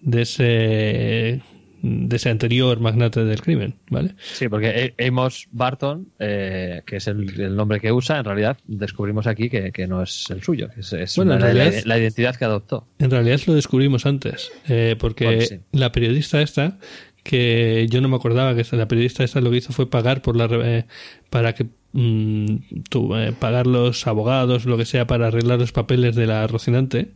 de 0.00 0.22
ese 0.22 1.42
de 1.86 2.16
ese 2.16 2.30
anterior 2.30 2.80
magnate 2.80 3.24
del 3.24 3.42
crimen, 3.42 3.74
¿vale? 3.90 4.14
Sí, 4.18 4.48
porque 4.48 4.94
A- 4.98 5.06
Amos 5.06 5.48
Barton, 5.52 6.08
eh, 6.18 6.80
que 6.86 6.96
es 6.96 7.06
el, 7.08 7.38
el 7.38 7.54
nombre 7.54 7.78
que 7.78 7.92
usa, 7.92 8.18
en 8.18 8.24
realidad 8.24 8.56
descubrimos 8.66 9.26
aquí 9.26 9.50
que, 9.50 9.70
que 9.70 9.86
no 9.86 10.02
es 10.02 10.24
el 10.30 10.42
suyo, 10.42 10.70
que 10.74 10.80
es, 10.80 10.92
es 10.94 11.14
Bueno, 11.16 11.32
una- 11.36 11.46
la, 11.46 11.52
realidad- 11.52 11.82
la 11.84 11.98
identidad 11.98 12.36
que 12.36 12.46
adoptó. 12.46 12.86
En 12.98 13.10
realidad 13.10 13.38
lo 13.46 13.54
descubrimos 13.54 14.06
antes, 14.06 14.50
eh, 14.66 14.96
porque 14.98 15.24
Bueno, 15.26 15.40
sí. 15.42 15.58
la 15.72 15.92
periodista 15.92 16.40
esta, 16.40 16.78
que 17.22 17.86
yo 17.90 18.00
no 18.00 18.08
me 18.08 18.16
acordaba 18.16 18.54
que 18.54 18.64
la 18.76 18.88
periodista 18.88 19.22
esta 19.22 19.42
lo 19.42 19.50
que 19.50 19.58
hizo 19.58 19.74
fue 19.74 19.90
pagar 19.90 20.22
por 20.22 20.36
la 20.36 20.46
eh, 20.50 20.86
para 21.28 21.54
que 21.54 21.66
mm, 21.94 22.56
tu- 22.90 23.14
eh, 23.16 23.32
pagar 23.38 23.66
los 23.66 24.06
abogados, 24.06 24.66
lo 24.66 24.76
que 24.76 24.84
sea, 24.84 25.06
para 25.06 25.28
arreglar 25.28 25.58
los 25.58 25.72
papeles 25.72 26.14
de 26.14 26.26
la 26.26 26.46
Rocinante, 26.46 27.12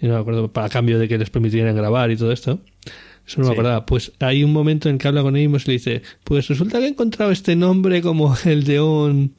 no 0.00 0.14
me 0.14 0.20
acuerdo, 0.20 0.52
para 0.52 0.68
cambio 0.68 0.98
de 0.98 1.06
que 1.08 1.18
les 1.18 1.30
permitieran 1.30 1.76
grabar 1.76 2.10
y 2.10 2.16
todo 2.16 2.32
esto. 2.32 2.58
Eso 3.26 3.40
no 3.40 3.44
me 3.44 3.48
Sí. 3.48 3.52
acordaba. 3.52 3.86
Pues 3.86 4.12
hay 4.20 4.42
un 4.44 4.52
momento 4.52 4.88
en 4.88 4.98
que 4.98 5.08
habla 5.08 5.22
con 5.22 5.36
Amos 5.36 5.64
y 5.64 5.66
le 5.68 5.72
dice, 5.74 6.02
pues 6.24 6.48
resulta 6.48 6.78
que 6.78 6.86
he 6.86 6.88
encontrado 6.88 7.30
este 7.32 7.54
nombre 7.56 8.02
como 8.02 8.34
el 8.44 8.64
de 8.64 8.80
un... 8.80 9.34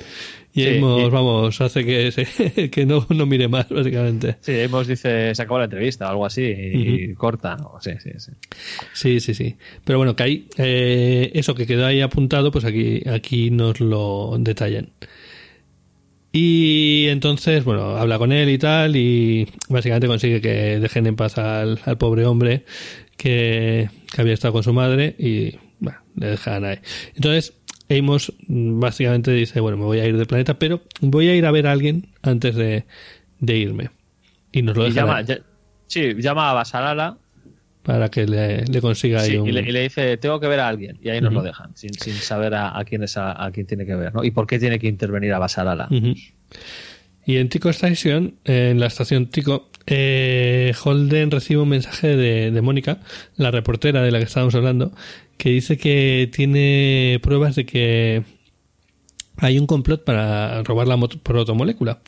Y 0.55 0.61
Sí, 0.65 0.77
Amos, 0.77 1.01
y- 1.01 1.09
vamos, 1.09 1.61
hace 1.61 1.83
que, 1.83 2.11
se- 2.11 2.69
que 2.71 2.85
no, 2.85 3.07
no 3.09 3.25
mire 3.25 3.47
más, 3.47 3.67
básicamente. 3.69 4.37
Sí, 4.41 4.61
Amos 4.61 4.85
dice, 4.87 5.33
se 5.33 5.41
acabó 5.41 5.57
la 5.57 5.65
entrevista 5.65 6.05
o 6.05 6.09
algo 6.11 6.25
así 6.27 6.43
y, 6.43 7.13
corta. 7.15 7.55
¿no? 7.57 7.73
Sí, 7.81 7.89
sí, 8.01 8.11
sí. 8.17 8.31
Sí, 8.93 9.19
sí, 9.19 9.33
sí. 9.33 9.55
Pero 9.83 9.97
bueno, 9.97 10.15
que 10.15 10.23
ahí, 10.23 10.47
eh, 10.57 11.31
eso 11.33 11.55
que 11.55 11.65
quedó 11.65 11.85
ahí 11.87 12.01
apuntado, 12.01 12.51
pues 12.51 12.65
aquí, 12.65 13.01
aquí 13.09 13.49
nos 13.49 13.79
lo 13.79 14.35
detallan. 14.39 14.89
Y 16.35 17.07
entonces, 17.09 17.63
bueno, 17.63 17.95
habla 17.95 18.17
con 18.17 18.31
él 18.31 18.49
y 18.49 18.57
tal, 18.57 18.95
y 18.95 19.47
básicamente 19.69 20.07
consigue 20.07 20.41
que 20.41 20.79
dejen 20.79 21.05
en 21.05 21.15
paz 21.15 21.37
al, 21.37 21.79
al 21.85 21.97
pobre 21.99 22.25
hombre 22.25 22.63
que, 23.23 23.89
que 24.13 24.21
había 24.21 24.33
estado 24.33 24.51
con 24.53 24.63
su 24.63 24.73
madre 24.73 25.15
y 25.17 25.55
bueno, 25.79 25.99
le 26.15 26.27
dejan 26.27 26.65
ahí. 26.65 26.79
Entonces, 27.15 27.53
Amos 27.89 28.33
mm, 28.47 28.79
básicamente 28.79 29.31
dice, 29.31 29.59
bueno, 29.61 29.77
me 29.77 29.85
voy 29.85 29.99
a 29.99 30.05
ir 30.07 30.17
del 30.17 30.25
planeta, 30.27 30.59
pero 30.59 30.81
voy 31.01 31.29
a 31.29 31.35
ir 31.35 31.45
a 31.45 31.51
ver 31.51 31.67
a 31.67 31.71
alguien 31.71 32.07
antes 32.21 32.55
de, 32.55 32.85
de 33.39 33.57
irme. 33.57 33.89
Y 34.51 34.61
nos 34.61 34.75
lo 34.75 34.87
Y 34.87 34.91
llama, 34.91 35.21
ya- 35.21 35.39
sí, 35.87 36.13
llama 36.19 36.49
a 36.51 36.53
Basarala 36.53 37.17
para 37.83 38.09
que 38.09 38.25
le, 38.25 38.65
le 38.65 38.81
consiga 38.81 39.21
ahí 39.21 39.37
un... 39.37 39.47
y, 39.47 39.51
le, 39.51 39.61
y 39.61 39.71
le 39.71 39.81
dice, 39.83 40.17
tengo 40.17 40.39
que 40.39 40.47
ver 40.47 40.59
a 40.59 40.67
alguien. 40.67 40.97
Y 41.03 41.09
ahí 41.09 41.19
nos 41.21 41.33
lo 41.33 41.41
dejan, 41.43 41.75
sin, 41.75 41.93
sin 41.93 42.13
saber 42.15 42.53
a, 42.55 42.77
a 42.77 42.83
quién 42.85 43.03
es 43.03 43.17
a, 43.17 43.41
a 43.45 43.51
quién 43.51 43.65
tiene 43.67 43.85
que 43.85 43.95
ver, 43.95 44.13
¿no? 44.13 44.23
Y 44.23 44.31
por 44.31 44.47
qué 44.47 44.59
tiene 44.59 44.79
que 44.79 44.87
intervenir 44.87 45.33
a 45.33 45.39
Basarala. 45.39 45.87
Ujú. 45.91 46.13
Y 47.25 47.37
en 47.37 47.47
Tico 47.49 47.69
Station, 47.69 48.35
en 48.45 48.79
la 48.79 48.87
estación 48.87 49.27
Tico, 49.27 49.69
eh, 49.87 50.73
Holden 50.83 51.31
recibe 51.31 51.61
un 51.61 51.69
mensaje 51.69 52.15
de, 52.15 52.51
de 52.51 52.61
Mónica, 52.61 52.99
la 53.35 53.51
reportera 53.51 54.01
de 54.01 54.11
la 54.11 54.19
que 54.19 54.25
estábamos 54.25 54.55
hablando, 54.55 54.91
que 55.37 55.49
dice 55.49 55.77
que 55.77 56.29
tiene 56.33 57.19
pruebas 57.21 57.55
de 57.55 57.65
que 57.65 58.23
hay 59.37 59.57
un 59.59 59.67
complot 59.67 60.03
para 60.03 60.61
robar 60.63 60.87
la 60.87 60.97
protomolécula. 60.97 61.99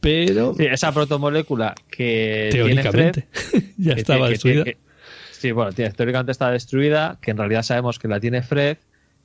Pero, 0.00 0.54
Sí, 0.56 0.64
esa 0.64 0.92
protomolécula 0.92 1.74
que 1.90 2.48
tiene 2.50 2.82
Fred, 2.82 3.12
teóricamente, 3.12 3.26
ya 3.76 3.94
que 3.94 4.00
estaba 4.00 4.18
tiene- 4.20 4.28
que 4.28 4.32
destruida. 4.32 4.64
tiene- 4.64 4.78
que- 4.78 5.32
sí, 5.32 5.50
bueno, 5.52 5.72
tiene- 5.72 5.90
teóricamente 5.92 6.32
está 6.32 6.50
destruida, 6.50 7.18
que 7.20 7.32
en 7.32 7.36
realidad 7.36 7.62
sabemos 7.62 7.98
que 7.98 8.08
la 8.08 8.18
tiene 8.20 8.40
Fred 8.42 8.78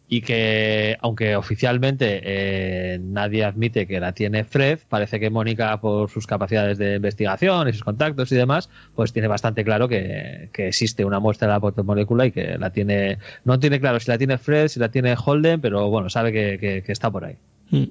y 0.08 0.22
que, 0.22 0.98
aunque 1.02 1.36
oficialmente 1.36 2.22
eh, 2.24 3.00
nadie 3.02 3.44
admite 3.44 3.88
que 3.88 4.00
la 4.00 4.12
tiene 4.12 4.44
Fred, 4.44 4.80
parece 4.88 5.20
que 5.20 5.32
Mónica, 5.32 5.82
por 5.82 6.12
sus 6.12 6.28
capacidades 6.28 6.78
de 6.78 6.96
investigación 6.98 7.68
y 7.68 7.74
sus 7.74 7.84
contactos 7.84 8.32
y 8.32 8.36
demás, 8.36 8.70
pues 8.96 9.12
tiene 9.14 9.28
bastante 9.28 9.64
claro 9.64 9.88
que, 9.88 10.50
que 10.54 10.68
existe 10.68 11.04
una 11.06 11.20
muestra 11.20 11.48
de 11.48 11.54
la 11.56 11.60
protomolécula 11.60 12.28
y 12.28 12.32
que 12.32 12.58
la 12.60 12.70
tiene. 12.70 13.18
No 13.46 13.60
tiene 13.60 13.80
claro 13.80 14.00
si 14.00 14.12
la 14.12 14.18
tiene 14.20 14.38
Fred, 14.38 14.68
si 14.68 14.80
la 14.80 14.90
tiene 14.90 15.16
Holden, 15.18 15.60
pero 15.60 15.90
bueno, 15.90 16.10
sabe 16.10 16.32
que, 16.32 16.84
que- 16.86 16.92
está 16.92 17.10
por 17.10 17.26
ahí. 17.26 17.36
Mm. 17.72 17.86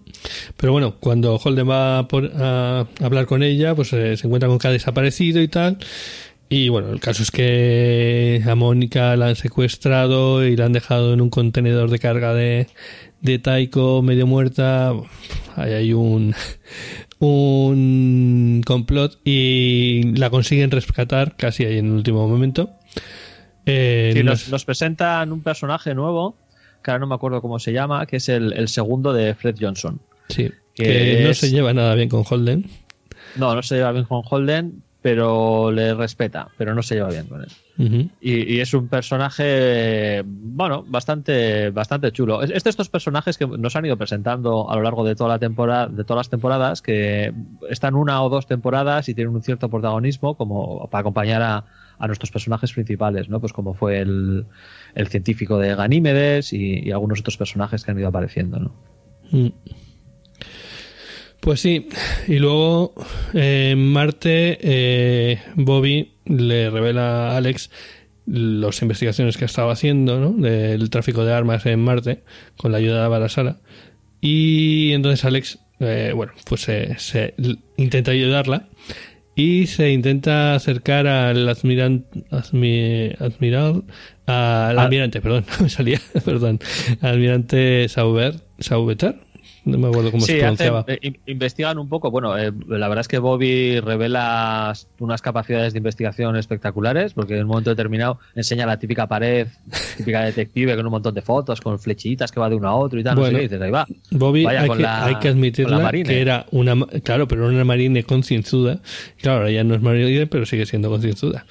Pero 0.57 0.73
bueno, 0.73 0.95
cuando 1.01 1.35
Holden 1.37 1.69
va 1.69 2.07
por- 2.07 2.31
a 2.37 2.87
hablar 3.03 3.27
con 3.27 3.43
ella, 3.43 3.75
pues 3.75 3.93
eh, 3.93 4.17
se 4.17 4.29
encuentra 4.29 4.49
con 4.49 4.59
que 4.61 4.69
ha 4.69 4.71
desaparecido 4.71 5.43
y 5.43 5.49
tal. 5.49 5.79
Y 6.57 6.69
bueno, 6.69 6.93
el 6.93 7.01
caso 7.01 7.25
es 7.25 7.33
que 7.33 8.41
a 8.47 8.55
Mónica 8.55 9.17
la 9.17 9.27
han 9.29 9.35
secuestrado 9.35 10.47
y 10.47 10.55
la 10.57 10.67
han 10.67 10.73
dejado 10.73 11.13
en 11.13 11.21
un 11.21 11.29
contenedor 11.29 11.91
de 11.91 11.99
carga 11.99 12.33
de, 12.33 12.69
de 13.23 13.39
Taiko 13.41 14.03
medio 14.03 14.29
muerta. 14.29 14.93
Ahí 15.57 15.73
hay 15.73 15.93
un, 15.95 16.33
un 17.19 18.63
complot 18.65 19.19
y 19.25 20.17
la 20.17 20.31
consiguen 20.31 20.71
rescatar 20.71 21.37
casi 21.37 21.65
ahí 21.65 21.79
en 21.79 21.87
el 21.87 21.93
último 21.93 22.29
momento. 22.29 22.71
Eh, 23.67 24.13
Sí, 24.15 24.23
no 24.23 24.31
nos, 24.33 24.43
es- 24.45 24.51
nos 24.51 24.65
presentan 24.65 25.33
un 25.33 25.43
personaje 25.43 25.95
nuevo 25.95 26.37
que 26.83 26.91
ahora 26.91 27.01
no 27.01 27.07
me 27.07 27.15
acuerdo 27.15 27.41
cómo 27.41 27.59
se 27.59 27.73
llama, 27.73 28.05
que 28.07 28.17
es 28.19 28.29
el, 28.29 28.53
el 28.53 28.69
segundo 28.69 29.13
de 29.13 29.35
Fred 29.35 29.57
Johnson. 29.59 30.01
Sí, 30.29 30.51
Que 30.75 30.85
que 30.85 31.21
no 31.25 31.31
es- 31.31 31.39
se 31.39 31.51
lleva 31.51 31.73
nada 31.73 31.95
bien 31.95 32.09
con 32.09 32.25
Holden. 32.29 32.67
No, 33.37 33.55
no 33.55 33.63
se 33.63 33.77
lleva 33.77 33.91
bien 33.93 34.05
con 34.05 34.23
Holden, 34.29 34.83
pero 35.05 35.71
le 35.71 35.93
respeta, 35.93 36.49
pero 36.57 36.75
no 36.75 36.81
se 36.81 36.95
lleva 36.95 37.11
bien 37.11 37.27
con 37.27 37.43
él. 37.43 38.09
Y, 38.23 38.55
y 38.55 38.61
es 38.61 38.73
un 38.73 38.89
personaje, 38.89 40.23
bueno, 40.25 40.83
bastante, 40.89 41.69
bastante 41.69 42.11
chulo. 42.11 42.43
Es, 42.43 42.51
es 42.51 42.65
de 42.65 42.71
estos 42.71 42.89
personajes 42.89 43.37
que 43.37 43.47
nos 43.47 43.77
han 43.77 43.85
ido 43.85 43.99
presentando 43.99 44.71
a 44.71 44.77
lo 44.77 44.83
largo 44.83 45.05
de 45.05 45.15
toda 45.15 45.29
la 45.29 45.39
temporada, 45.39 45.89
de 45.89 46.05
todas 46.05 46.21
las 46.21 46.31
temporadas, 46.31 46.81
que 46.81 47.35
están 47.69 47.97
una 47.97 48.23
o 48.23 48.31
dos 48.31 48.47
temporadas 48.47 49.11
y 49.11 49.15
tienen 49.15 49.35
un 49.35 49.43
cierto 49.43 49.69
protagonismo 49.69 50.39
como 50.39 50.89
para 50.89 51.01
acompañar 51.01 51.43
a, 51.43 51.67
a 51.99 52.07
nuestros 52.07 52.31
personajes 52.31 52.73
principales, 52.73 53.29
¿no? 53.29 53.41
Pues 53.41 53.53
como 53.53 53.75
fue 53.75 53.99
el, 53.99 54.47
el 54.95 55.09
científico 55.09 55.59
de 55.59 55.75
Ganímedes 55.75 56.55
y, 56.55 56.79
y 56.79 56.93
algunos 56.93 57.21
otros 57.21 57.37
personajes 57.37 57.85
que 57.85 57.91
han 57.91 57.99
ido 57.99 58.09
apareciendo, 58.09 58.59
¿no? 58.59 58.73
Mm. 59.33 59.49
Pues 61.45 61.61
sí, 61.61 61.89
y 62.27 62.39
luego 62.39 62.95
eh, 63.35 63.71
en 63.73 63.93
Marte 63.93 64.59
eh, 64.63 65.39
Bobby 65.57 66.13
le 66.25 66.71
revela 66.71 67.33
a 67.33 67.37
Alex 67.37 67.71
las 68.25 68.81
investigaciones 68.81 69.37
que 69.37 69.45
estaba 69.45 69.75
haciendo 69.75 70.19
¿no? 70.19 70.31
del 70.33 70.89
tráfico 70.89 71.23
de 71.27 71.35
armas 71.35 71.67
en 71.67 71.81
Marte 71.81 72.23
con 72.57 72.73
la 72.73 72.79
ayuda 72.79 73.03
de 73.03 73.09
Barasala 73.09 73.59
y 74.23 74.93
entonces 74.93 75.23
Alex 75.27 75.59
eh, 75.81 76.13
bueno 76.17 76.33
pues 76.47 76.63
se, 76.63 77.35
intenta 77.77 78.13
ayudarla 78.13 78.69
y 79.37 79.67
se 79.67 79.91
intenta 79.93 80.55
acercar 80.55 81.07
al 81.07 81.47
admiran, 81.47 82.07
admi- 82.31 83.15
admiral 83.21 83.85
al 84.25 84.79
almirante 84.79 85.21
perdón 85.21 85.45
no 85.59 85.65
me 85.65 85.69
salía 85.69 86.01
perdón 86.25 86.59
al 87.03 87.11
almirante 87.11 87.87
Sauber 87.91 88.37
Saubeter 88.59 89.17
no 89.65 89.79
me 89.79 89.89
acuerdo 89.89 90.11
cómo 90.11 90.25
se 90.25 90.39
pronunciaba 90.39 90.81
hacen- 90.81 90.95
eh, 90.95 90.99
in- 91.03 91.19
investigan 91.27 91.79
un 91.79 91.89
poco. 91.89 92.11
Bueno, 92.11 92.37
eh, 92.39 92.53
la 92.69 92.89
verdad 92.89 93.01
es 93.01 93.09
que 93.09 93.19
Bobby 93.19 93.81
revela 93.81 94.73
unas 94.99 95.23
capacidades 95.23 95.73
de 95.73 95.79
investigación 95.79 96.37
espectaculares, 96.37 97.15
porque 97.15 97.35
en 97.37 97.43
un 97.43 97.49
momento 97.49 97.71
determinado 97.71 98.19
enseña 98.35 98.67
la 98.67 98.79
típica 98.79 99.07
pared, 99.07 99.49
típica 99.97 100.23
detective, 100.23 100.77
con 100.77 100.85
un 100.87 100.93
montón 100.93 101.15
de 101.15 101.23
fotos, 101.23 101.61
con 101.61 101.79
flechitas 101.79 102.31
que 102.31 102.41
va 102.41 102.49
de 102.49 102.57
uno 102.57 102.69
a 102.69 102.75
otro 102.75 102.99
y 102.99 103.03
tal. 103.03 103.17
no 103.17 103.25
sé 103.27 103.33
y 103.33 103.37
dices, 103.41 103.61
ahí 103.61 103.71
va. 103.71 103.87
Bobby 104.11 104.45
Vaya 104.45 104.63
hay 104.63 104.69
con 104.69 104.77
que, 104.77 104.83
la- 104.83 105.05
hay 105.07 105.15
que 105.15 105.21
con 105.21 105.25
la 105.25 105.31
admitirla 105.31 105.91
que 105.93 106.21
era 106.21 106.47
una 106.51 106.75
claro 107.03 107.27
pero 107.29 107.47
una 107.49 107.65
marine 107.65 108.05
concienzuda 108.05 108.81
claro 109.21 109.39
ahora 109.39 109.51
ya 109.51 109.65
no 109.65 109.75
es 109.75 109.83
marine 109.83 110.27
pero 110.27 110.47
sigue 110.47 110.67
siendo 110.67 110.89
concienzuda 110.91 111.45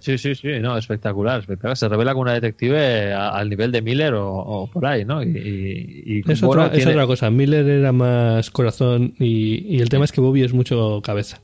Sí, 0.00 0.18
sí, 0.18 0.34
sí, 0.34 0.48
no, 0.60 0.76
espectacular, 0.76 1.38
espectacular. 1.38 1.76
Se 1.76 1.88
revela 1.88 2.10
como 2.10 2.22
una 2.22 2.32
detective 2.32 3.12
al 3.14 3.48
nivel 3.48 3.70
de 3.70 3.82
Miller 3.82 4.14
o, 4.14 4.32
o 4.34 4.66
por 4.66 4.84
ahí, 4.84 5.04
¿no? 5.04 5.22
Y, 5.22 5.28
y- 5.28 6.22
y, 6.26 6.32
es, 6.32 6.42
otra, 6.42 6.66
es 6.66 6.72
tiene- 6.72 6.90
otra 6.90 7.06
cosa 7.06 7.30
Miller 7.42 7.68
era 7.68 7.92
más 7.92 8.50
corazón 8.50 9.14
y, 9.18 9.76
y 9.76 9.80
el 9.80 9.88
tema 9.88 10.04
es 10.04 10.12
que 10.12 10.20
Bobby 10.20 10.42
es 10.42 10.52
mucho 10.52 11.00
cabeza 11.02 11.40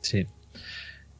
Sí. 0.00 0.26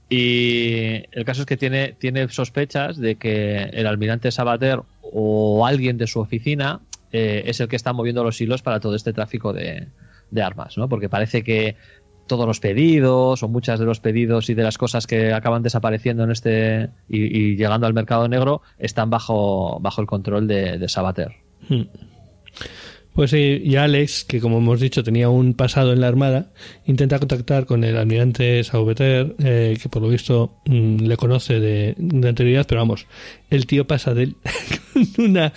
Y 0.08 1.04
el 1.12 1.24
caso 1.24 1.42
es 1.42 1.46
que 1.46 1.56
tiene, 1.56 1.94
tiene 1.98 2.28
sospechas 2.28 2.96
de 2.96 3.16
que 3.16 3.64
el 3.64 3.86
almirante 3.86 4.30
Sabater 4.30 4.80
o 5.02 5.66
alguien 5.66 5.98
de 5.98 6.06
su 6.06 6.20
oficina 6.20 6.80
eh, 7.12 7.42
es 7.46 7.60
el 7.60 7.68
que 7.68 7.76
está 7.76 7.92
moviendo 7.92 8.24
los 8.24 8.40
hilos 8.40 8.62
para 8.62 8.80
todo 8.80 8.94
este 8.94 9.12
tráfico 9.12 9.52
de, 9.52 9.88
de 10.30 10.42
armas, 10.42 10.78
¿no? 10.78 10.88
Porque 10.88 11.08
parece 11.08 11.42
que 11.44 11.76
todos 12.26 12.46
los 12.46 12.60
pedidos 12.60 13.42
o 13.42 13.48
muchas 13.48 13.78
de 13.78 13.86
los 13.86 14.00
pedidos 14.00 14.48
y 14.48 14.54
de 14.54 14.62
las 14.62 14.78
cosas 14.78 15.06
que 15.06 15.32
acaban 15.32 15.62
desapareciendo 15.62 16.24
en 16.24 16.30
este 16.30 16.90
y, 17.08 17.24
y 17.24 17.56
llegando 17.56 17.86
al 17.86 17.94
mercado 17.94 18.28
negro 18.28 18.62
están 18.78 19.10
bajo, 19.10 19.78
bajo 19.80 20.00
el 20.00 20.06
control 20.06 20.46
de, 20.46 20.78
de 20.78 20.88
Sabater. 20.88 21.36
Mm. 21.68 21.82
Pues 23.18 23.32
sí, 23.32 23.60
y 23.64 23.74
Alex, 23.74 24.22
que 24.22 24.40
como 24.40 24.58
hemos 24.58 24.78
dicho 24.78 25.02
tenía 25.02 25.28
un 25.28 25.54
pasado 25.54 25.92
en 25.92 26.00
la 26.00 26.06
Armada, 26.06 26.52
intenta 26.86 27.18
contactar 27.18 27.66
con 27.66 27.82
el 27.82 27.96
almirante 27.96 28.62
Saubeter, 28.62 29.34
eh, 29.40 29.76
que 29.82 29.88
por 29.88 30.02
lo 30.02 30.08
visto 30.08 30.52
mm, 30.66 30.98
le 31.00 31.16
conoce 31.16 31.58
de, 31.58 31.94
de 31.98 32.28
anterioridad, 32.28 32.64
pero 32.68 32.80
vamos, 32.82 33.08
el 33.50 33.66
tío 33.66 33.88
pasa 33.88 34.14
de 34.14 34.22
él 34.22 34.36
con 35.16 35.24
una, 35.30 35.52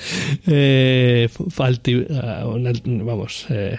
eh, 0.47 1.30
falti- 1.32 2.08
ah, 2.19 2.47
una- 2.47 2.71
vamos, 3.04 3.45
eh, 3.52 3.78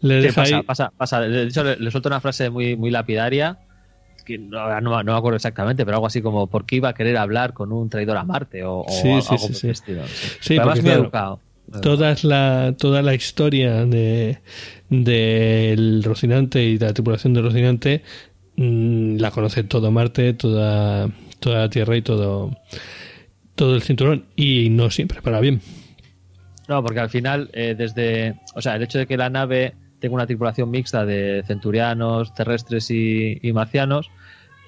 le 0.00 0.14
deja 0.20 0.42
pasa, 0.42 0.56
ahí- 0.58 0.62
pasa, 0.62 0.92
pasa. 0.96 1.20
De 1.22 1.42
hecho, 1.48 1.64
le, 1.64 1.76
le 1.76 1.90
suelto 1.90 2.08
una 2.08 2.20
frase 2.20 2.48
muy, 2.48 2.76
muy 2.76 2.92
lapidaria. 2.92 3.58
Que 4.24 4.38
no, 4.38 4.80
no, 4.80 5.02
no 5.02 5.12
me 5.12 5.18
acuerdo 5.18 5.34
exactamente, 5.36 5.84
pero 5.84 5.96
algo 5.96 6.06
así 6.06 6.22
como 6.22 6.46
¿por 6.46 6.64
qué 6.64 6.76
iba 6.76 6.88
a 6.90 6.94
querer 6.94 7.16
hablar 7.18 7.52
con 7.54 7.72
un 7.72 7.90
traidor 7.90 8.16
a 8.16 8.24
Marte? 8.24 8.62
O, 8.64 8.76
o 8.82 8.88
Sí, 8.88 9.08
algo 9.10 9.20
sí, 9.20 9.36
sí, 9.38 9.54
sí. 9.54 9.68
además 10.56 10.78
claro, 10.80 11.02
educado. 11.02 11.40
Toda 11.82 12.14
la 12.22 12.74
toda 12.78 13.02
la 13.02 13.14
historia 13.14 13.84
de 13.84 14.38
del 14.88 16.02
Rocinante 16.04 16.62
y 16.64 16.78
de 16.78 16.86
la 16.86 16.94
tripulación 16.94 17.34
del 17.34 17.44
Rocinante 17.44 18.02
mm, 18.56 19.16
la 19.16 19.30
conoce 19.30 19.64
todo 19.64 19.90
Marte 19.90 20.34
toda 20.34 21.10
toda 21.40 21.60
la 21.60 21.70
Tierra 21.70 21.96
y 21.96 22.02
todo 22.02 22.56
todo 23.54 23.74
el 23.74 23.82
cinturón 23.82 24.26
y 24.36 24.70
no 24.70 24.90
siempre 24.90 25.22
para 25.22 25.40
bien 25.40 25.60
No, 26.68 26.82
porque 26.82 27.00
al 27.00 27.10
final, 27.10 27.50
eh, 27.52 27.74
desde. 27.76 28.34
O 28.54 28.62
sea, 28.62 28.76
el 28.76 28.82
hecho 28.82 28.98
de 28.98 29.06
que 29.06 29.16
la 29.16 29.28
nave 29.28 29.74
tenga 30.00 30.14
una 30.14 30.26
tripulación 30.26 30.70
mixta 30.70 31.04
de 31.04 31.42
centurianos, 31.46 32.34
terrestres 32.34 32.90
y, 32.90 33.38
y 33.42 33.52
marcianos, 33.52 34.10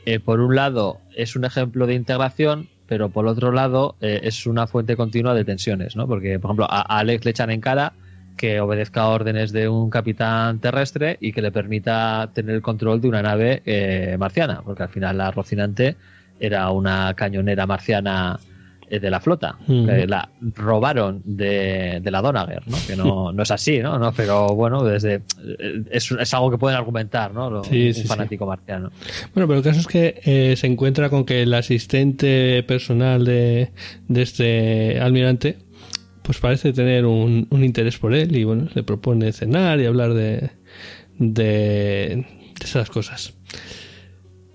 eh, 0.07 0.21
por 0.21 0.41
un 0.41 0.55
lado 0.55 1.01
es 1.17 1.35
un 1.35 1.45
ejemplo 1.45 1.87
de 1.87 1.95
integración, 1.95 2.69
pero 2.87 3.09
por 3.09 3.27
otro 3.27 3.53
lado 3.53 3.97
eh, 4.01 4.21
es 4.23 4.47
una 4.47 4.67
fuente 4.67 4.97
continua 4.97 5.35
de 5.35 5.45
tensiones, 5.45 5.97
¿no? 5.97 6.07
Porque, 6.07 6.39
por 6.39 6.51
ejemplo, 6.51 6.67
a, 6.69 6.83
Alex 6.99 7.25
le 7.25 7.31
echan 7.33 7.51
en 7.51 7.61
cara 7.61 7.93
que 8.37 8.61
obedezca 8.61 9.09
órdenes 9.09 9.53
de 9.53 9.69
un 9.69 9.91
capitán 9.91 10.61
terrestre 10.61 11.17
y 11.21 11.33
que 11.33 11.43
le 11.43 11.53
permita 11.53 12.31
tener 12.35 12.57
el 12.57 12.63
control 12.63 13.01
de 13.01 13.09
una 13.09 13.23
nave 13.23 13.63
eh, 13.65 14.17
marciana, 14.19 14.63
porque 14.65 14.83
al 14.83 14.89
final 14.91 15.19
la 15.19 15.31
Rocinante 15.31 15.97
era 16.39 16.71
una 16.71 17.15
cañonera 17.15 17.67
marciana 17.67 18.39
de 18.89 19.11
la 19.11 19.21
flota. 19.21 19.57
Que 19.67 20.07
la 20.07 20.29
robaron 20.55 21.23
de, 21.25 22.01
de 22.03 22.11
la 22.11 22.23
Donager, 22.23 22.63
¿no? 22.67 22.77
Que 22.87 22.97
no, 22.97 23.33
no 23.35 23.43
es 23.43 23.51
así, 23.51 23.79
¿no? 23.79 23.99
¿no? 23.99 24.13
Pero 24.13 24.49
bueno, 24.55 24.85
desde 24.85 25.15
eh, 25.59 25.83
es, 25.91 26.11
es 26.13 26.35
algo 26.35 26.51
que 26.51 26.59
pueden 26.59 26.77
argumentar, 26.79 27.33
¿no? 27.35 27.51
Lo- 27.51 27.65
Sí, 27.65 27.89
un 27.89 27.95
sí, 27.95 28.03
sí. 28.03 28.07
fanático 28.09 28.47
marciano. 28.47 28.91
bueno 29.35 29.47
pero 29.49 29.55
el 29.59 29.63
caso 29.65 29.81
es 29.81 29.87
que 29.87 30.21
eh, 30.25 30.55
se 30.57 30.67
encuentra 30.67 31.11
con 31.11 31.25
que 31.25 31.43
el 31.43 31.53
asistente 31.55 32.63
personal 32.63 33.25
de, 33.25 33.71
de 34.09 34.23
este 34.23 35.01
almirante 35.01 35.59
pues 36.23 36.39
parece 36.39 36.73
tener 36.73 37.07
un, 37.07 37.47
un 37.51 37.65
interés 37.65 37.99
por 37.99 38.15
él 38.15 38.35
y 38.37 38.45
bueno 38.45 38.69
le 38.75 38.83
propone 38.83 39.33
cenar 39.33 39.79
y 39.81 39.87
hablar 39.87 40.13
de 40.15 40.51
de, 41.19 42.25
de 42.59 42.65
esas 42.65 42.91
cosas 42.91 43.35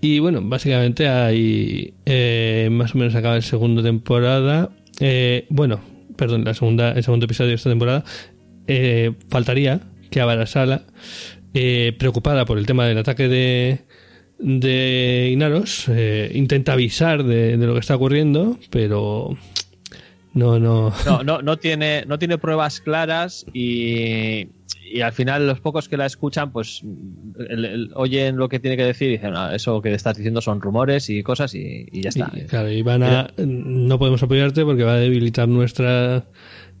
y 0.02 0.18
bueno, 0.18 0.40
básicamente 0.42 1.08
hay 1.08 1.94
eh, 2.06 2.68
más 2.72 2.92
o 2.92 2.98
menos 2.98 3.14
acaba 3.14 3.36
la 3.36 3.40
segunda 3.40 3.84
temporada. 3.84 4.70
Eh, 4.98 5.46
bueno, 5.48 5.80
perdón, 6.16 6.44
la 6.44 6.54
segunda, 6.54 6.90
el 6.90 7.04
segundo 7.04 7.26
episodio 7.26 7.50
de 7.50 7.54
esta 7.54 7.70
temporada. 7.70 8.04
Eh, 8.66 9.12
faltaría 9.30 9.80
que 10.10 10.20
Abarasala, 10.20 10.82
eh, 11.54 11.94
preocupada 12.00 12.44
por 12.44 12.58
el 12.58 12.66
tema 12.66 12.84
del 12.84 12.98
ataque 12.98 13.28
de, 13.28 13.78
de 14.40 15.30
Inaros, 15.32 15.86
eh, 15.88 16.32
intenta 16.34 16.72
avisar 16.72 17.22
de, 17.22 17.56
de 17.56 17.66
lo 17.66 17.74
que 17.74 17.80
está 17.80 17.94
ocurriendo, 17.94 18.58
pero 18.70 19.38
no, 20.34 20.58
no. 20.58 20.92
No, 21.04 21.22
no, 21.22 21.42
no 21.42 21.58
tiene, 21.58 22.04
no 22.06 22.18
tiene 22.18 22.38
pruebas 22.38 22.80
claras 22.80 23.44
y, 23.52 24.48
y 24.92 25.00
al 25.02 25.12
final 25.12 25.46
los 25.46 25.60
pocos 25.60 25.88
que 25.88 25.96
la 25.96 26.06
escuchan, 26.06 26.52
pues 26.52 26.82
el- 27.48 27.64
el- 27.64 27.90
oyen 27.94 28.36
lo 28.36 28.48
que 28.48 28.60
tiene 28.60 28.76
que 28.76 28.84
decir 28.84 29.08
y 29.08 29.12
dicen, 29.12 29.32
"Ah, 29.36 29.54
eso 29.54 29.80
que 29.82 29.92
estás 29.94 30.16
diciendo 30.16 30.40
son 30.40 30.60
rumores 30.60 31.08
y 31.10 31.22
cosas 31.22 31.54
y, 31.54 31.86
y 31.90 32.02
ya 32.02 32.08
está. 32.10 32.30
Y, 32.34 32.42
claro, 32.42 32.70
y 32.70 32.82
van 32.82 33.02
a, 33.02 33.30
no 33.38 33.98
podemos 33.98 34.22
apoyarte 34.22 34.64
porque 34.64 34.84
va 34.84 34.94
a 34.94 34.98
debilitar 34.98 35.48
nuestra 35.48 36.24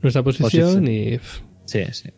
nuestra 0.02 0.22
posición, 0.22 0.50
Posición. 0.84 0.88
y 0.88 1.20
Sí, 1.64 1.84
sí. 1.92 2.10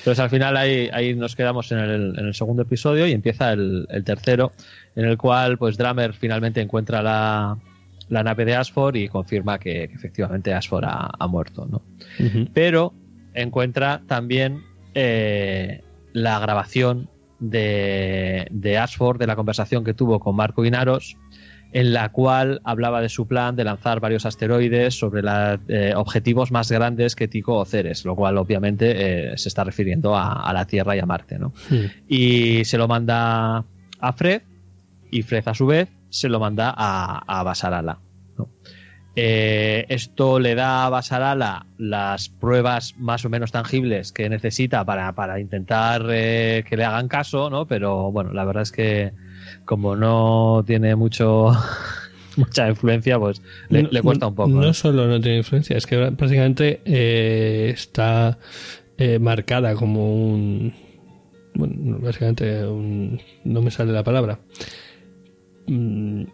Entonces 0.00 0.20
al 0.20 0.28
final 0.30 0.56
ahí, 0.58 0.88
ahí 0.92 1.14
nos 1.14 1.34
quedamos 1.34 1.72
en 1.72 1.78
el, 1.78 2.18
en 2.18 2.26
el 2.26 2.34
segundo 2.34 2.62
episodio 2.62 3.06
y 3.08 3.12
empieza 3.12 3.52
el, 3.52 3.86
el 3.90 4.04
tercero, 4.04 4.52
en 4.94 5.06
el 5.06 5.16
cual 5.16 5.56
pues 5.58 5.76
Drummer 5.78 6.12
finalmente 6.12 6.60
encuentra 6.60 7.02
la, 7.02 7.58
la 8.10 8.22
nave 8.22 8.44
de 8.44 8.54
Asford 8.56 8.96
y 8.96 9.08
confirma 9.08 9.58
que, 9.58 9.88
que 9.88 9.94
efectivamente 9.94 10.52
Asford 10.52 10.84
ha, 10.84 11.10
ha 11.18 11.26
muerto, 11.26 11.66
¿no? 11.66 11.82
Pero 12.52 12.92
encuentra 13.34 14.02
también 14.06 14.62
eh, 14.94 15.82
la 16.12 16.38
grabación 16.38 17.08
de, 17.38 18.46
de 18.50 18.78
Ashford, 18.78 19.18
de 19.18 19.26
la 19.26 19.36
conversación 19.36 19.84
que 19.84 19.94
tuvo 19.94 20.20
con 20.20 20.36
Marco 20.36 20.64
Inaros, 20.64 21.16
en 21.72 21.92
la 21.92 22.10
cual 22.10 22.60
hablaba 22.64 23.00
de 23.00 23.08
su 23.08 23.26
plan 23.26 23.54
de 23.54 23.64
lanzar 23.64 24.00
varios 24.00 24.26
asteroides 24.26 24.98
sobre 24.98 25.22
los 25.22 25.60
objetivos 25.96 26.50
más 26.50 26.70
grandes 26.70 27.14
que 27.14 27.28
Tico 27.28 27.56
o 27.56 27.64
Ceres, 27.64 28.04
lo 28.04 28.16
cual 28.16 28.38
obviamente 28.38 29.32
eh, 29.32 29.38
se 29.38 29.48
está 29.48 29.62
refiriendo 29.64 30.16
a, 30.16 30.32
a 30.32 30.52
la 30.52 30.66
Tierra 30.66 30.96
y 30.96 30.98
a 30.98 31.06
Marte. 31.06 31.38
¿no? 31.38 31.52
Y 32.08 32.64
se 32.64 32.76
lo 32.76 32.88
manda 32.88 33.64
a 34.00 34.12
Fred 34.12 34.42
y 35.10 35.22
Fred 35.22 35.46
a 35.46 35.54
su 35.54 35.66
vez 35.66 35.88
se 36.08 36.28
lo 36.28 36.40
manda 36.40 36.74
a, 36.76 37.22
a 37.26 37.42
Basarala. 37.42 38.00
¿no? 38.36 38.48
Eh, 39.16 39.86
esto 39.88 40.38
le 40.38 40.54
da 40.54 40.86
a 40.86 40.88
Basarala 40.88 41.66
las 41.78 42.28
pruebas 42.28 42.94
más 42.96 43.24
o 43.24 43.28
menos 43.28 43.50
tangibles 43.50 44.12
que 44.12 44.28
necesita 44.28 44.84
para, 44.84 45.12
para 45.14 45.40
intentar 45.40 46.06
eh, 46.10 46.64
que 46.68 46.76
le 46.76 46.84
hagan 46.84 47.08
caso, 47.08 47.50
¿no? 47.50 47.66
Pero 47.66 48.12
bueno, 48.12 48.32
la 48.32 48.44
verdad 48.44 48.62
es 48.62 48.72
que 48.72 49.12
como 49.64 49.96
no 49.96 50.62
tiene 50.66 50.94
mucho 50.94 51.50
mucha 52.36 52.68
influencia, 52.68 53.18
pues 53.18 53.42
le, 53.68 53.82
No- 53.82 53.88
le 53.90 54.00
cuesta 54.02 54.28
un 54.28 54.34
poco. 54.36 54.48
No 54.50 54.60
¿no? 54.62 54.72
solo 54.74 55.06
no 55.08 55.20
tiene 55.20 55.38
influencia, 55.38 55.76
es 55.76 55.86
que 55.86 56.10
básicamente 56.10 56.80
eh, 56.84 57.70
está 57.74 58.38
marcada 59.20 59.74
como 59.74 60.14
un. 60.32 60.72
Bueno, 61.54 61.98
básicamente 62.00 62.64
un. 62.66 63.20
No 63.44 63.60
me 63.62 63.70
sale 63.70 63.92
la 63.92 64.04
palabra. 64.04 64.38
Mm, 65.66 66.24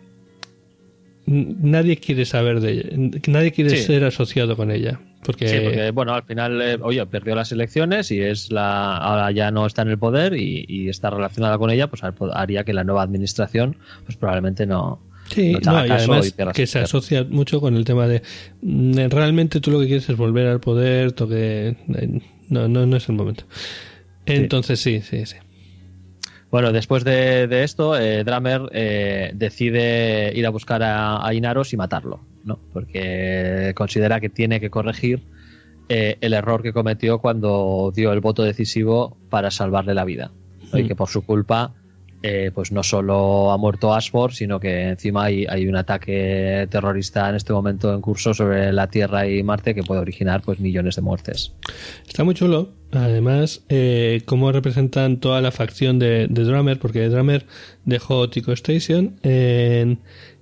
Nadie 1.67 1.97
quiere 1.97 2.25
saber 2.25 2.61
de 2.61 2.73
ella. 2.73 2.83
Nadie 3.27 3.53
quiere 3.53 3.71
Sí. 3.71 3.79
ser 3.79 4.05
asociado 4.05 4.57
con 4.57 4.71
ella. 4.71 5.01
Porque, 5.25 5.49
Sí, 5.49 5.57
porque 5.65 5.91
bueno, 5.91 6.15
al 6.15 6.23
final, 6.23 6.63
eh, 6.63 6.79
oye, 6.81 7.05
perdió 7.07 7.35
las 7.35 7.51
elecciones 7.51 8.13
y 8.13 8.21
es 8.21 8.53
la 8.53 8.97
ahora 8.97 9.33
ya 9.33 9.51
no 9.51 9.67
está 9.67 9.83
en 9.83 9.89
el 9.89 9.99
poder 9.99 10.35
y, 10.37 10.65
y 10.69 10.89
está 10.89 11.11
relacionada 11.11 11.59
con 11.59 11.71
ella, 11.71 11.89
pues 11.89 12.05
har- 12.05 12.15
haría 12.35 12.63
que 12.63 12.73
la 12.73 12.85
nueva 12.85 13.03
administración, 13.03 13.77
pues 14.05 14.17
probablemente 14.17 14.67
no. 14.67 15.01
Sí, 15.29 15.55
no 15.65 15.85
y 15.85 15.91
además 15.91 16.33
que 16.55 16.69
se 16.69 16.79
asocia 16.79 17.25
mucho 17.29 17.61
con 17.61 17.75
el 17.75 17.85
tema 17.85 18.07
de 18.07 18.23
mm, 18.63 19.09
realmente 19.11 19.59
tú 19.61 19.73
lo 19.73 19.81
que 19.81 19.87
quieres 19.87 20.09
es 20.09 20.17
volver 20.17 20.47
al 20.47 20.61
poder, 20.61 21.11
toque 21.11 21.77
eh, 21.95 22.21
no, 22.49 22.69
no, 22.69 22.87
no 22.87 22.97
es 22.97 23.09
el 23.09 23.17
momento. 23.17 23.43
Entonces 24.27 24.79
sí, 24.81 25.01
sí, 25.01 25.27
sí. 25.27 25.37
Bueno, 26.51 26.73
después 26.73 27.05
de, 27.05 27.47
de 27.49 27.65
esto, 27.65 27.99
eh, 27.99 28.23
Dramer 28.25 28.69
eh, 28.73 29.31
decide 29.35 30.33
ir 30.35 30.47
a 30.47 30.51
buscar 30.51 30.83
a, 30.83 31.27
a 31.27 31.35
Inaros 31.35 31.73
y 31.73 31.77
matarlo, 31.77 32.21
¿no? 32.45 32.59
Porque 32.73 33.73
considera 33.77 34.21
que 34.21 34.29
tiene 34.29 34.61
que 34.61 34.71
corregir 34.71 35.23
eh, 35.89 36.17
el 36.21 36.33
error 36.35 36.63
que 36.63 36.73
cometió 36.73 37.19
cuando 37.19 37.93
dio 37.95 38.13
el 38.13 38.21
voto 38.21 38.43
decisivo 38.43 39.17
para 39.29 39.51
salvarle 39.51 39.95
la 39.95 40.05
vida. 40.05 40.31
¿no? 40.73 40.79
Y 40.79 40.85
Mm. 40.85 40.89
que 40.89 40.97
por 40.97 41.09
su 41.09 41.25
culpa, 41.25 41.75
eh, 42.29 42.51
pues 42.53 42.73
no 42.73 42.83
solo 42.83 43.53
ha 43.53 43.57
muerto 43.59 43.95
Ashford, 43.95 44.33
sino 44.33 44.59
que 44.59 44.89
encima 44.89 45.25
hay, 45.25 45.67
un 45.69 45.77
ataque 45.77 46.67
terrorista 46.71 47.29
en 47.29 47.37
este 47.37 47.53
momento 47.53 47.95
en 47.95 48.01
curso 48.01 48.35
sobre 48.35 48.73
la 48.73 48.89
Tierra 48.89 49.29
y 49.29 49.43
Marte 49.45 49.75
que 49.75 49.83
puede 49.85 50.01
originar 50.01 50.43
pues 50.43 50.59
millones 50.59 50.97
de 50.97 51.03
muertes. 51.03 51.53
Está 52.07 52.25
muy 52.25 52.35
chulo. 52.35 52.73
Además, 52.93 53.63
eh, 53.69 54.23
cómo 54.27 54.51
representan 54.53 55.19
toda 55.21 55.41
la 55.41 55.51
facción 55.53 55.99
de, 55.99 56.27
de 56.29 56.45
Drummer, 56.45 56.79
porque 56.79 57.09
Drummer 57.09 57.47
dejó 57.85 58.29
Tico 58.31 58.53
Station 58.53 59.17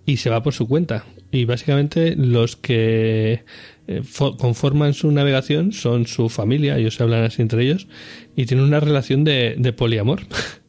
y 0.06 0.16
se 0.16 0.30
va 0.30 0.42
por 0.42 0.54
su 0.54 0.66
cuenta. 0.68 1.04
Y 1.30 1.46
básicamente 1.46 2.14
los 2.16 2.56
que 2.56 3.42
eh, 3.88 4.02
fo- 4.02 4.36
conforman 4.36 4.94
su 4.94 5.10
navegación 5.10 5.72
son 5.72 6.06
su 6.06 6.28
familia, 6.28 6.78
ellos 6.78 6.94
se 6.94 7.02
hablan 7.02 7.24
así 7.24 7.42
entre 7.42 7.62
ellos, 7.64 7.88
y 8.36 8.46
tienen 8.46 8.64
una 8.66 8.80
relación 8.80 9.24
de 9.24 9.74
poliamor. 9.76 10.20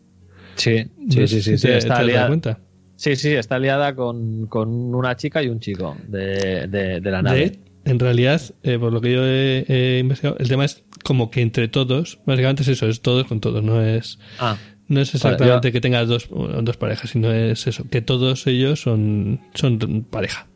Sí, 0.55 0.83
sí, 1.09 1.27
sí, 1.27 1.41
sí, 1.41 1.57
sí, 1.57 1.67
te- 1.67 1.77
está 1.77 2.01
liada- 2.03 2.27
cuenta. 2.27 2.59
Sí, 2.97 3.15
sí, 3.17 3.33
está 3.33 3.59
liada 3.59 3.93
con, 3.93 4.47
con 4.47 4.69
una 4.95 5.15
chica 5.17 5.43
y 5.43 5.49
un 5.49 5.59
chico 5.59 5.97
de, 6.07 6.67
de- 6.67 7.01
de 7.01 7.11
la 7.11 7.21
nave. 7.21 7.59
En 7.83 7.99
realidad, 7.99 8.41
eh, 8.63 8.79
por 8.79 8.91
lo 8.93 9.01
que 9.01 9.13
yo 9.13 9.25
he, 9.25 9.65
he 9.67 9.99
investigado, 9.99 10.37
el 10.39 10.47
tema 10.47 10.65
es 10.65 10.83
como 11.03 11.29
que 11.29 11.41
entre 11.41 11.67
todos, 11.67 12.19
básicamente 12.25 12.63
es 12.63 12.69
eso, 12.69 12.87
es 12.87 13.01
todos 13.01 13.27
con 13.27 13.41
todos, 13.41 13.61
no 13.63 13.81
es 13.81 14.17
Ah, 14.39 14.57
no 14.87 15.01
es 15.01 15.13
exactamente 15.13 15.71
que 15.71 15.81
tengas 15.81 16.07
dos, 16.07 16.29
dos 16.29 16.77
parejas, 16.77 17.09
sino 17.11 17.31
es 17.31 17.67
eso, 17.67 17.83
que 17.89 18.01
todos 18.01 18.47
ellos 18.47 18.79
son, 18.81 19.39
son 19.53 20.05
pareja. 20.09 20.47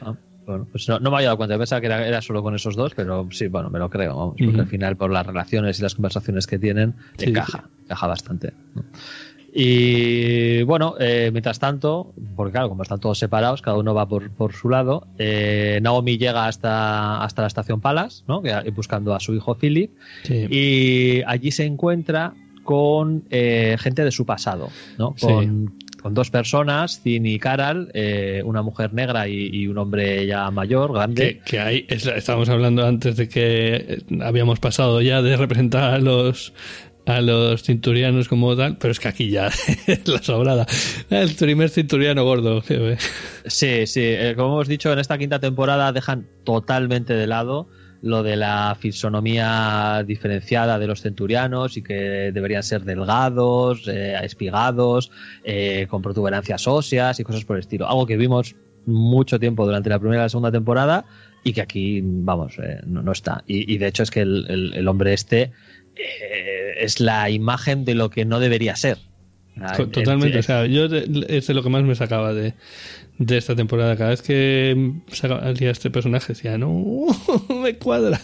ah, 0.00 0.14
bueno, 0.46 0.66
pues 0.70 0.88
no, 0.88 0.98
no 1.00 1.10
me 1.10 1.16
había 1.16 1.28
dado 1.28 1.36
cuenta. 1.38 1.58
Pensaba 1.58 1.80
que 1.80 1.86
era, 1.88 2.06
era 2.06 2.22
solo 2.22 2.42
con 2.42 2.54
esos 2.54 2.76
dos, 2.76 2.94
pero 2.94 3.28
sí, 3.30 3.48
bueno, 3.48 3.68
me 3.68 3.78
lo 3.78 3.90
creo, 3.90 4.16
vamos, 4.16 4.36
porque 4.42 4.60
al 4.60 4.66
final, 4.66 4.96
por 4.96 5.10
las 5.10 5.26
relaciones 5.26 5.78
y 5.78 5.82
las 5.82 5.94
conversaciones 5.94 6.46
que 6.46 6.58
tienen, 6.58 6.94
Sí, 7.18 7.26
encaja, 7.30 7.68
encaja 7.88 8.06
bastante. 8.06 8.52
¿no? 8.74 8.84
Y 9.52 10.62
bueno, 10.64 10.94
eh, 11.00 11.30
mientras 11.32 11.58
tanto, 11.58 12.12
porque 12.36 12.52
claro, 12.52 12.68
como 12.68 12.82
están 12.82 13.00
todos 13.00 13.18
separados, 13.18 13.62
cada 13.62 13.78
uno 13.78 13.94
va 13.94 14.06
por, 14.06 14.30
por 14.30 14.52
su 14.52 14.68
lado, 14.68 15.06
eh, 15.18 15.80
Naomi 15.82 16.18
llega 16.18 16.46
hasta, 16.46 17.22
hasta 17.22 17.42
la 17.42 17.48
estación 17.48 17.80
Palas, 17.80 18.24
¿no? 18.28 18.42
Buscando 18.74 19.14
a 19.14 19.20
su 19.20 19.34
hijo 19.34 19.54
Philip, 19.56 19.90
Sí. 20.24 20.46
y 20.50 21.22
allí 21.26 21.50
se 21.50 21.64
encuentra 21.64 22.34
con 22.62 23.24
eh, 23.30 23.76
gente 23.80 24.04
de 24.04 24.10
su 24.12 24.26
pasado, 24.26 24.68
¿no? 24.98 25.14
Con, 25.18 25.74
con 26.02 26.12
dos 26.14 26.30
personas, 26.30 27.00
Zin 27.00 27.24
y 27.24 27.38
Caral, 27.38 27.90
eh, 27.94 28.42
una 28.44 28.60
mujer 28.62 28.92
negra 28.92 29.26
y, 29.28 29.48
y 29.50 29.66
un 29.66 29.78
hombre 29.78 30.26
ya 30.26 30.50
mayor, 30.50 30.92
grande. 30.92 31.40
que, 31.44 31.56
que 31.56 31.86
es- 31.88 32.06
estábamos 32.06 32.50
hablando 32.50 32.86
antes 32.86 33.16
de 33.16 33.28
que 33.28 34.04
habíamos 34.20 34.60
pasado 34.60 35.00
ya 35.00 35.22
de 35.22 35.36
representar 35.38 35.94
a 35.94 35.98
los 35.98 36.52
a 37.08 37.22
los 37.22 37.62
cinturianos 37.62 38.28
como 38.28 38.54
tal, 38.54 38.76
pero 38.76 38.92
es 38.92 39.00
que 39.00 39.08
aquí 39.08 39.30
ya 39.30 39.48
la 40.04 40.22
sobrada. 40.22 40.66
El 41.08 41.34
primer 41.34 41.70
cinturiano 41.70 42.22
gordo. 42.22 42.62
Sí, 43.46 43.86
sí, 43.86 44.00
eh, 44.02 44.34
como 44.36 44.48
hemos 44.54 44.68
dicho, 44.68 44.92
en 44.92 44.98
esta 44.98 45.16
quinta 45.16 45.38
temporada 45.38 45.90
dejan 45.92 46.26
totalmente 46.44 47.14
de 47.14 47.26
lado 47.26 47.66
lo 48.02 48.22
de 48.22 48.36
la 48.36 48.76
fisonomía 48.78 50.04
diferenciada 50.06 50.78
de 50.78 50.86
los 50.86 51.00
centurianos 51.00 51.78
y 51.78 51.82
que 51.82 52.30
deberían 52.32 52.62
ser 52.62 52.84
delgados, 52.84 53.88
eh, 53.88 54.14
espigados, 54.22 55.10
eh, 55.44 55.86
con 55.88 56.02
protuberancias 56.02 56.68
óseas 56.68 57.18
y 57.18 57.24
cosas 57.24 57.46
por 57.46 57.56
el 57.56 57.60
estilo. 57.60 57.88
Algo 57.88 58.06
que 58.06 58.18
vimos 58.18 58.54
mucho 58.84 59.40
tiempo 59.40 59.64
durante 59.64 59.88
la 59.88 59.98
primera 59.98 60.22
y 60.22 60.24
la 60.26 60.28
segunda 60.28 60.52
temporada 60.52 61.06
y 61.42 61.54
que 61.54 61.62
aquí, 61.62 62.00
vamos, 62.04 62.58
eh, 62.58 62.80
no, 62.86 63.10
está. 63.10 63.42
Y, 63.46 63.78
de 63.78 63.86
hecho 63.86 64.02
es 64.02 64.10
que 64.10 64.20
el 64.20 64.88
hombre 64.88 65.14
este 65.14 65.52
eh, 65.98 66.74
es 66.80 67.00
la 67.00 67.28
imagen 67.30 67.84
de 67.84 67.94
lo 67.94 68.10
que 68.10 68.24
no 68.24 68.40
debería 68.40 68.76
ser. 68.76 68.98
Ah, 69.60 69.74
el- 69.78 69.90
Totalmente. 69.90 70.34
el- 70.34 70.38
o 70.40 70.42
sea, 70.42 70.66
yo 70.66 70.84
es 70.86 71.46
de 71.46 71.54
lo 71.54 71.62
que 71.62 71.68
más 71.68 71.82
me 71.82 71.94
sacaba 71.94 72.32
de, 72.32 72.54
de 73.18 73.36
esta 73.36 73.56
temporada. 73.56 73.96
Cada 73.96 74.10
vez 74.10 74.22
que 74.22 74.92
salía 75.08 75.70
este 75.70 75.90
personaje 75.90 76.32
decía, 76.34 76.56
no, 76.58 77.06
me 77.62 77.74
cuadra. 77.76 78.20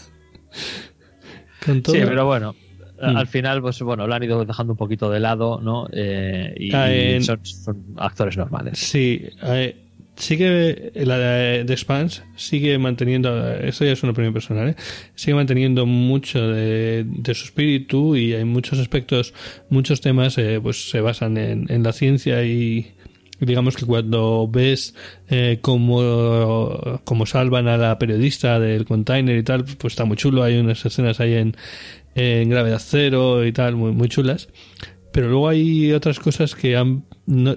Con 1.64 1.82
todo. 1.82 1.94
Sí, 1.94 2.02
pero 2.04 2.26
bueno. 2.26 2.54
Mm. 3.00 3.16
Al 3.16 3.26
final, 3.26 3.60
pues 3.60 3.80
bueno, 3.82 4.06
lo 4.06 4.14
han 4.14 4.22
ido 4.22 4.44
dejando 4.44 4.72
un 4.74 4.76
poquito 4.76 5.10
de 5.10 5.18
lado, 5.20 5.60
¿no? 5.60 5.88
Eh, 5.92 6.54
y 6.56 6.74
Ah, 6.74 6.92
en- 6.94 7.24
son, 7.24 7.44
son 7.44 7.84
actores 7.96 8.36
normales. 8.36 8.78
Sí, 8.78 9.26
eh, 9.42 9.76
sigue 10.16 10.92
la 10.94 11.18
de, 11.18 11.64
de 11.64 11.76
Spans 11.76 12.22
sigue 12.36 12.78
manteniendo, 12.78 13.52
esto 13.54 13.84
ya 13.84 13.92
es 13.92 14.02
una 14.02 14.12
opinión 14.12 14.32
personal, 14.32 14.70
¿eh? 14.70 14.76
sigue 15.14 15.34
manteniendo 15.34 15.86
mucho 15.86 16.40
de, 16.48 17.04
su 17.34 17.44
espíritu 17.44 18.16
y 18.16 18.34
hay 18.34 18.44
muchos 18.44 18.78
aspectos, 18.78 19.34
muchos 19.70 20.00
temas 20.00 20.38
eh, 20.38 20.60
pues 20.62 20.90
se 20.90 21.00
basan 21.00 21.36
en, 21.36 21.82
la 21.82 21.92
ciencia 21.92 22.44
y 22.44 22.92
digamos 23.40 23.76
que 23.76 23.84
cuando 23.84 24.48
ves 24.48 24.94
eh, 25.28 25.58
cómo, 25.60 27.00
cómo 27.04 27.26
salvan 27.26 27.68
a 27.68 27.76
la 27.76 27.98
periodista 27.98 28.60
del 28.60 28.84
container 28.84 29.36
y 29.36 29.42
tal, 29.42 29.64
pues 29.64 29.92
está 29.92 30.04
muy 30.04 30.16
chulo, 30.16 30.42
hay 30.42 30.58
unas 30.58 30.84
escenas 30.86 31.20
ahí 31.20 31.34
en, 31.34 31.56
en 32.14 32.48
gravedad 32.48 32.80
cero 32.82 33.44
y 33.44 33.52
tal, 33.52 33.76
muy, 33.76 33.92
muy 33.92 34.08
chulas. 34.08 34.48
Pero 35.12 35.28
luego 35.28 35.48
hay 35.48 35.92
otras 35.92 36.18
cosas 36.18 36.54
que 36.56 36.72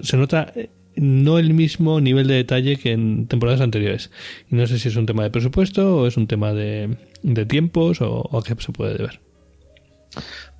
se 0.02 0.16
nota 0.16 0.52
no 1.00 1.38
el 1.38 1.54
mismo 1.54 2.00
nivel 2.00 2.26
de 2.26 2.34
detalle 2.34 2.76
que 2.76 2.92
en 2.92 3.26
temporadas 3.26 3.60
anteriores. 3.60 4.10
Y 4.50 4.56
no 4.56 4.66
sé 4.66 4.78
si 4.78 4.88
es 4.88 4.96
un 4.96 5.06
tema 5.06 5.22
de 5.22 5.30
presupuesto 5.30 5.98
o 5.98 6.06
es 6.06 6.16
un 6.16 6.26
tema 6.26 6.52
de, 6.52 6.96
de 7.22 7.46
tiempos 7.46 8.00
o, 8.00 8.22
o 8.22 8.38
a 8.38 8.42
qué 8.42 8.54
se 8.58 8.72
puede 8.72 8.94
deber. 8.94 9.20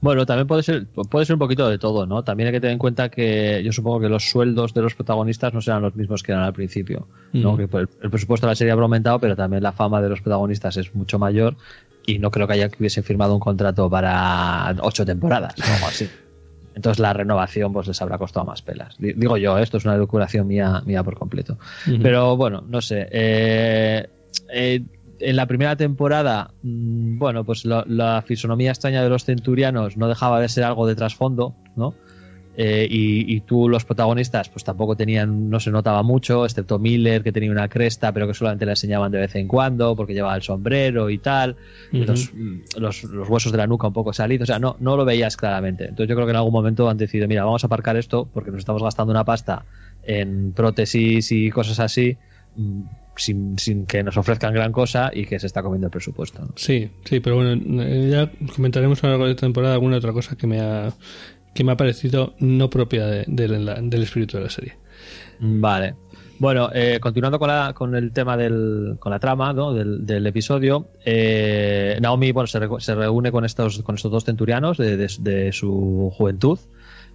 Bueno, 0.01 0.27
también 0.27 0.47
puede 0.47 0.63
ser, 0.63 0.87
puede 0.87 1.27
ser 1.27 1.35
un 1.35 1.41
poquito 1.41 1.69
de 1.69 1.79
todo, 1.79 2.07
¿no? 2.07 2.23
También 2.23 2.49
hay 2.49 2.53
que 2.53 2.61
tener 2.61 2.73
en 2.73 2.79
cuenta 2.79 3.09
que 3.09 3.63
yo 3.65 3.73
supongo 3.73 4.01
que 4.01 4.09
los 4.09 4.31
sueldos 4.31 4.73
de 4.73 4.83
los 4.83 4.95
protagonistas 4.95 5.53
no 5.53 5.61
serán 5.61 5.83
los 5.83 5.97
mismos 5.97 6.23
que 6.23 6.33
eran 6.33 6.45
al 6.45 6.53
principio, 6.53 7.09
¿no? 7.33 7.55
Mm. 7.55 7.57
Que 7.57 7.77
el, 7.79 7.89
el 8.03 8.11
presupuesto 8.11 8.47
de 8.47 8.53
la 8.53 8.55
serie 8.55 8.71
habrá 8.71 8.85
aumentado, 8.85 9.19
pero 9.19 9.35
también 9.35 9.63
la 9.63 9.73
fama 9.73 10.01
de 10.01 10.09
los 10.09 10.21
protagonistas 10.21 10.77
es 10.77 10.95
mucho 10.95 11.19
mayor 11.19 11.57
y 12.07 12.19
no 12.19 12.31
creo 12.31 12.47
que 12.47 12.53
haya 12.53 12.69
que 12.69 12.77
hubiesen 12.79 13.03
firmado 13.03 13.35
un 13.35 13.41
contrato 13.41 13.91
para 13.91 14.77
ocho 14.83 15.05
temporadas 15.05 15.55
o 15.59 15.75
algo 15.75 15.87
así. 15.87 16.09
Entonces 16.79 17.01
la 17.01 17.13
renovación 17.13 17.73
pues 17.73 17.89
les 17.89 18.01
habrá 18.01 18.19
costado 18.19 18.47
más 18.47 18.63
pelas. 18.63 18.97
Di- 18.99 19.13
Digo 19.15 19.37
yo, 19.37 19.59
¿eh? 19.59 19.63
esto 19.65 19.79
es 19.79 19.85
una 19.85 19.97
locuración 19.97 20.47
mía, 20.47 20.81
mía 20.87 21.03
por 21.03 21.19
completo. 21.19 21.59
Pero 22.03 22.37
bueno, 22.37 22.63
no 22.69 22.81
sé. 22.81 23.09
eh, 23.11 24.07
eh, 24.53 24.81
en 25.21 25.35
la 25.35 25.47
primera 25.47 25.75
temporada, 25.75 26.53
mm, 26.63 27.19
bueno, 27.19 27.43
pues 27.45 27.65
la, 27.65 27.85
la 27.89 28.23
fisonomía 28.25 28.71
extraña 28.71 29.03
de 29.03 29.09
los 29.09 29.25
centurianos 29.25 29.97
no 29.97 30.07
dejaba 30.07 30.41
de 30.41 30.49
ser 30.49 30.63
algo 30.63 30.87
de 30.87 30.95
trasfondo, 30.95 31.57
¿no? 31.75 31.95
Eh, 32.61 32.89
y, 32.91 33.37
y 33.37 33.41
tú, 33.43 33.69
los 33.69 33.85
protagonistas, 33.85 34.49
pues 34.49 34.65
tampoco 34.65 34.97
tenían, 34.97 35.49
no 35.49 35.61
se 35.61 35.71
notaba 35.71 36.03
mucho, 36.03 36.45
excepto 36.45 36.81
Miller, 36.81 37.23
que 37.23 37.31
tenía 37.31 37.53
una 37.53 37.69
cresta, 37.69 38.13
pero 38.13 38.27
que 38.27 38.35
solamente 38.35 38.67
la 38.67 38.73
enseñaban 38.73 39.13
de 39.13 39.19
vez 39.19 39.37
en 39.37 39.47
cuando, 39.47 39.95
porque 39.95 40.13
llevaba 40.13 40.35
el 40.35 40.43
sombrero 40.43 41.09
y 41.09 41.19
tal, 41.19 41.55
Ujú. 41.93 42.05
los, 42.05 42.33
los, 42.77 43.05
los 43.05 43.29
huesos 43.29 43.53
de 43.53 43.59
la 43.59 43.69
nuca 43.69 43.87
un 43.87 43.93
poco 43.93 44.13
salidos, 44.13 44.49
o 44.49 44.51
sea, 44.53 44.59
no, 44.59 44.77
no 44.81 44.97
lo 44.97 45.05
veías 45.05 45.37
claramente. 45.37 45.85
Entonces 45.85 46.09
yo 46.09 46.17
creo 46.17 46.27
que 46.27 46.33
en 46.33 46.37
algún 46.37 46.53
momento 46.53 46.91
han 46.91 46.97
decidido, 46.97 47.29
mira, 47.29 47.45
vamos 47.45 47.63
a 47.63 47.69
aparcar 47.69 47.97
esto 47.97 48.29
porque 48.35 48.51
nos 48.51 48.59
estamos 48.59 48.83
gastando 48.83 49.13
una 49.13 49.25
pasta 49.25 49.65
en 50.03 50.53
prótesis 50.53 51.31
y 51.31 51.51
cosas 51.51 51.79
así. 51.79 52.17
Mm, 52.57 52.83
sin, 53.15 53.59
sin 53.59 53.87
que 53.87 54.03
nos 54.05 54.17
ofrezcan 54.17 54.55
gran 54.55 54.71
cosa 54.71 55.11
y 55.13 55.27
que 55.27 55.41
se 55.41 55.47
está 55.49 55.61
comiendo 55.63 55.89
el 55.89 55.91
presupuesto. 55.91 56.41
¿no? 56.41 56.53
Sí, 56.55 56.89
sí, 57.05 57.19
pero 57.19 57.35
bueno, 57.37 57.85
ya 58.09 58.31
comentaremos 58.55 59.03
a 59.03 59.09
lo 59.09 59.13
largo 59.13 59.25
de 59.27 59.33
esta 59.33 59.47
temporada 59.47 59.75
alguna 59.75 59.97
otra 59.97 60.13
cosa 60.13 60.37
que 60.37 60.47
me 60.47 60.61
ha, 60.61 60.93
que 61.59 61.65
me 61.65 61.73
ha 61.73 61.77
parecido 61.77 62.35
no 62.39 62.71
propia 62.71 63.05
de- 63.09 63.25
del- 63.27 64.03
espíritu 64.05 64.37
de 64.37 64.45
la 64.45 64.49
serie. 64.49 64.77
Vale. 65.41 65.97
Bueno, 66.39 66.71
eh, 66.73 67.01
continuando 67.01 67.41
con, 67.41 67.49
la, 67.49 67.73
con 67.75 67.97
el 67.97 68.13
tema 68.13 68.37
del, 68.37 68.95
con 69.01 69.11
la 69.11 69.19
trama 69.19 69.53
¿no? 69.53 69.75
del, 69.75 70.25
episodio, 70.25 70.87
eh, 71.05 71.99
Naomi 72.01 72.31
bueno, 72.31 72.47
se, 72.47 72.61
reúne 72.95 73.33
con 73.33 73.45
estos, 73.45 73.83
con 73.83 73.97
estos 73.97 74.13
dos 74.13 74.25
centurianos 74.25 74.79
de, 74.79 74.97
de- 74.97 75.51
su 75.53 76.13
juventud, 76.17 76.61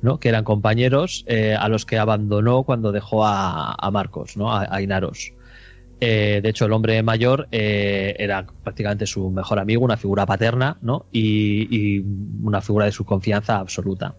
¿no? 0.01 0.19
que 0.19 0.27
eran 0.27 0.43
compañeros 0.43 1.23
eh, 1.25 1.56
a 1.58 1.69
los 1.69 1.86
que 1.86 1.97
abandonó 1.97 2.63
cuando 2.63 2.91
dejó 2.91 3.25
a, 3.25 3.71
a 3.75 3.91
Marcos, 3.91 4.36
¿no? 4.36 4.53
a, 4.53 4.82
Inaros. 4.82 5.32
Eh, 6.01 6.41
de 6.43 6.49
hecho, 6.49 6.65
el 6.65 6.73
hombre 6.73 7.01
mayor 7.01 7.47
era 7.49 8.45
prácticamente 8.62 9.06
su 9.06 9.29
mejor 9.29 9.58
amigo, 9.60 9.86
una 9.86 9.95
figura 9.95 10.25
paterna 10.25 10.75
¿no? 10.82 11.06
y 11.13 12.03
una 12.43 12.60
figura 12.60 12.88
de 12.88 12.91
su 12.91 13.06
confianza 13.06 13.56
absoluta. 13.60 14.15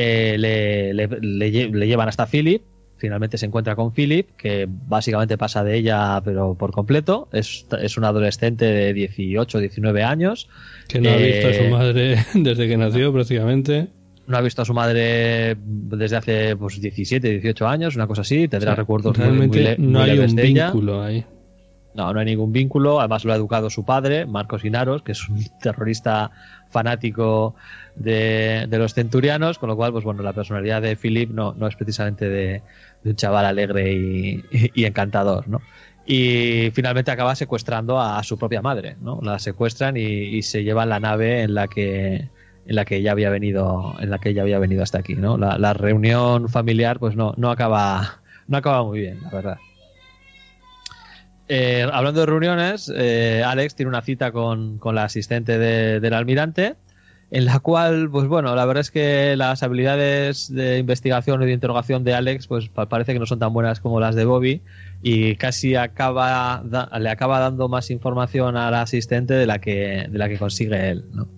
Eh, 0.00 0.38
le, 0.38 0.94
le- 0.94 1.08
le 1.20 1.52
lle- 1.52 1.70
le 1.72 1.86
llevan 1.86 2.08
hasta 2.08 2.26
Philip, 2.26 2.62
finalmente 2.96 3.38
se 3.38 3.46
encuentra 3.46 3.74
con 3.76 3.92
Philip, 3.92 4.28
que 4.36 4.66
básicamente 4.68 5.36
pasa 5.38 5.64
de 5.64 5.76
ella, 5.76 6.20
pero 6.24 6.54
por 6.54 6.70
completo. 6.72 7.28
Es, 7.32 7.66
es 7.82 7.96
un 7.96 8.04
adolescente 8.04 8.64
de 8.66 8.92
18, 8.92 9.58
19 9.58 10.02
años. 10.02 10.48
Que 10.88 11.00
no 11.00 11.10
ha 11.10 11.16
visto 11.16 11.46
a 11.46 11.50
Eh, 11.50 11.64
su 11.64 11.70
madre 11.70 12.16
desde 12.34 12.68
que 12.68 12.76
nació 12.76 13.12
prácticamente. 13.12 13.88
No 14.26 14.36
ha 14.36 14.42
visto 14.42 14.62
a 14.62 14.64
su 14.64 14.74
madre 14.74 15.56
desde 15.64 16.16
hace 16.16 16.56
pues, 16.56 16.80
17, 16.80 17.28
18 17.30 17.66
años, 17.66 17.96
una 17.96 18.06
cosa 18.06 18.20
así. 18.22 18.46
Tendrá 18.48 18.72
O 18.72 18.74
sea, 18.74 18.74
recuerdos 18.76 19.16
muy- 19.18 19.26
realmente 19.26 19.58
muy, 19.58 19.64
le- 19.66 19.78
no 19.78 19.98
muy 20.00 20.08
hay 20.10 20.16
leves 20.16 20.30
un 20.30 20.36
de 20.36 20.46
ella. 20.46 20.66
vínculo 20.66 21.02
ahí. 21.02 21.24
No, 21.94 22.12
no 22.12 22.20
hay 22.20 22.26
ningún 22.26 22.52
vínculo. 22.52 23.00
Además 23.00 23.24
lo 23.24 23.32
ha 23.32 23.36
educado 23.36 23.70
su 23.70 23.84
padre, 23.84 24.26
Marcos 24.26 24.64
Inaros, 24.64 25.02
que 25.02 25.12
es 25.12 25.28
un 25.28 25.44
terrorista 25.62 26.30
fanático 26.70 27.54
de, 27.96 28.66
de 28.68 28.78
los 28.78 28.94
centurianos, 28.94 29.58
con 29.58 29.68
lo 29.68 29.76
cual, 29.76 29.92
pues 29.92 30.04
bueno, 30.04 30.22
la 30.22 30.32
personalidad 30.32 30.82
de 30.82 30.96
Philip 30.96 31.30
no, 31.30 31.54
no 31.54 31.66
es 31.66 31.76
precisamente 31.76 32.28
de, 32.28 32.62
un 33.04 33.16
chaval 33.16 33.44
alegre 33.44 33.92
y, 34.74 34.84
encantador, 34.84 35.48
¿no? 35.48 35.60
Y 36.06 36.70
finalmente 36.72 37.10
acaba 37.10 37.34
secuestrando 37.36 38.00
a, 38.00 38.22
su 38.22 38.38
propia 38.38 38.62
madre, 38.62 38.96
¿no? 39.00 39.20
La 39.22 39.38
secuestran 39.38 39.96
y, 39.96 40.02
y 40.02 40.42
se 40.42 40.64
llevan 40.64 40.88
la 40.88 41.00
nave 41.00 41.42
en 41.42 41.54
la 41.54 41.68
que 41.68 42.28
en 42.66 42.76
la 42.76 42.84
que 42.84 42.96
ella 42.96 43.12
había 43.12 43.30
venido 43.30 43.96
en 44.00 44.10
la 44.10 44.18
que 44.18 44.30
ella 44.30 44.42
había 44.42 44.58
venido 44.58 44.82
hasta 44.82 44.98
aquí, 44.98 45.14
¿no? 45.14 45.36
La, 45.36 45.58
la 45.58 45.72
reunión 45.72 46.48
familiar, 46.48 46.98
pues 46.98 47.16
no, 47.16 47.34
no 47.36 47.50
acaba 47.50 48.20
no 48.48 48.56
acaba 48.56 48.82
muy 48.84 49.00
bien, 49.00 49.20
la 49.22 49.30
verdad. 49.30 49.58
Eh, 51.52 51.84
hablando 51.92 52.20
de 52.20 52.26
reuniones, 52.26 52.92
eh, 52.94 53.42
Alex 53.44 53.74
tiene 53.74 53.88
una 53.88 54.02
cita 54.02 54.30
con, 54.30 54.78
con 54.78 54.94
la 54.94 55.02
asistente 55.04 55.58
de- 55.58 55.98
del 55.98 56.14
almirante, 56.14 56.76
en 57.32 57.44
la 57.44 57.58
cual, 57.58 58.08
pues 58.10 58.26
bueno, 58.28 58.54
la 58.54 58.64
verdad 58.64 58.80
es 58.82 58.90
que 58.92 59.34
las 59.36 59.62
habilidades 59.64 60.52
de 60.52 60.78
investigación 60.78 61.42
y 61.42 61.46
de 61.46 61.52
interrogación 61.52 62.04
de 62.04 62.14
Alex, 62.14 62.46
pues 62.46 62.68
pa- 62.68 62.88
parece 62.88 63.12
que 63.12 63.18
no 63.18 63.26
son 63.26 63.38
tan 63.40 63.52
buenas 63.52 63.80
como 63.80 63.98
las 64.00 64.14
de 64.14 64.24
Bobby 64.24 64.62
y 65.02 65.34
casi 65.36 65.74
acaba 65.76 66.62
da- 66.64 66.88
le 67.00 67.08
acaba 67.08 67.40
dando 67.40 67.68
más 67.68 67.90
información 67.90 68.56
a 68.56 68.70
la 68.70 68.82
asistente 68.82 69.34
de 69.34 69.46
la 69.46 69.58
que 69.60 70.06
de 70.08 70.18
la 70.18 70.28
que 70.28 70.38
consigue 70.38 70.90
él, 70.90 71.04
¿no? 71.12 71.28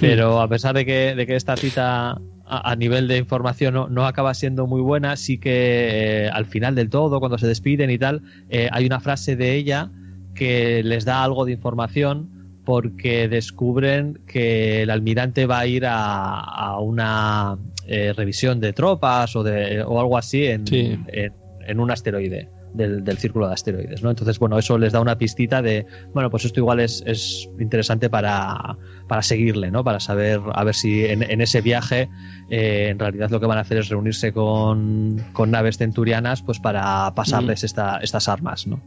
Pero 0.00 0.40
a 0.40 0.48
pesar 0.48 0.74
de 0.74 0.84
que, 0.86 1.14
de 1.14 1.26
que 1.26 1.36
esta 1.36 1.56
cita 1.56 2.18
a, 2.52 2.70
a 2.72 2.76
nivel 2.76 3.08
de 3.08 3.16
información 3.16 3.74
no, 3.74 3.88
no 3.88 4.06
acaba 4.06 4.34
siendo 4.34 4.66
muy 4.66 4.80
buena, 4.82 5.16
sí 5.16 5.38
que 5.38 6.26
eh, 6.26 6.28
al 6.28 6.44
final 6.46 6.74
del 6.74 6.88
todo, 6.90 7.18
cuando 7.20 7.38
se 7.38 7.46
despiden 7.46 7.90
y 7.90 7.98
tal, 7.98 8.22
eh, 8.50 8.68
hay 8.72 8.84
una 8.86 9.00
frase 9.00 9.36
de 9.36 9.54
ella 9.54 9.90
que 10.34 10.82
les 10.84 11.04
da 11.04 11.22
algo 11.24 11.44
de 11.44 11.52
información 11.52 12.28
porque 12.64 13.28
descubren 13.28 14.20
que 14.26 14.82
el 14.82 14.90
almirante 14.90 15.46
va 15.46 15.60
a 15.60 15.66
ir 15.66 15.84
a, 15.86 16.38
a 16.40 16.78
una 16.78 17.58
eh, 17.86 18.12
revisión 18.16 18.60
de 18.60 18.72
tropas 18.72 19.34
o, 19.34 19.42
de, 19.42 19.82
o 19.82 19.98
algo 19.98 20.16
así 20.16 20.46
en, 20.46 20.66
Sí. 20.66 20.96
en, 21.08 21.32
en 21.66 21.80
un 21.80 21.90
asteroide. 21.90 22.48
Del, 22.74 23.04
del 23.04 23.18
círculo 23.18 23.48
de 23.48 23.52
asteroides, 23.52 24.02
¿no? 24.02 24.08
Entonces, 24.08 24.38
bueno, 24.38 24.58
eso 24.58 24.78
les 24.78 24.94
da 24.94 25.00
una 25.00 25.18
pistita 25.18 25.60
de, 25.60 25.84
bueno, 26.14 26.30
pues 26.30 26.46
esto 26.46 26.58
igual 26.60 26.80
es, 26.80 27.02
es 27.06 27.46
interesante 27.58 28.08
para, 28.08 28.78
para 29.08 29.20
seguirle, 29.20 29.70
¿no? 29.70 29.84
Para 29.84 30.00
saber, 30.00 30.40
a 30.54 30.64
ver 30.64 30.74
si 30.74 31.04
en, 31.04 31.22
en 31.22 31.42
ese 31.42 31.60
viaje 31.60 32.08
eh, 32.48 32.88
en 32.90 32.98
realidad 32.98 33.28
lo 33.30 33.40
que 33.40 33.46
van 33.46 33.58
a 33.58 33.60
hacer 33.60 33.76
es 33.76 33.90
reunirse 33.90 34.32
con, 34.32 35.22
con 35.34 35.50
naves 35.50 35.76
centurianas, 35.76 36.40
pues 36.40 36.60
para 36.60 37.12
pasarles 37.14 37.62
esta- 37.62 37.98
estas 37.98 38.26
armas, 38.28 38.66
¿no? 38.66 38.80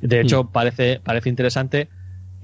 De 0.00 0.20
hecho, 0.20 0.50
parece, 0.52 1.00
parece 1.02 1.28
interesante 1.30 1.88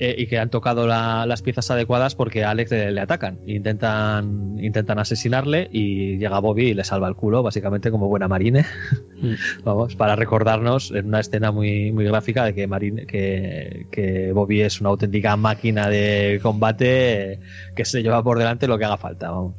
eh, 0.00 0.16
y 0.18 0.26
que 0.26 0.38
han 0.38 0.50
tocado 0.50 0.86
la- 0.88 1.26
las 1.26 1.42
piezas 1.42 1.70
adecuadas 1.70 2.14
porque 2.16 2.42
a 2.42 2.50
Alex 2.50 2.70
le, 2.72 2.90
le 2.90 3.00
atacan. 3.00 3.38
Intentan, 3.46 4.56
intentan 4.58 4.98
asesinarle 4.98 5.68
y 5.70 6.16
llega 6.18 6.40
Bobby 6.40 6.68
y 6.70 6.74
le 6.74 6.82
salva 6.82 7.06
el 7.08 7.14
culo, 7.14 7.42
básicamente 7.42 7.90
como 7.92 8.08
buena 8.08 8.26
marine. 8.28 8.64
Mm. 9.20 9.34
Vamos, 9.64 9.96
para 9.96 10.16
recordarnos 10.16 10.92
en 10.92 11.08
una 11.08 11.20
escena 11.20 11.52
muy, 11.52 11.92
muy 11.92 12.06
gráfica 12.06 12.42
de 12.46 12.54
que, 12.54 12.66
Marine, 12.66 13.04
que, 13.04 13.86
que 13.92 14.32
Bobby 14.32 14.62
es 14.62 14.80
una 14.80 14.88
auténtica 14.88 15.36
máquina 15.36 15.90
de 15.90 16.40
combate 16.42 17.32
eh, 17.34 17.40
que 17.76 17.84
se 17.84 18.02
lleva 18.02 18.22
por 18.24 18.38
delante 18.38 18.66
lo 18.66 18.78
que 18.78 18.86
haga 18.86 18.96
falta, 18.96 19.30
vamos. 19.30 19.56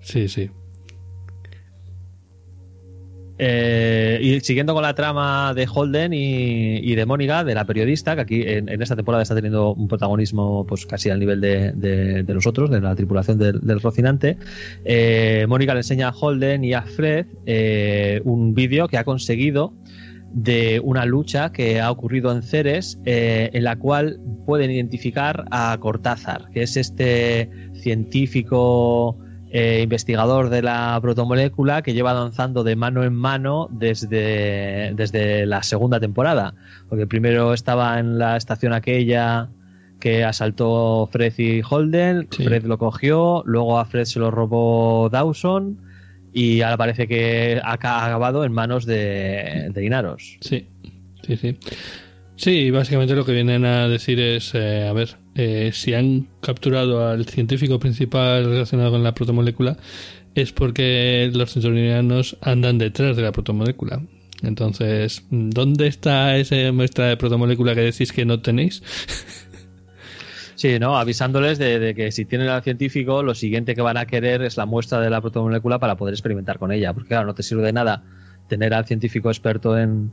Sí, 0.00 0.28
sí. 0.28 0.50
Eh, 3.38 4.18
y 4.22 4.40
siguiendo 4.40 4.74
con 4.74 4.82
la 4.82 4.94
trama 4.94 5.52
de 5.54 5.66
Holden 5.72 6.12
y, 6.12 6.76
y 6.78 6.94
de 6.94 7.06
Mónica, 7.06 7.44
de 7.44 7.54
la 7.54 7.64
periodista, 7.64 8.14
que 8.14 8.20
aquí 8.20 8.42
en, 8.46 8.68
esta 8.82 8.94
temporada 8.94 9.22
está 9.22 9.34
teniendo 9.34 9.74
un 9.74 9.88
protagonismo 9.88 10.64
pues 10.66 10.86
casi 10.86 11.10
al 11.10 11.18
nivel 11.18 11.40
de, 11.40 11.72
de- 11.72 12.22
de 12.22 12.34
los 12.34 12.46
otros, 12.46 12.70
de 12.70 12.80
la 12.80 12.94
tripulación 12.94 13.38
del, 13.38 13.80
Rocinante, 13.80 14.36
eh, 14.84 15.46
Mónica 15.48 15.72
le 15.74 15.80
enseña 15.80 16.08
a 16.08 16.12
Holden 16.12 16.62
y 16.64 16.74
a 16.74 16.82
Fred 16.82 17.26
eh, 17.46 18.20
un 18.24 18.54
vídeo 18.54 18.86
que 18.86 18.98
ha 18.98 19.04
conseguido 19.04 19.72
de 20.34 20.80
una 20.84 21.04
lucha 21.04 21.52
que 21.52 21.80
ha 21.80 21.90
ocurrido 21.90 22.32
en 22.32 22.42
Ceres, 22.42 22.98
en 23.04 23.64
la 23.64 23.76
cual 23.76 24.18
pueden 24.46 24.70
identificar 24.70 25.44
a 25.50 25.76
Cortázar, 25.78 26.48
que 26.54 26.62
es 26.62 26.76
este 26.78 27.50
científico 27.74 29.18
eh, 29.54 29.80
investigador 29.82 30.48
de 30.48 30.62
la 30.62 30.98
protomolécula 31.02 31.82
que 31.82 31.92
lleva 31.92 32.12
avanzando 32.12 32.64
de 32.64 32.74
mano 32.74 33.04
en 33.04 33.14
mano 33.14 33.68
desde, 33.70 34.92
desde 34.94 35.44
la 35.46 35.62
segunda 35.62 36.00
temporada. 36.00 36.54
Porque 36.88 37.06
primero 37.06 37.52
estaba 37.54 37.98
en 37.98 38.18
la 38.18 38.36
estación 38.36 38.72
aquella 38.72 39.50
que 40.00 40.24
asaltó 40.24 41.08
Fred 41.12 41.32
y 41.38 41.60
Holden, 41.68 42.26
Sí. 42.30 42.44
Fred 42.44 42.64
lo 42.64 42.76
cogió, 42.78 43.42
luego 43.46 43.78
a 43.78 43.84
Fred 43.84 44.04
se 44.04 44.18
lo 44.18 44.30
robó 44.32 45.08
Dawson 45.10 45.78
y 46.32 46.62
ahora 46.62 46.76
parece 46.76 47.06
que 47.06 47.60
ha 47.62 47.76
ca- 47.78 48.04
acabado 48.06 48.44
en 48.44 48.52
manos 48.52 48.84
de, 48.86 49.68
de 49.72 49.84
Inaros. 49.84 50.38
Sí, 50.40 50.66
sí, 51.24 51.36
sí. 51.36 51.56
Sí, 52.36 52.70
básicamente 52.70 53.14
lo 53.14 53.24
que 53.24 53.32
vienen 53.32 53.64
a 53.64 53.88
decir 53.88 54.18
es, 54.18 54.54
eh, 54.54 54.86
a 54.88 54.92
ver, 54.92 55.16
eh, 55.34 55.70
si 55.72 55.94
han 55.94 56.28
capturado 56.40 57.06
al 57.08 57.26
científico 57.26 57.78
principal 57.78 58.44
relacionado 58.44 58.90
con 58.92 59.02
la 59.02 59.14
protomolécula, 59.14 59.76
es 60.34 60.52
porque 60.52 61.30
los 61.32 61.52
centurianos 61.52 62.36
andan 62.40 62.78
detrás 62.78 63.16
de 63.16 63.22
la 63.22 63.32
protomolécula. 63.32 64.02
Entonces, 64.42 65.24
¿dónde 65.30 65.86
está 65.86 66.36
esa 66.36 66.72
muestra 66.72 67.06
de 67.06 67.16
protomolécula 67.16 67.74
que 67.74 67.82
decís 67.82 68.12
que 68.12 68.24
no 68.24 68.40
tenéis? 68.40 68.82
Sí, 70.54 70.78
¿no? 70.78 70.96
Avisándoles 70.96 71.58
de, 71.58 71.80
de 71.80 71.92
que 71.92 72.12
si 72.12 72.24
tienen 72.24 72.46
al 72.48 72.62
científico, 72.62 73.24
lo 73.24 73.34
siguiente 73.34 73.74
que 73.74 73.82
van 73.82 73.96
a 73.96 74.06
querer 74.06 74.42
es 74.42 74.56
la 74.56 74.64
muestra 74.64 75.00
de 75.00 75.10
la 75.10 75.20
protomolécula 75.20 75.80
para 75.80 75.96
poder 75.96 76.14
experimentar 76.14 76.60
con 76.60 76.70
ella. 76.70 76.92
Porque 76.92 77.08
claro, 77.08 77.26
no 77.26 77.34
te 77.34 77.42
sirve 77.42 77.64
de 77.64 77.72
nada 77.72 78.04
tener 78.48 78.72
al 78.72 78.84
científico 78.84 79.28
experto 79.28 79.76
en, 79.76 80.12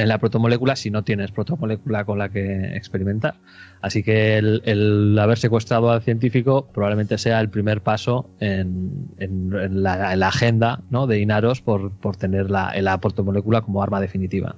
en 0.00 0.08
la 0.08 0.18
protomolécula 0.18 0.74
si 0.76 0.90
no 0.90 1.04
tienes 1.04 1.30
protomolécula 1.30 2.04
con 2.04 2.18
la 2.18 2.28
que 2.28 2.76
experimentar. 2.76 3.34
Así 3.80 4.02
que 4.02 4.36
el, 4.38 4.62
el 4.64 5.18
haber 5.18 5.38
secuestrado 5.38 5.90
al 5.90 6.02
científico 6.02 6.68
probablemente 6.72 7.16
sea 7.18 7.40
el 7.40 7.48
primer 7.48 7.80
paso 7.82 8.30
en, 8.40 9.06
en- 9.18 9.52
en 9.54 9.82
la, 9.82 10.12
en 10.12 10.20
la 10.20 10.28
agenda 10.28 10.80
¿no? 10.90 11.06
de 11.06 11.20
Inaros 11.20 11.60
por, 11.62 11.92
por 11.92 12.16
tener 12.16 12.50
la, 12.50 12.72
la 12.80 13.00
protomolécula 13.00 13.60
como 13.62 13.82
arma 13.82 14.00
definitiva. 14.00 14.56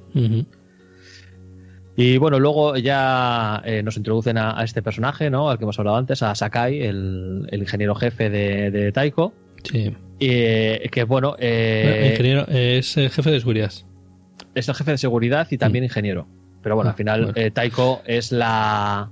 Y 1.94 2.16
bueno, 2.16 2.40
luego 2.40 2.76
ya 2.78 3.60
eh, 3.66 3.82
nos 3.82 3.98
introducen 3.98 4.38
a, 4.38 4.58
a 4.58 4.64
este 4.64 4.80
personaje, 4.82 5.28
¿no? 5.28 5.50
Al 5.50 5.58
que 5.58 5.64
hemos 5.64 5.78
hablado 5.78 5.98
antes, 5.98 6.22
a 6.22 6.34
Sakai, 6.34 6.80
el, 6.82 7.46
el 7.50 7.60
ingeniero 7.60 7.94
jefe 7.94 8.30
de, 8.30 8.70
de 8.70 8.92
Taiko. 8.92 9.34
Sí. 9.62 9.94
Eh, 10.18 10.88
que 10.90 11.04
bueno, 11.04 11.36
eh, 11.38 12.08
ingeniero 12.12 12.46
es 12.48 12.96
el 12.96 13.10
jefe 13.10 13.30
de 13.30 13.40
seguridad. 13.40 13.72
Es 14.54 14.68
el 14.68 14.74
jefe 14.74 14.90
de 14.92 14.98
seguridad 14.98 15.46
y 15.50 15.58
también 15.58 15.84
ingeniero. 15.84 16.26
Pero 16.62 16.74
bueno, 16.76 16.90
Ah, 16.90 16.92
al 16.92 16.96
final 16.96 17.20
bueno. 17.24 17.38
eh, 17.38 17.50
Taiko 17.50 18.02
es 18.06 18.30
la, 18.32 19.10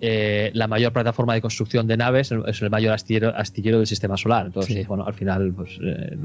eh, 0.00 0.50
la 0.54 0.66
mayor 0.68 0.92
plataforma 0.92 1.34
de 1.34 1.40
construcción 1.40 1.86
de 1.86 1.96
naves, 1.96 2.32
es 2.46 2.62
el 2.62 2.70
mayor 2.70 2.92
astillero, 2.92 3.34
astillero 3.36 3.78
del 3.78 3.86
sistema 3.86 4.16
solar. 4.16 4.46
Entonces, 4.46 4.74
Sí. 4.76 4.84
bueno, 4.86 5.04
al 5.06 5.14
final 5.14 5.52
pues, 5.54 5.78
eh, 5.82 6.16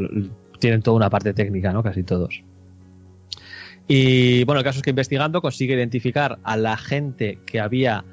tienen 0.60 0.82
toda 0.82 0.98
una 0.98 1.10
parte 1.10 1.34
técnica, 1.34 1.72
¿no? 1.72 1.82
Casi 1.84 2.04
todos. 2.04 2.42
Y 3.88 4.44
bueno, 4.46 4.60
el 4.60 4.66
caso 4.66 4.80
es 4.80 4.84
que 4.84 4.90
investigando 4.90 5.42
consigue 5.42 5.76
identificar 5.76 6.40
a 6.44 6.58
la 6.58 6.76
gente 6.78 7.40
que 7.46 7.60
había 7.60 8.04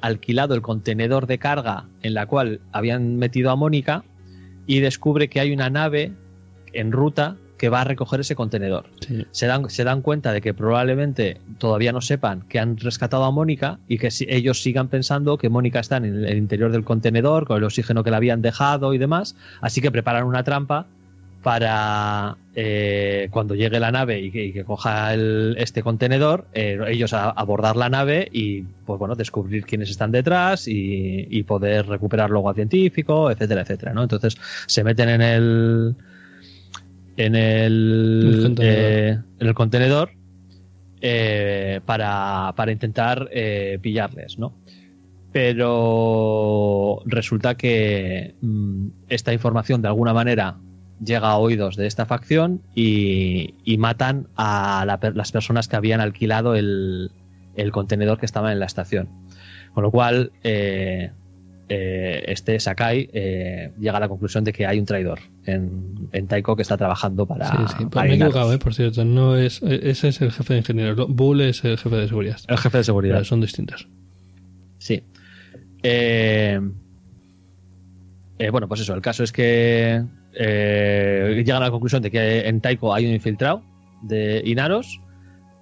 alquilado 0.00 0.54
el 0.54 0.62
contenedor 0.62 1.26
de 1.26 1.38
carga 1.38 1.86
en 2.02 2.14
la 2.14 2.26
cual 2.26 2.60
habían 2.70 3.16
metido 3.16 3.50
a 3.50 3.56
Mónica 3.56 4.04
y 4.64 4.78
descubre 4.78 5.28
que 5.28 5.40
hay 5.40 5.52
una 5.52 5.70
nave 5.70 6.12
en 6.72 6.92
ruta 6.92 7.36
que 7.62 7.68
va 7.68 7.82
a 7.82 7.84
recoger 7.84 8.18
ese 8.18 8.34
contenedor. 8.34 8.86
Sí. 9.06 9.24
Se, 9.30 9.46
dan, 9.46 9.70
se 9.70 9.84
dan 9.84 10.02
cuenta 10.02 10.32
de 10.32 10.40
que 10.40 10.52
probablemente 10.52 11.40
todavía 11.58 11.92
no 11.92 12.00
sepan 12.00 12.40
que 12.48 12.58
han 12.58 12.76
rescatado 12.76 13.22
a 13.22 13.30
Mónica 13.30 13.78
y 13.86 13.98
que 13.98 14.10
si- 14.10 14.26
ellos 14.28 14.60
sigan 14.60 14.88
pensando 14.88 15.38
que 15.38 15.48
Mónica 15.48 15.78
está 15.78 15.98
en 15.98 16.06
el, 16.06 16.36
interior 16.36 16.72
del 16.72 16.82
contenedor 16.82 17.46
con 17.46 17.58
el 17.58 17.62
oxígeno 17.62 18.02
que 18.02 18.10
le 18.10 18.16
habían 18.16 18.42
dejado 18.42 18.94
y 18.94 18.98
demás. 18.98 19.36
Así 19.60 19.80
que 19.80 19.92
preparan 19.92 20.24
una 20.24 20.42
trampa 20.42 20.86
para 21.42 22.36
eh, 22.56 23.28
cuando 23.30 23.54
llegue 23.54 23.78
la 23.78 23.92
nave 23.92 24.20
y 24.20 24.32
que, 24.32 24.44
y 24.46 24.52
que 24.52 24.64
coja 24.64 25.14
el- 25.14 25.54
este 25.56 25.84
contenedor, 25.84 26.46
eh, 26.54 26.80
ellos 26.88 27.12
a- 27.12 27.30
abordar 27.30 27.76
la 27.76 27.88
nave 27.88 28.28
y 28.32 28.62
pues 28.86 28.98
bueno, 28.98 29.14
descubrir 29.14 29.64
quiénes 29.66 29.88
están 29.88 30.10
detrás 30.10 30.66
y, 30.66 31.28
y 31.30 31.44
poder 31.44 31.86
recuperar 31.86 32.28
luego 32.30 32.48
al 32.48 32.56
científico, 32.56 33.30
etcétera, 33.30 33.62
etcétera, 33.62 33.92
¿no? 33.94 34.02
Entonces 34.02 34.36
se 34.66 34.82
meten 34.82 35.08
en 35.10 35.22
el 35.22 35.94
en 37.16 37.34
el, 37.34 38.54
eh, 38.60 39.18
en 39.38 39.46
el 39.46 39.54
contenedor 39.54 40.10
eh, 41.00 41.80
para, 41.84 42.54
para 42.56 42.72
intentar 42.72 43.28
eh, 43.32 43.78
pillarles, 43.80 44.38
¿no? 44.38 44.54
Pero 45.32 47.02
resulta 47.06 47.56
que 47.56 48.34
mm, 48.40 48.88
esta 49.08 49.32
información 49.32 49.82
de 49.82 49.88
alguna 49.88 50.12
manera 50.12 50.58
llega 51.04 51.30
a 51.30 51.38
oídos 51.38 51.76
de 51.76 51.86
esta 51.86 52.06
facción 52.06 52.62
y, 52.74 53.54
y 53.64 53.78
matan 53.78 54.28
a 54.36 54.84
la 54.86 55.00
las 55.14 55.32
personas 55.32 55.68
que 55.68 55.76
habían 55.76 56.00
alquilado 56.00 56.54
el, 56.54 57.10
el 57.56 57.72
contenedor 57.72 58.18
que 58.18 58.26
estaba 58.26 58.52
en 58.52 58.60
la 58.60 58.66
estación. 58.66 59.08
Con 59.74 59.82
lo 59.82 59.90
cual, 59.90 60.32
eh, 61.68 62.24
este 62.26 62.58
Sakai 62.60 63.08
eh, 63.12 63.72
llega 63.78 63.96
a 63.96 64.00
la 64.00 64.08
conclusión 64.08 64.44
de 64.44 64.52
que 64.52 64.66
hay 64.66 64.78
un 64.78 64.84
traidor 64.84 65.20
en, 65.46 66.08
en 66.12 66.26
Taiko 66.26 66.54
que 66.56 66.62
está 66.62 66.76
trabajando 66.76 67.24
para. 67.26 67.46
sí, 67.50 67.56
sí. 67.78 67.84
Para 67.86 68.06
me 68.06 68.12
he 68.12 68.16
Inaros. 68.16 68.32
equivocado, 68.34 68.52
eh, 68.54 68.58
por 68.58 68.74
cierto. 68.74 69.04
No 69.04 69.36
es, 69.36 69.62
ese 69.62 70.08
es 70.08 70.20
el 70.20 70.32
jefe 70.32 70.54
de 70.54 70.58
ingenieros. 70.60 71.06
Bull 71.08 71.40
es 71.40 71.64
el 71.64 71.78
jefe 71.78 71.96
de 71.96 72.08
seguridad. 72.08 72.38
El 72.48 72.58
jefe 72.58 72.78
de 72.78 72.84
seguridad. 72.84 73.14
Pero 73.14 73.24
son 73.24 73.40
distintos. 73.40 73.88
Sí. 74.78 75.02
Bueno, 78.50 78.66
pues 78.68 78.80
eso, 78.80 78.94
el 78.94 79.00
caso 79.02 79.22
es 79.22 79.32
que 79.32 80.02
llegan 80.34 81.56
a 81.62 81.66
la 81.66 81.70
conclusión 81.70 82.02
de 82.02 82.10
que 82.10 82.48
en 82.48 82.60
Taiko 82.60 82.92
hay 82.94 83.06
un 83.06 83.12
infiltrado 83.12 83.62
de 84.02 84.42
Inaros 84.44 85.00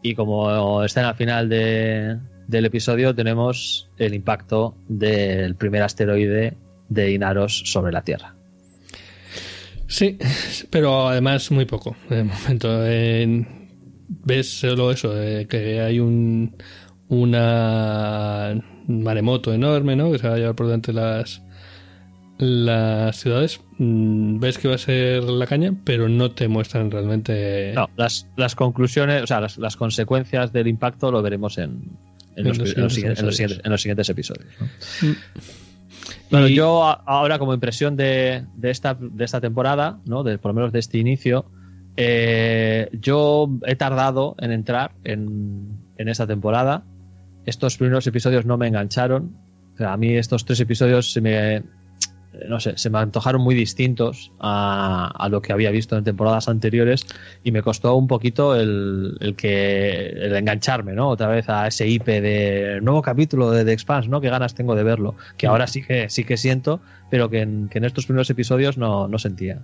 y 0.03 0.14
como 0.14 0.82
están 0.82 1.05
al 1.05 1.14
final 1.14 1.48
de- 1.51 2.16
del 2.51 2.64
episodio 2.66 3.14
tenemos 3.14 3.88
el 3.98 4.14
impacto 4.14 4.74
del 4.88 5.55
primer 5.55 5.82
asteroide 5.82 6.57
de 6.88 7.12
Inaros 7.12 7.62
sobre 7.66 7.92
la 7.92 8.03
Tierra. 8.03 8.34
Sí, 9.86 10.18
pero 10.70 11.09
además 11.09 11.51
muy 11.51 11.64
poco. 11.64 11.96
De 12.09 12.22
momento, 12.24 12.86
En- 12.86 13.68
ves 14.09 14.48
solo 14.61 14.90
eso, 14.90 15.20
eh, 15.20 15.46
que 15.48 15.80
hay 15.80 16.01
un 16.01 16.55
una 17.09 18.61
maremoto 18.86 19.53
enorme, 19.53 19.96
¿no? 19.96 20.12
Que 20.12 20.18
se 20.18 20.28
va 20.28 20.34
a 20.34 20.38
llevar 20.38 20.55
por 20.55 20.66
delante 20.66 20.92
las 20.92 21.42
las 22.38 23.16
ciudades. 23.16 23.61
Mm, 23.78 24.38
Ves 24.40 24.57
que 24.59 24.68
va 24.68 24.76
a 24.76 24.78
ser 24.78 25.24
la 25.24 25.46
caña, 25.46 25.74
pero 25.84 26.09
no 26.09 26.30
te 26.30 26.48
muestran 26.48 26.90
realmente. 26.90 27.72
No, 27.74 27.88
las, 27.96 28.26
las 28.36 28.55
conclusiones, 28.55 29.22
o 29.24 29.26
sea, 29.26 29.40
las, 29.40 29.59
las 29.59 29.76
consecuencias 29.76 30.53
del 30.53 30.66
impacto 30.68 31.11
lo 31.12 31.20
veremos 31.20 31.59
en, 31.59 31.82
en, 32.41 32.49
los, 32.49 32.59
los 32.59 32.76
en 32.76 32.82
los 32.82 32.95
siguientes 32.95 32.95
siguientes- 32.95 33.20
en 33.20 33.26
los 33.26 33.30
episodios. 33.30 33.36
siguientes- 33.36 33.64
en 33.64 33.70
los 33.72 33.82
siguientes 33.82 34.09
episodios. 34.09 34.47
¿no? 34.61 35.14
Bueno, 36.30 36.49
Y- 36.49 36.55
yo 36.55 36.84
a- 36.84 37.03
ahora 37.07 37.38
como 37.38 37.55
impresión 37.55 37.97
de, 37.97 38.45
de 38.57 38.70
esta, 38.70 38.97
de 38.99 39.24
esta 39.24 39.41
temporada, 39.41 39.99
¿no? 40.07 40.22
de, 40.22 40.38
por 40.38 40.51
lo 40.51 40.55
menos 40.55 40.72
de 40.72 40.78
este 40.78 40.99
inicio, 40.99 41.45
eh, 41.97 42.88
yo 42.93 43.51
he 43.66 43.74
tardado 43.76 44.34
en 44.38 44.53
entrar 44.53 44.93
en, 45.05 45.68
en 45.99 46.09
esta 46.09 46.26
temporada. 46.26 46.84
Estos 47.47 47.76
primeros 47.76 48.07
episodios 48.07 48.47
no 48.47 48.57
me 48.57 48.68
engancharon. 48.68 49.34
O 49.74 49.76
sea, 49.76 49.93
a 49.93 49.97
mí 49.97 50.14
estos 50.14 50.45
tres 50.45 50.61
episodios 50.61 51.12
se 51.12 51.20
me, 51.20 51.62
no 52.49 52.61
sé, 52.61 52.76
se 52.76 52.91
me 52.91 52.99
antojaron 52.99 53.43
muy 53.43 53.55
distintos 53.55 54.33
a, 54.39 55.12
a 55.18 55.28
lo 55.28 55.43
que 55.43 55.53
había 55.53 55.70
visto 55.70 55.97
en 55.97 56.05
temporadas 56.05 56.49
anteriores 56.49 57.05
y 57.43 57.51
me 57.51 57.62
costó 57.62 57.97
un 57.97 58.07
poquito 58.07 58.55
el, 58.55 59.16
el 59.20 59.35
que 59.35 60.07
el 60.09 60.37
engancharme, 60.37 60.93
¿no? 60.93 61.09
Otra 61.09 61.28
vez 61.28 61.49
a 61.49 61.66
ese 61.66 61.89
IP 61.89 62.07
de 62.07 62.81
nuevo 62.83 63.03
capítulo 63.03 63.51
de 63.51 63.64
The 63.64 63.72
Expanse, 63.72 64.09
¿no? 64.09 64.20
Qué 64.20 64.31
ganas 64.31 64.55
tengo 64.55 64.74
de 64.74 64.85
verlo, 64.85 65.16
que 65.37 65.47
ahora 65.47 65.66
sí 65.66 65.83
que 65.83 66.09
sí 66.09 66.24
que 66.24 66.37
siento, 66.37 66.81
pero 67.11 67.31
que 67.31 67.41
en, 67.41 67.68
en 67.72 67.85
estos 67.85 68.07
primeros 68.07 68.31
episodios 68.31 68.78
no, 68.78 69.09
no 69.09 69.18
sentía. 69.18 69.62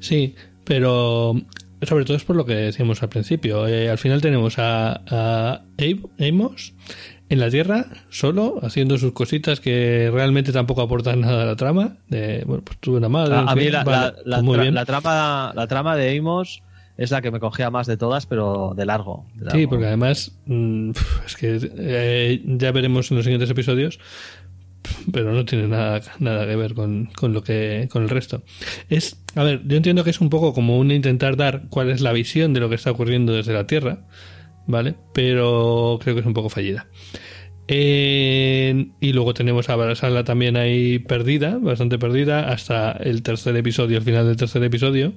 Sí, 0.00 0.34
pero 0.64 1.34
sobre 1.82 2.04
todo 2.04 2.16
es 2.16 2.24
por 2.24 2.36
lo 2.36 2.44
que 2.44 2.54
decíamos 2.54 3.02
al 3.02 3.08
principio. 3.08 3.66
Eh, 3.66 3.88
al 3.88 3.98
final 3.98 4.20
tenemos 4.20 4.58
a, 4.58 5.00
a 5.08 5.62
Amos 6.18 6.74
en 7.30 7.40
la 7.40 7.50
Tierra, 7.50 7.86
solo, 8.10 8.58
haciendo 8.62 8.96
sus 8.98 9.12
cositas 9.12 9.60
que 9.60 10.10
realmente 10.12 10.50
tampoco 10.52 10.82
aportan 10.82 11.20
nada 11.20 11.42
a 11.42 11.46
la 11.46 11.56
trama. 11.56 11.96
De, 12.08 12.42
bueno, 12.46 12.62
pues 12.64 12.78
tuve 12.78 12.98
una 12.98 13.08
madre. 13.08 13.34
A, 13.36 13.54
mí 13.54 13.68
la, 13.68 13.84
Vale, 13.84 14.14
la- 14.24 14.36
la 14.38 14.42
muy 14.42 14.56
tra- 14.58 14.62
bien. 14.62 14.74
la 14.74 14.84
trama 14.86 15.52
la 15.54 15.66
trama 15.66 15.96
de 15.96 16.16
Amos 16.18 16.62
es 16.96 17.10
la 17.10 17.20
que 17.22 17.30
me 17.30 17.38
cogía 17.38 17.70
más 17.70 17.86
de 17.86 17.96
todas, 17.96 18.26
pero 18.26 18.72
de 18.76 18.84
largo. 18.86 19.26
de 19.34 19.50
Sí, 19.50 19.66
porque 19.66 19.86
además 19.86 20.32
mm, 20.46 20.90
es 21.26 21.36
que 21.36 21.58
eh, 21.78 22.42
ya 22.44 22.72
veremos 22.72 23.10
en 23.10 23.18
los 23.18 23.24
siguientes 23.24 23.48
episodios, 23.50 24.00
pero 25.12 25.32
no 25.32 25.44
tiene 25.44 25.68
nada, 25.68 26.00
nada 26.18 26.46
que 26.46 26.56
ver 26.56 26.74
con, 26.74 27.06
con 27.14 27.32
lo 27.32 27.42
que 27.42 27.88
con 27.92 28.02
el 28.02 28.08
resto. 28.08 28.42
Es, 28.88 29.20
a 29.34 29.44
ver, 29.44 29.62
yo 29.66 29.76
entiendo 29.76 30.02
que 30.02 30.10
es 30.10 30.20
un 30.20 30.30
poco 30.30 30.52
como 30.54 30.78
un 30.78 30.90
intentar 30.90 31.36
dar 31.36 31.64
cuál 31.68 31.90
es 31.90 32.00
la 32.00 32.12
visión 32.12 32.52
de 32.54 32.60
lo 32.60 32.68
que 32.68 32.74
está 32.76 32.90
ocurriendo 32.90 33.32
desde 33.32 33.52
la 33.52 33.66
Tierra, 33.66 34.00
¿vale? 34.68 34.94
Pero 35.12 35.98
creo 36.00 36.14
que 36.14 36.20
es 36.20 36.26
un 36.26 36.34
poco 36.34 36.48
fallida. 36.48 36.86
Eh, 37.66 38.86
y 39.00 39.12
luego 39.12 39.34
tenemos 39.34 39.68
a 39.68 39.76
Barasala 39.76 40.24
también 40.24 40.56
ahí 40.56 41.00
perdida, 41.00 41.58
bastante 41.60 41.98
perdida, 41.98 42.48
hasta 42.50 42.92
el 42.92 43.22
tercer 43.22 43.56
episodio, 43.56 43.98
el 43.98 44.04
final 44.04 44.26
del 44.26 44.36
tercer 44.36 44.62
episodio, 44.64 45.12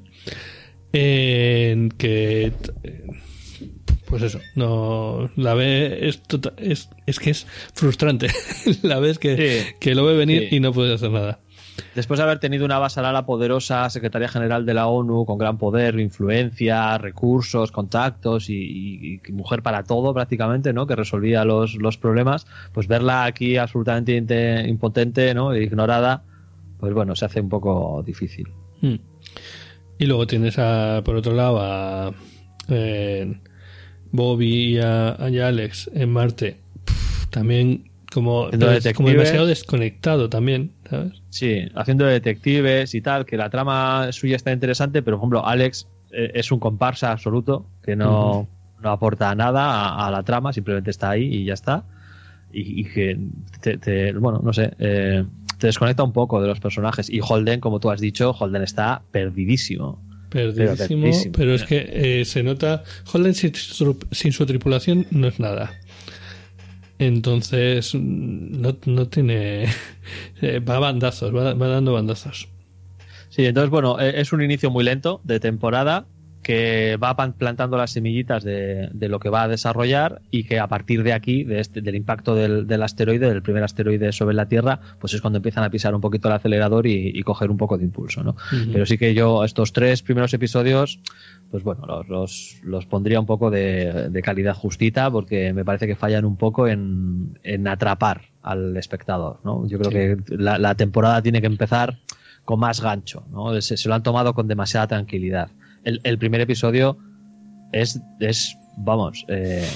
en 0.91 1.89
que 1.89 2.51
pues 4.05 4.23
eso, 4.23 4.41
no 4.55 5.31
la 5.37 5.53
ve 5.53 6.09
es, 6.09 6.21
tota- 6.23 6.51
es, 6.57 6.89
es 7.05 7.19
que 7.19 7.29
es 7.29 7.47
frustrante. 7.73 8.27
la 8.81 8.99
ves 8.99 9.17
que, 9.19 9.37
Sí. 9.37 9.73
que 9.79 9.95
lo 9.95 10.03
ve 10.05 10.15
venir 10.17 10.49
Sí. 10.49 10.57
y 10.57 10.59
no 10.59 10.73
puedes 10.73 10.95
hacer 10.95 11.11
nada. 11.11 11.39
Después 11.95 12.17
de 12.17 12.23
haber 12.23 12.39
tenido 12.39 12.65
una 12.65 12.79
Basalala 12.79 13.25
poderosa, 13.25 13.89
secretaria 13.89 14.27
general 14.27 14.65
de 14.65 14.73
la 14.73 14.87
ONU, 14.87 15.25
con 15.25 15.37
gran 15.37 15.57
poder, 15.57 15.99
influencia, 15.99 16.97
recursos, 16.97 17.71
contactos 17.71 18.49
y, 18.49 19.21
mujer 19.29 19.61
para 19.61 19.83
todo 19.83 20.13
prácticamente, 20.13 20.73
¿no? 20.73 20.87
Que 20.87 20.95
resolvía 20.95 21.45
los, 21.45 21.75
los 21.75 21.97
problemas, 21.97 22.47
pues 22.73 22.87
verla 22.87 23.25
aquí 23.25 23.57
absolutamente 23.57 24.65
impotente, 24.67 25.33
¿no? 25.33 25.53
E 25.53 25.63
ignorada, 25.63 26.23
pues 26.79 26.93
bueno, 26.93 27.15
se 27.15 27.25
hace 27.25 27.41
un 27.41 27.49
poco 27.49 28.03
difícil. 28.05 28.47
Mm. 28.81 28.95
Y 29.99 30.05
luego 30.05 30.25
tienes 30.25 30.57
a, 30.57 31.01
por 31.05 31.15
otro 31.15 31.33
lado 31.33 31.59
a 31.61 32.11
eh, 32.69 33.37
Bobby 34.11 34.75
y 34.75 34.79
a, 34.79 35.11
Alex 35.13 35.91
en 35.93 36.11
Marte. 36.11 36.57
Pff, 36.85 37.27
también 37.27 37.91
como, 38.11 38.49
demasiado 38.49 39.45
desconectado 39.45 40.29
también, 40.29 40.71
¿sabes? 40.91 41.23
Sí, 41.29 41.67
haciendo 41.73 42.05
de 42.05 42.13
detectives 42.13 42.93
y 42.93 43.01
tal, 43.01 43.25
que 43.25 43.37
la 43.37 43.49
trama 43.49 44.11
suya 44.11 44.35
está 44.35 44.51
interesante, 44.51 45.01
pero 45.01 45.17
por 45.17 45.23
ejemplo, 45.23 45.47
Alex 45.47 45.87
eh, 46.11 46.31
es 46.35 46.51
un 46.51 46.59
comparsa 46.59 47.11
absoluto, 47.11 47.65
que 47.83 47.95
no, 47.95 48.47
no 48.83 48.89
aporta 48.91 49.33
nada 49.33 49.63
a, 49.71 50.07
a 50.07 50.11
la 50.11 50.21
trama, 50.21 50.53
simplemente 50.53 50.91
está 50.91 51.09
ahí 51.09 51.23
y 51.23 51.45
ya 51.45 51.53
está. 51.55 51.83
Y, 52.53 52.81
y 52.81 52.83
que, 52.83 53.17
te, 53.61 53.77
te- 53.77 54.11
bueno, 54.13 54.41
no 54.43 54.51
sé, 54.53 54.73
eh, 54.77 55.23
te 55.57 55.67
desconecta 55.67 56.03
un 56.03 56.11
poco 56.11 56.41
de 56.41 56.47
los 56.49 56.59
personajes. 56.59 57.09
Y 57.09 57.21
Holden, 57.27 57.59
como 57.61 57.79
tú 57.79 57.89
has 57.89 58.01
dicho, 58.01 58.31
Holden 58.37 58.61
está 58.61 59.01
perdidísimo. 59.11 60.03
Perdidísimo, 60.29 60.77
perdidísimo. 61.01 61.33
pero 61.37 61.53
es 61.53 61.63
que 61.63 62.19
eh, 62.21 62.25
se 62.25 62.43
nota. 62.43 62.83
Holden 63.11 63.33
sin 63.33 63.53
sin 63.53 64.31
su 64.31 64.45
tripulación 64.45 65.05
no 65.11 65.27
es 65.27 65.39
nada. 65.39 65.71
Entonces, 67.01 67.95
mm, 67.95 68.61
no, 68.61 68.77
no 68.85 69.07
tiene. 69.07 69.65
eh, 70.41 70.59
va 70.59 70.77
bandazos, 70.77 71.35
va, 71.35 71.55
va 71.55 71.67
dando 71.67 71.93
bandazos. 71.93 72.47
Sí, 73.29 73.45
entonces, 73.45 73.71
bueno, 73.71 73.99
eh, 73.99 74.21
es 74.21 74.31
un 74.33 74.43
inicio 74.43 74.69
muy 74.69 74.83
lento 74.83 75.19
de 75.23 75.39
temporada. 75.39 76.05
que 76.43 76.97
va 76.97 77.15
plantando 77.15 77.77
las 77.77 77.91
semillitas 77.91 78.43
de, 78.43 78.89
de 78.93 79.09
lo 79.09 79.19
que 79.19 79.29
va 79.29 79.43
a 79.43 79.47
desarrollar 79.47 80.21
y 80.31 80.43
que 80.45 80.59
a 80.59 80.67
partir 80.67 81.03
de 81.03 81.13
aquí, 81.13 81.43
de 81.43 81.59
este, 81.59 81.81
del 81.81 81.95
impacto 81.95 82.33
del, 82.33 82.65
del 82.65 82.81
asteroide, 82.81 83.29
del 83.29 83.43
primer 83.43 83.63
asteroide 83.63 84.11
sobre 84.11 84.33
la 84.33 84.47
Tierra, 84.47 84.79
pues 84.99 85.13
es 85.13 85.21
cuando 85.21 85.37
empiezan 85.37 85.63
a 85.63 85.69
pisar 85.69 85.93
un 85.93 86.01
poquito 86.01 86.29
el 86.29 86.33
acelerador 86.33 86.87
y, 86.87 87.11
y 87.13 87.21
coger 87.21 87.51
un 87.51 87.57
poco 87.57 87.77
de 87.77 87.83
impulso, 87.83 88.23
¿no? 88.23 88.35
Pero 88.73 88.87
sí 88.87 88.97
que 88.97 89.13
yo 89.13 89.43
estos 89.43 89.71
tres 89.71 90.01
primeros 90.01 90.33
episodios, 90.33 90.99
pues 91.51 91.63
bueno, 91.63 91.85
los, 91.85 92.07
los, 92.07 92.55
los 92.63 92.85
pondría 92.85 93.19
un 93.19 93.25
poco 93.25 93.51
de, 93.51 94.09
de 94.09 94.21
calidad 94.21 94.55
justita 94.55 95.11
porque 95.11 95.51
me 95.53 95.65
parece 95.65 95.85
que 95.85 95.95
fallan 95.95 96.23
un 96.25 96.37
poco 96.37 96.67
en, 96.67 97.37
en 97.43 97.67
atrapar 97.67 98.21
al 98.41 98.77
espectador, 98.77 99.39
¿no? 99.43 99.67
Yo 99.67 99.77
creo 99.77 99.91
Sí. 99.91 99.95
que 100.27 100.35
la, 100.37 100.57
la 100.57 100.75
temporada 100.75 101.21
tiene 101.21 101.41
que 101.41 101.47
empezar 101.47 101.99
con 102.45 102.59
más 102.59 102.81
gancho, 102.81 103.25
¿no? 103.31 103.59
Se, 103.61 103.75
se 103.77 103.89
lo 103.89 103.95
han 103.95 104.01
tomado 104.03 104.33
con 104.33 104.47
demasiada 104.47 104.87
tranquilidad. 104.87 105.49
El, 105.83 105.99
el 106.03 106.17
primer 106.17 106.41
episodio 106.41 106.97
es, 107.73 107.99
es 108.19 108.57
vamos, 108.77 109.25
eh, 109.27 109.67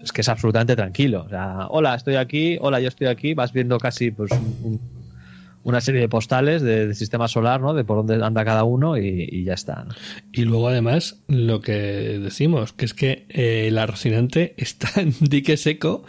es 0.00 0.12
que 0.12 0.20
es 0.20 0.28
absolutamente 0.28 0.76
tranquilo. 0.76 1.24
O 1.24 1.28
sea, 1.28 1.66
hola, 1.70 1.94
estoy 1.94 2.14
aquí, 2.16 2.56
hola, 2.60 2.78
yo 2.80 2.88
estoy 2.88 3.08
aquí, 3.08 3.34
vas 3.34 3.52
viendo 3.52 3.78
casi 3.78 4.10
pues 4.12 4.30
un- 4.32 4.56
un- 4.62 4.80
una 5.64 5.80
serie 5.80 6.00
de 6.00 6.08
postales 6.08 6.62
de- 6.62 6.94
sistema 6.94 7.26
solar, 7.26 7.60
¿no? 7.60 7.74
De 7.74 7.84
por 7.84 7.96
dónde 7.96 8.24
anda 8.24 8.44
cada 8.44 8.64
uno 8.64 8.96
y, 8.96 9.44
ya 9.44 9.54
está. 9.54 9.86
Y 10.32 10.44
luego 10.44 10.68
además 10.68 11.22
lo 11.26 11.60
que 11.60 11.72
decimos, 11.72 12.72
que 12.72 12.84
es 12.84 12.94
que 12.94 13.26
eh, 13.30 13.70
la 13.72 13.86
Rocinante 13.86 14.54
está 14.58 15.00
en 15.00 15.14
dique 15.20 15.56
seco 15.56 16.04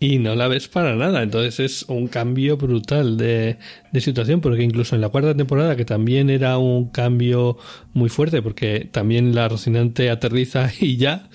y 0.00 0.18
no 0.18 0.34
la 0.34 0.48
ves 0.48 0.68
para 0.68 0.96
nada. 0.96 1.22
Entonces 1.22 1.60
es 1.60 1.82
un 1.88 2.08
cambio 2.08 2.56
brutal 2.56 3.16
de, 3.16 3.58
situación, 4.00 4.40
porque 4.40 4.62
incluso 4.62 4.94
en 4.94 5.00
la 5.02 5.08
cuarta 5.10 5.34
temporada, 5.36 5.76
que 5.76 5.84
también 5.84 6.30
era 6.30 6.58
un 6.58 6.88
cambio 6.90 7.58
muy 7.92 8.08
fuerte, 8.08 8.42
porque 8.42 8.88
también 8.90 9.34
la 9.34 9.48
Rocinante 9.48 10.10
aterriza 10.10 10.70
y 10.80 10.96
ya, 10.96 11.28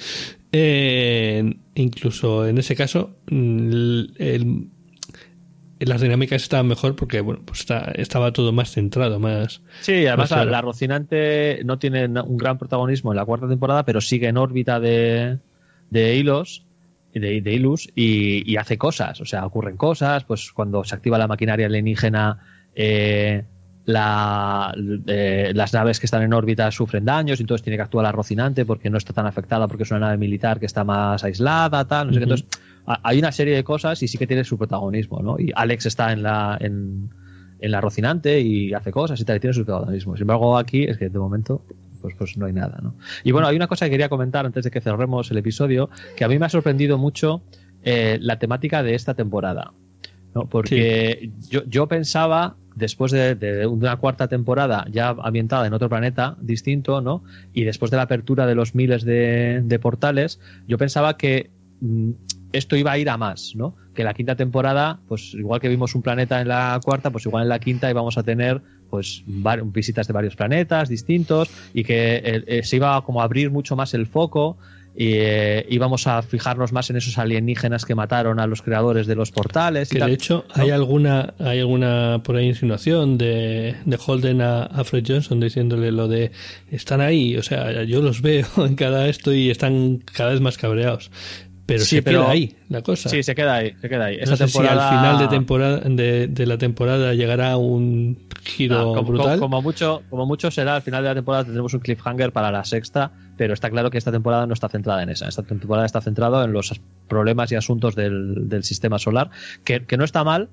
eh, 0.51 1.55
incluso 1.75 2.47
en 2.47 2.57
ese 2.57 2.75
caso, 2.75 3.15
mm, 3.29 3.69
el- 4.17 4.69
las 5.85 6.01
dinámicas 6.01 6.41
estaban 6.41 6.67
mejor 6.67 6.95
porque 6.95 7.21
bueno 7.21 7.41
pues 7.45 7.61
está- 7.61 7.91
estaba 7.95 8.33
todo 8.33 8.51
más 8.51 8.71
centrado 8.71 9.19
más 9.19 9.61
Sí, 9.81 10.05
además 10.07 10.31
la, 10.31 10.45
la 10.45 10.61
Rocinante 10.61 11.61
no 11.63 11.79
tiene 11.79 12.05
un 12.07 12.37
gran 12.37 12.57
protagonismo 12.57 13.11
en 13.11 13.17
la 13.17 13.25
cuarta 13.25 13.47
temporada, 13.47 13.83
pero 13.85 14.01
sigue 14.01 14.27
en 14.27 14.37
órbita 14.37 14.79
de, 14.79 15.37
de 15.89 16.15
hilos 16.15 16.65
de, 17.13 17.41
de 17.41 17.53
Ilus 17.53 17.89
y, 17.95 18.49
y 18.51 18.57
hace 18.57 18.77
cosas, 18.77 19.19
o 19.21 19.25
sea, 19.25 19.45
ocurren 19.45 19.77
cosas, 19.77 20.25
pues 20.25 20.51
cuando 20.51 20.83
se 20.83 20.93
activa 20.93 21.17
la 21.17 21.27
maquinaria 21.27 21.65
alienígena, 21.65 22.37
eh, 22.75 23.43
la, 23.85 24.75
eh, 25.07 25.51
las 25.55 25.73
naves 25.73 25.99
que 25.99 26.05
están 26.05 26.21
en 26.21 26.33
órbita 26.33 26.69
sufren 26.69 27.05
daños, 27.05 27.39
y 27.39 27.43
entonces 27.43 27.63
tiene 27.63 27.77
que 27.77 27.81
actuar 27.83 28.03
la 28.03 28.11
Rocinante 28.11 28.63
porque 28.63 28.91
no 28.91 28.97
está 28.99 29.13
tan 29.13 29.25
afectada 29.25 29.67
porque 29.67 29.83
es 29.83 29.91
una 29.91 30.01
nave 30.01 30.17
militar 30.17 30.59
que 30.59 30.67
está 30.67 30.83
más 30.83 31.23
aislada, 31.23 31.85
tal, 31.87 32.07
no 32.07 32.13
sé 32.13 32.19
qué. 32.19 32.23
Entonces, 32.25 32.47
hay 33.03 33.19
una 33.19 33.31
serie 33.31 33.55
de 33.55 33.63
cosas 33.63 34.01
y 34.01 34.07
sí 34.07 34.17
que 34.17 34.27
tiene 34.27 34.43
su 34.43 34.57
protagonismo, 34.57 35.21
¿no? 35.21 35.39
Y 35.39 35.51
Alex 35.55 35.85
está 35.85 36.11
en 36.11 36.23
la 36.23 36.57
en, 36.59 37.09
en 37.59 37.71
la 37.71 37.81
Rocinante 37.81 38.39
y 38.41 38.73
hace 38.73 38.91
cosas 38.91 39.19
y 39.19 39.25
tal, 39.25 39.37
y 39.37 39.39
tiene 39.39 39.53
su 39.53 39.65
protagonismo. 39.65 40.15
Sin 40.15 40.23
embargo, 40.23 40.57
aquí 40.57 40.83
es 40.83 40.97
que 40.97 41.09
de 41.09 41.19
momento 41.19 41.63
pues, 42.01 42.15
pues 42.17 42.37
no 42.37 42.45
hay 42.45 42.53
nada, 42.53 42.79
¿no? 42.81 42.95
Y 43.23 43.31
bueno, 43.31 43.47
hay 43.47 43.55
una 43.55 43.67
cosa 43.67 43.85
que 43.85 43.91
quería 43.91 44.09
comentar 44.09 44.45
antes 44.45 44.63
de 44.63 44.71
que 44.71 44.81
cerremos 44.81 45.29
el 45.31 45.37
episodio, 45.37 45.89
que 46.15 46.23
a 46.23 46.27
mí 46.27 46.39
me 46.39 46.45
ha 46.45 46.49
sorprendido 46.49 46.97
mucho 46.97 47.41
eh, 47.83 48.17
la 48.21 48.39
temática 48.39 48.83
de 48.83 48.95
esta 48.95 49.13
temporada. 49.13 49.73
¿no? 50.33 50.47
Porque 50.47 51.31
yo, 51.49 51.63
yo 51.65 51.87
pensaba, 51.87 52.55
después 52.75 53.11
de, 53.11 53.35
de 53.35 53.65
una 53.65 53.97
cuarta 53.97 54.27
temporada 54.27 54.85
ya 54.91 55.09
ambientada 55.09 55.65
en 55.65 55.73
otro 55.73 55.89
planeta 55.89 56.37
distinto, 56.39 57.01
¿no? 57.01 57.23
Y 57.53 57.63
después 57.63 57.91
de 57.91 57.97
la 57.97 58.03
apertura 58.03 58.45
de 58.45 58.55
los 58.55 58.75
miles 58.75 59.03
de, 59.03 59.61
de 59.63 59.79
portales, 59.79 60.39
yo 60.67 60.77
pensaba 60.77 61.17
que 61.17 61.49
mm, 61.81 62.11
esto 62.51 62.75
iba 62.75 62.91
a 62.91 62.97
ir 62.97 63.09
a 63.09 63.17
más, 63.17 63.53
¿no? 63.55 63.75
Que 63.93 64.03
la 64.03 64.13
quinta 64.13 64.35
temporada, 64.35 64.99
pues 65.07 65.33
igual 65.33 65.59
que 65.59 65.69
vimos 65.69 65.95
un 65.95 66.01
planeta 66.01 66.41
en 66.41 66.47
la 66.47 66.79
cuarta, 66.83 67.11
pues 67.11 67.25
igual 67.25 67.43
en 67.43 67.49
la 67.49 67.59
quinta 67.59 67.89
íbamos 67.89 68.17
a 68.17 68.23
tener 68.23 68.61
pues 68.89 69.23
visitas 69.65 70.07
de 70.07 70.13
varios 70.13 70.35
planetas 70.35 70.89
distintos 70.89 71.49
y 71.73 71.83
que 71.83 72.15
eh, 72.15 72.43
eh, 72.47 72.63
se 72.63 72.77
iba 72.77 72.99
como 73.03 73.21
a 73.21 73.25
abrir 73.25 73.51
mucho 73.51 73.75
más 73.75 73.93
el 73.93 74.07
foco 74.07 74.57
y 74.95 75.13
eh, 75.13 75.65
íbamos 75.69 76.07
a 76.07 76.21
fijarnos 76.23 76.73
más 76.73 76.89
en 76.89 76.95
esos 76.97 77.17
alienígenas 77.19 77.85
que 77.85 77.93
mataron 77.93 78.39
a 78.39 78.47
los 78.47 78.63
creadores 78.63 79.05
de 79.05 79.13
los 79.15 79.31
portales 79.31 79.91
y 79.91 79.93
Que 79.93 79.99
tal. 79.99 80.09
de 80.09 80.15
hecho 80.15 80.45
¿no? 80.55 80.63
hay 80.63 80.71
alguna 80.71 81.35
hay 81.37 81.59
alguna 81.59 82.21
por 82.23 82.35
ahí 82.35 82.47
insinuación 82.47 83.17
de, 83.17 83.75
de 83.85 83.99
Holden 84.03 84.41
a, 84.41 84.63
a 84.63 84.83
Fred 84.83 85.05
Johnson 85.07 85.39
diciéndole 85.39 85.91
lo 85.91 86.07
de 86.07 86.31
están 86.71 87.01
ahí, 87.01 87.37
o 87.37 87.43
sea, 87.43 87.83
yo 87.83 88.01
los 88.01 88.21
veo 88.21 88.47
en 88.57 88.75
cada 88.75 89.07
esto 89.07 89.31
y 89.31 89.51
están 89.51 89.99
cada 89.99 90.31
vez 90.31 90.41
más 90.41 90.57
cabreados. 90.57 91.11
Pero 91.69 91.83
Sí, 91.85 91.95
se 91.97 92.01
pero- 92.01 92.21
queda 92.21 92.31
ahí 92.31 92.55
la 92.69 92.81
cosa. 92.81 93.07
Sí, 93.09 93.23
se 93.23 93.33
queda 93.35 93.55
ahí, 93.55 93.73
se 93.79 93.87
queda 93.87 94.05
ahí. 94.05 94.17
no 94.17 94.23
Esa 94.23 94.35
sé 94.37 94.43
temporada... 94.45 94.89
si 94.89 94.95
al 94.95 94.99
final 95.01 95.19
de 95.19 95.27
temporada 95.27 95.77
de, 95.79 96.27
de 96.27 96.45
la 96.45 96.57
temporada 96.57 97.13
llegará 97.13 97.55
un 97.57 98.17
giro 98.43 98.75
Ah, 98.79 98.83
como, 98.83 99.03
brutal. 99.03 99.39
como- 99.39 99.49
como 99.57 99.61
mucho, 99.61 100.01
como 100.09 100.25
mucho 100.25 100.49
será 100.51 100.75
al 100.75 100.81
final 100.81 101.03
de 101.03 101.09
la 101.09 101.15
temporada 101.15 101.43
tendremos 101.43 101.73
un 101.73 101.79
cliffhanger 101.79 102.31
para 102.31 102.51
la 102.51 102.63
sexta, 102.65 103.11
pero 103.37 103.53
está 103.53 103.69
claro 103.69 103.89
que 103.91 103.97
esta 103.97 104.11
temporada 104.11 104.45
no 104.47 104.53
está 104.53 104.67
centrada 104.67 105.03
en 105.03 105.09
esa. 105.09 105.27
Esta 105.27 105.43
temporada 105.43 105.85
está 105.85 106.01
centrada 106.01 106.43
en 106.43 106.51
los 106.53 106.71
as- 106.71 106.81
problemas 107.07 107.51
y 107.51 107.55
asuntos 107.55 107.95
del, 107.95 108.49
del 108.49 108.63
sistema 108.63 108.97
solar, 108.99 109.29
que, 109.63 109.85
que 109.85 109.95
no 109.97 110.03
está 110.03 110.23
mal, 110.23 110.49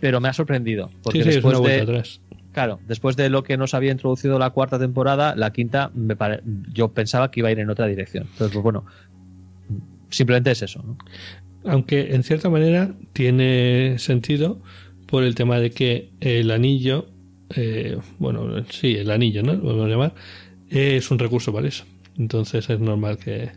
pero 0.00 0.20
me 0.20 0.28
ha 0.28 0.32
sorprendido. 0.32 0.90
Porque 1.02 1.18
sí, 1.18 1.22
sí, 1.24 1.28
es 1.30 1.34
después 1.36 1.54
una 1.54 1.60
vuelta 1.60 1.76
de, 1.92 1.98
atrás. 1.98 2.20
claro, 2.52 2.78
después 2.86 3.16
de 3.16 3.28
lo 3.30 3.42
que 3.42 3.56
nos 3.56 3.74
había 3.74 3.90
introducido 3.92 4.38
la 4.38 4.50
cuarta 4.50 4.78
temporada, 4.78 5.34
la 5.34 5.52
quinta 5.52 5.90
me 5.94 6.14
pare- 6.14 6.42
yo 6.72 6.88
pensaba 6.92 7.30
que 7.30 7.40
iba 7.40 7.48
a 7.48 7.52
ir 7.52 7.58
en 7.58 7.70
otra 7.70 7.86
dirección. 7.86 8.24
Entonces, 8.32 8.52
pues 8.54 8.62
bueno, 8.62 8.84
simplemente 10.10 10.50
es 10.50 10.62
eso. 10.62 10.82
¿no? 10.82 10.98
Aunque 11.64 12.14
en 12.14 12.22
cierta 12.22 12.48
manera 12.50 12.94
tiene 13.12 13.96
sentido 13.98 14.60
por 15.06 15.22
el 15.24 15.34
tema 15.34 15.58
de 15.58 15.70
que 15.70 16.10
el 16.20 16.50
anillo, 16.50 17.06
eh, 17.56 17.98
bueno, 18.18 18.64
sí, 18.70 18.94
el 18.96 19.10
anillo, 19.10 19.42
¿no? 19.42 19.54
Lo 19.54 19.64
vamos 19.68 19.86
a 19.86 19.88
llamar, 19.88 20.14
es 20.70 21.10
un 21.10 21.18
recurso 21.18 21.52
para 21.52 21.66
eso. 21.68 21.84
Entonces 22.18 22.68
es 22.68 22.78
normal 22.80 23.16
que. 23.18 23.50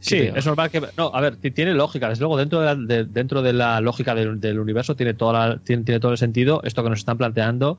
Sí, 0.00 0.16
es 0.16 0.46
normal 0.46 0.70
que. 0.70 0.80
No, 0.96 1.10
a 1.14 1.20
ver, 1.20 1.36
ti- 1.36 1.50
tiene 1.50 1.74
lógica. 1.74 2.08
Desde 2.08 2.20
luego, 2.22 2.38
dentro 2.38 2.60
de 2.60 2.66
la, 2.66 2.74
de- 2.74 3.04
dentro 3.04 3.42
de 3.42 3.52
la 3.52 3.80
lógica 3.80 4.14
del, 4.14 4.40
del 4.40 4.58
universo, 4.58 4.96
tiene, 4.96 5.12
toda 5.14 5.48
la- 5.48 5.58
tiene, 5.58 5.82
tiene 5.84 6.00
todo 6.00 6.12
el 6.12 6.18
sentido 6.18 6.62
esto 6.64 6.82
que 6.82 6.88
nos 6.90 7.00
están 7.00 7.18
planteando 7.18 7.78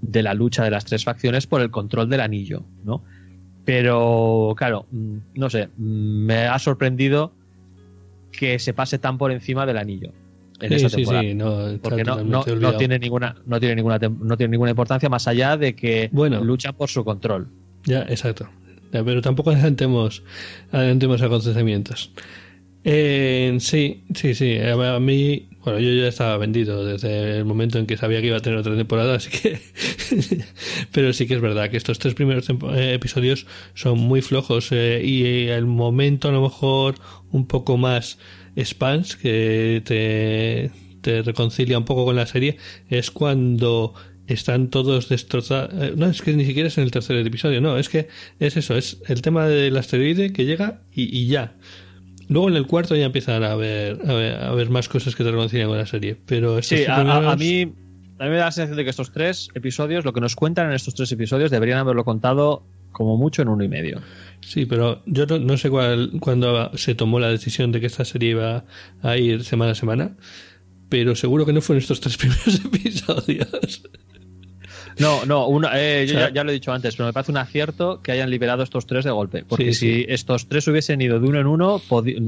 de 0.00 0.22
la 0.24 0.34
lucha 0.34 0.64
de 0.64 0.70
las 0.70 0.84
tres 0.84 1.04
facciones 1.04 1.46
por 1.46 1.60
el 1.60 1.70
control 1.70 2.08
del 2.10 2.20
anillo, 2.20 2.64
¿no? 2.84 3.04
Pero, 3.64 4.54
claro, 4.56 4.86
mm, 4.90 5.16
no 5.34 5.48
sé, 5.50 5.68
mm, 5.76 6.24
me 6.26 6.46
ha 6.46 6.58
sorprendido 6.58 7.32
que 8.32 8.58
se 8.58 8.72
pase 8.74 8.98
tan 8.98 9.18
por 9.18 9.30
encima 9.30 9.66
del 9.66 9.76
anillo 9.78 10.10
en 10.60 10.68
Sí, 10.70 10.74
esa 10.76 10.88
sí, 10.88 10.96
temporada. 10.96 11.22
sí, 11.22 11.34
no, 11.34 11.68
está 11.68 11.88
porque 11.88 12.04
no, 12.04 12.22
no, 12.24 12.44
no 12.46 12.76
tiene 12.76 12.98
ninguna 12.98 13.34
no 13.46 13.58
tiene 13.60 13.74
ninguna 13.76 13.98
no 13.98 14.36
tiene 14.36 14.50
ninguna 14.52 14.70
importancia 14.70 15.08
más 15.08 15.26
allá 15.28 15.56
de 15.56 15.74
que 15.74 16.08
Bueno. 16.12 16.42
luchan 16.42 16.74
por 16.74 16.88
su 16.88 17.04
control. 17.04 17.48
Ya, 17.84 18.02
exacto. 18.02 18.48
Ya, 18.92 19.02
pero 19.04 19.20
tampoco 19.22 19.50
adelantemos, 19.50 20.22
adelantemos 20.70 21.20
acontecimientos. 21.22 22.12
Eh, 22.84 23.56
sí, 23.60 24.04
sí, 24.14 24.34
sí. 24.34 24.58
A 24.58 24.98
mí, 25.00 25.48
bueno, 25.64 25.78
yo 25.80 25.90
ya 25.92 26.08
estaba 26.08 26.36
vendido 26.38 26.84
desde 26.84 27.38
el 27.38 27.44
momento 27.44 27.78
en 27.78 27.86
que 27.86 27.96
sabía 27.96 28.20
que 28.20 28.28
iba 28.28 28.36
a 28.36 28.40
tener 28.40 28.58
otra 28.58 28.76
temporada, 28.76 29.14
así 29.16 29.30
que. 29.30 29.58
pero 30.92 31.12
sí 31.12 31.26
que 31.26 31.34
es 31.34 31.40
verdad 31.40 31.70
que 31.70 31.76
estos 31.76 31.98
tres 31.98 32.14
primeros 32.14 32.48
eh, 32.50 32.94
episodios 32.94 33.46
son 33.74 33.98
muy 33.98 34.22
flojos 34.22 34.68
eh, 34.72 35.02
y 35.04 35.48
el 35.48 35.66
momento 35.66 36.28
a 36.28 36.32
lo 36.32 36.42
mejor 36.42 36.96
un 37.30 37.46
poco 37.46 37.76
más 37.76 38.18
spans 38.62 39.16
que 39.16 39.82
te, 39.84 40.70
te 41.00 41.22
reconcilia 41.22 41.78
un 41.78 41.84
poco 41.84 42.04
con 42.04 42.16
la 42.16 42.26
serie 42.26 42.56
es 42.88 43.10
cuando 43.10 43.94
están 44.26 44.68
todos 44.70 45.08
destrozados. 45.08 45.70
eh, 45.82 45.94
No, 45.96 46.06
es 46.06 46.22
que 46.22 46.32
ni 46.34 46.44
siquiera 46.44 46.68
es 46.68 46.78
en 46.78 46.84
el 46.84 46.90
tercer 46.90 47.16
episodio, 47.26 47.60
no, 47.60 47.78
es 47.78 47.88
que 47.88 48.08
es 48.38 48.56
eso, 48.56 48.76
es 48.76 48.98
el 49.08 49.22
tema 49.22 49.46
del 49.46 49.76
asteroide 49.76 50.32
que 50.32 50.44
llega 50.44 50.82
y, 50.94 51.16
y 51.16 51.26
ya. 51.26 51.54
Luego 52.32 52.48
en 52.48 52.56
el 52.56 52.66
cuarto 52.66 52.96
ya 52.96 53.04
empiezan 53.06 53.44
a 53.44 53.54
ver, 53.54 53.98
a 54.08 54.12
ver, 54.14 54.34
a 54.42 54.52
ver 54.52 54.70
más 54.70 54.88
cosas 54.88 55.14
que 55.14 55.22
te 55.24 55.30
reconcilian 55.30 55.68
con 55.68 55.78
la 55.78 55.86
serie. 55.86 56.16
Pero 56.26 56.58
estos 56.58 56.78
Sí, 56.78 56.84
a, 56.86 56.96
a- 56.96 56.98
primeros- 57.00 57.32
a 57.32 57.36
mí, 57.36 57.62
a 58.18 58.24
mí 58.24 58.30
me 58.30 58.36
da 58.36 58.44
la 58.46 58.52
sensación 58.52 58.76
de 58.76 58.84
que 58.84 58.90
estos 58.90 59.12
tres 59.12 59.48
episodios, 59.54 60.04
lo 60.04 60.12
que 60.12 60.20
nos 60.20 60.34
cuentan 60.36 60.66
en 60.68 60.72
estos 60.72 60.94
tres 60.94 61.10
episodios, 61.12 61.50
deberían 61.50 61.78
haberlo 61.78 62.04
contado 62.04 62.62
como 62.92 63.16
mucho 63.16 63.40
en 63.42 63.48
uno 63.48 63.64
y 63.64 63.68
medio. 63.68 64.00
Sí, 64.40 64.66
pero 64.66 65.02
yo 65.06 65.24
no, 65.26 65.38
no 65.38 65.56
sé 65.56 65.70
cuál, 65.70 66.10
cuándo 66.20 66.70
se 66.76 66.94
tomó 66.94 67.18
la 67.20 67.28
decisión 67.30 67.72
de 67.72 67.80
que 67.80 67.86
esta 67.86 68.04
serie 68.04 68.30
iba 68.30 68.64
a 69.02 69.16
ir 69.16 69.44
semana 69.44 69.72
a 69.72 69.74
semana, 69.74 70.16
pero 70.90 71.16
seguro 71.16 71.46
que 71.46 71.52
no 71.54 71.62
fueron 71.62 71.80
estos 71.82 72.00
tres 72.00 72.16
primeros 72.18 72.60
episodios. 72.64 73.82
No, 74.98 75.24
no, 75.24 75.46
una- 75.48 75.70
eh, 75.74 76.06
yo 76.06 76.14
ya, 76.14 76.32
ya 76.32 76.44
lo 76.44 76.50
he 76.50 76.54
dicho 76.54 76.72
antes, 76.72 76.96
pero 76.96 77.06
me 77.06 77.12
parece 77.12 77.32
un 77.32 77.38
acierto 77.38 78.00
que 78.02 78.12
hayan 78.12 78.30
liberado 78.30 78.62
estos 78.62 78.86
tres 78.86 79.04
de 79.04 79.10
golpe. 79.10 79.44
Porque 79.48 79.72
Sí, 79.72 79.74
si 79.74 79.94
sí. 80.02 80.06
estos 80.08 80.48
tres 80.48 80.66
hubiesen 80.68 81.00
ido 81.00 81.18
de 81.20 81.26
uno 81.28 81.40
en 81.40 81.46
uno, 81.46 81.80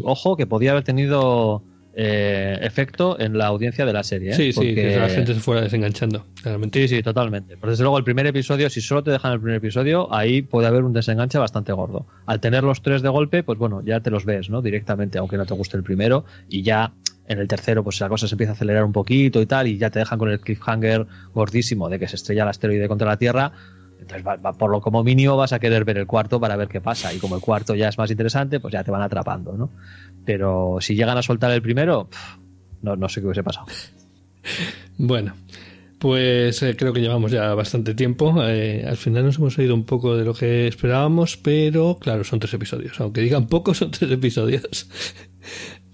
ojo, 0.05 0.37
que 0.37 0.47
podía 0.47 0.73
haber 0.73 0.85
tenido 0.85 1.63
eh, 1.97 2.59
efecto 2.63 3.21
en 3.21 3.39
la 3.39 3.47
audiencia 3.47 3.87
de 3.87 3.93
la 3.93 4.03
serie. 4.03 4.31
¿eh? 4.31 4.35
Sí, 4.35 4.53
sí, 4.53 4.57
Porque- 4.57 4.75
que 4.75 4.97
la 4.97 5.09
gente 5.09 5.33
se 5.33 5.39
fuera 5.39 5.61
desenganchando, 5.61 6.27
claramente. 6.43 6.81
Sí, 6.89 6.97
sí, 6.97 7.03
totalmente. 7.05 7.57
Por 7.57 7.71
desde 7.71 7.85
luego, 7.85 7.99
el 7.99 8.03
primer 8.03 8.27
episodio, 8.27 8.69
si 8.69 8.81
solo 8.81 9.05
te 9.05 9.13
dejan 9.13 9.33
el 9.33 9.39
primer 9.39 9.59
episodio, 9.59 10.13
ahí 10.13 10.43
puede 10.43 10.67
haber 10.67 10.83
un 10.83 10.93
desenganche 10.93 11.39
bastante 11.39 11.73
gordo. 11.73 12.05
Al 12.27 12.41
tener 12.41 12.65
los 12.65 12.83
tres 12.83 13.01
de 13.03 13.11
golpe, 13.11 13.45
pues 13.45 13.61
bueno, 13.61 13.81
ya 13.85 14.01
te 14.01 14.11
los 14.11 14.25
ves, 14.25 14.51
¿no? 14.51 14.61
Directamente, 14.61 15.19
aunque 15.19 15.37
no 15.37 15.47
te 15.47 15.55
guste 15.55 15.77
el 15.77 15.85
primero, 15.85 16.25
y 16.49 16.63
ya 16.63 16.93
en 17.27 17.39
el 17.39 17.49
tercero, 17.49 17.83
pues 17.83 18.01
la 18.01 18.09
cosa 18.09 18.29
se 18.29 18.35
empieza 18.35 18.53
a 18.53 18.55
acelerar 18.55 18.85
un 18.85 18.93
poquito 18.93 19.41
y 19.41 19.47
tal, 19.47 19.67
y 19.67 19.79
ya 19.79 19.91
te 19.91 19.99
dejan 19.99 20.19
con 20.19 20.31
el 20.31 20.41
cliffhanger 20.41 21.07
gordísimo 21.35 21.89
de 21.89 21.99
que 21.99 22.09
se 22.09 22.17
estrella 22.17 22.43
el 22.43 22.49
asteroide 22.51 22.87
contra 22.89 23.09
la 23.09 23.17
Tierra. 23.17 23.53
Entonces, 24.01 24.27
va- 24.27 24.53
por 24.53 24.71
lo 24.71 24.81
como 24.83 25.03
mínimo, 25.03 25.37
vas 25.37 25.53
a 25.55 25.59
querer 25.59 25.85
ver 25.85 25.97
el 25.97 26.07
cuarto 26.07 26.39
para 26.39 26.57
ver 26.57 26.69
qué 26.69 26.81
pasa. 26.83 27.15
Y 27.15 27.19
como 27.19 27.37
el 27.37 27.41
cuarto 27.41 27.75
ya 27.75 27.89
es 27.89 27.97
más 27.97 28.11
interesante, 28.11 28.61
pues 28.61 28.73
ya 28.73 28.85
te 28.85 28.91
van 28.91 29.01
atrapando, 29.01 29.55
¿no? 29.57 29.71
Pero 30.27 30.77
si 30.81 30.95
llegan 30.95 31.17
a 31.17 31.23
soltar 31.23 31.51
el 31.53 31.63
primero, 31.63 32.09
no, 32.83 32.97
no 32.97 33.09
sé 33.09 33.21
qué 33.21 33.27
hubiese 33.27 33.43
pasado. 33.43 33.67
Bueno, 34.99 35.35
pues 35.99 36.63
eh, 36.63 36.77
creo 36.77 36.93
que 36.93 37.01
llevamos 37.01 37.33
ya 37.33 37.55
bastante 37.55 37.95
tiempo. 37.95 38.35
Eh, 38.45 38.85
al 38.87 38.97
final 38.97 39.25
nos 39.25 39.39
hemos 39.39 39.59
ido 39.59 39.75
un 39.75 39.85
poco 39.85 40.17
de 40.17 40.25
lo 40.25 40.35
que 40.35 40.67
esperábamos, 40.69 41.37
pero 41.37 41.99
claro, 41.99 42.25
son 42.25 42.39
tres 42.41 42.55
episodios. 42.55 43.01
Aunque 43.01 43.23
digan 43.23 43.47
poco, 43.47 43.73
son 43.75 43.91
tres 43.91 44.11
episodios. 44.13 44.89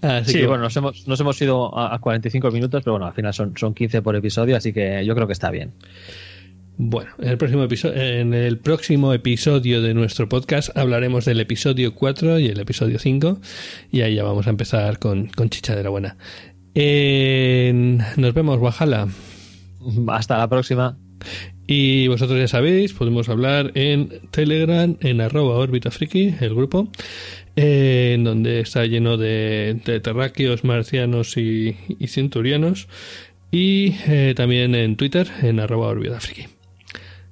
Así 0.01 0.31
Sí, 0.33 0.39
que 0.39 0.47
bueno, 0.47 0.63
nos 0.63 0.75
hemos, 0.77 1.07
nos 1.07 1.19
hemos 1.19 1.41
ido 1.41 1.77
a, 1.77 1.93
a 1.95 1.99
45 1.99 2.49
minutos, 2.51 2.81
pero 2.83 2.93
bueno, 2.93 3.05
al 3.05 3.13
final 3.13 3.33
son, 3.33 3.53
son 3.57 3.73
15 3.73 4.01
por 4.01 4.15
episodio, 4.15 4.57
así 4.57 4.73
que 4.73 5.05
yo 5.05 5.13
creo 5.15 5.27
que 5.27 5.33
está 5.33 5.51
bien. 5.51 5.71
Bueno, 6.77 7.11
en 7.19 7.27
el 7.29 7.37
próximo 7.37 7.63
episodio, 7.63 8.01
en 8.01 8.33
el 8.33 8.57
próximo 8.57 9.13
episodio 9.13 9.81
de 9.83 9.93
nuestro 9.93 10.27
podcast 10.27 10.75
hablaremos 10.75 11.25
del 11.25 11.39
episodio 11.39 11.93
4 11.93 12.39
y 12.39 12.47
el 12.47 12.59
episodio 12.59 12.97
5 12.97 13.39
y 13.91 14.01
ahí 14.01 14.15
ya 14.15 14.23
vamos 14.23 14.47
a 14.47 14.49
empezar 14.49 14.97
con, 14.97 15.27
con 15.27 15.49
chicha 15.51 15.75
de 15.75 15.83
la 15.83 15.89
buena. 15.89 16.17
En- 16.73 17.97
nos 18.17 18.33
vemos, 18.33 18.57
Guajala. 18.57 19.07
Hasta 20.07 20.37
la 20.37 20.47
próxima. 20.47 20.97
Y 21.67 22.07
vosotros 22.07 22.39
ya 22.39 22.47
sabéis, 22.47 22.93
podemos 22.93 23.29
hablar 23.29 23.71
en 23.75 24.09
Telegram, 24.31 24.97
en 24.99 25.21
arroba 25.21 25.55
orbitafriki, 25.57 26.35
el 26.41 26.55
grupo, 26.55 26.89
eh, 27.55 28.13
en 28.15 28.23
donde 28.23 28.59
está 28.59 28.85
lleno 28.85 29.17
de, 29.17 29.79
terráqueos, 30.03 30.63
marcianos 30.63 31.37
y, 31.37 31.77
y 31.99 32.07
centurianos. 32.07 32.87
Y 33.51 33.95
eh, 34.07 34.33
también 34.35 34.75
en 34.75 34.95
Twitter, 34.95 35.29
en 35.41 35.59
arroba. 35.59 35.93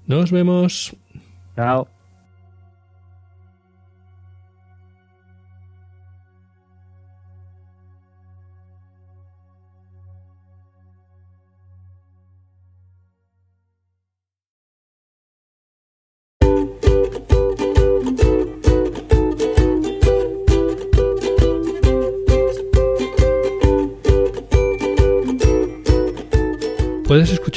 Nos 0.05 0.31
vemos. 0.31 0.95
Chao. 1.55 1.87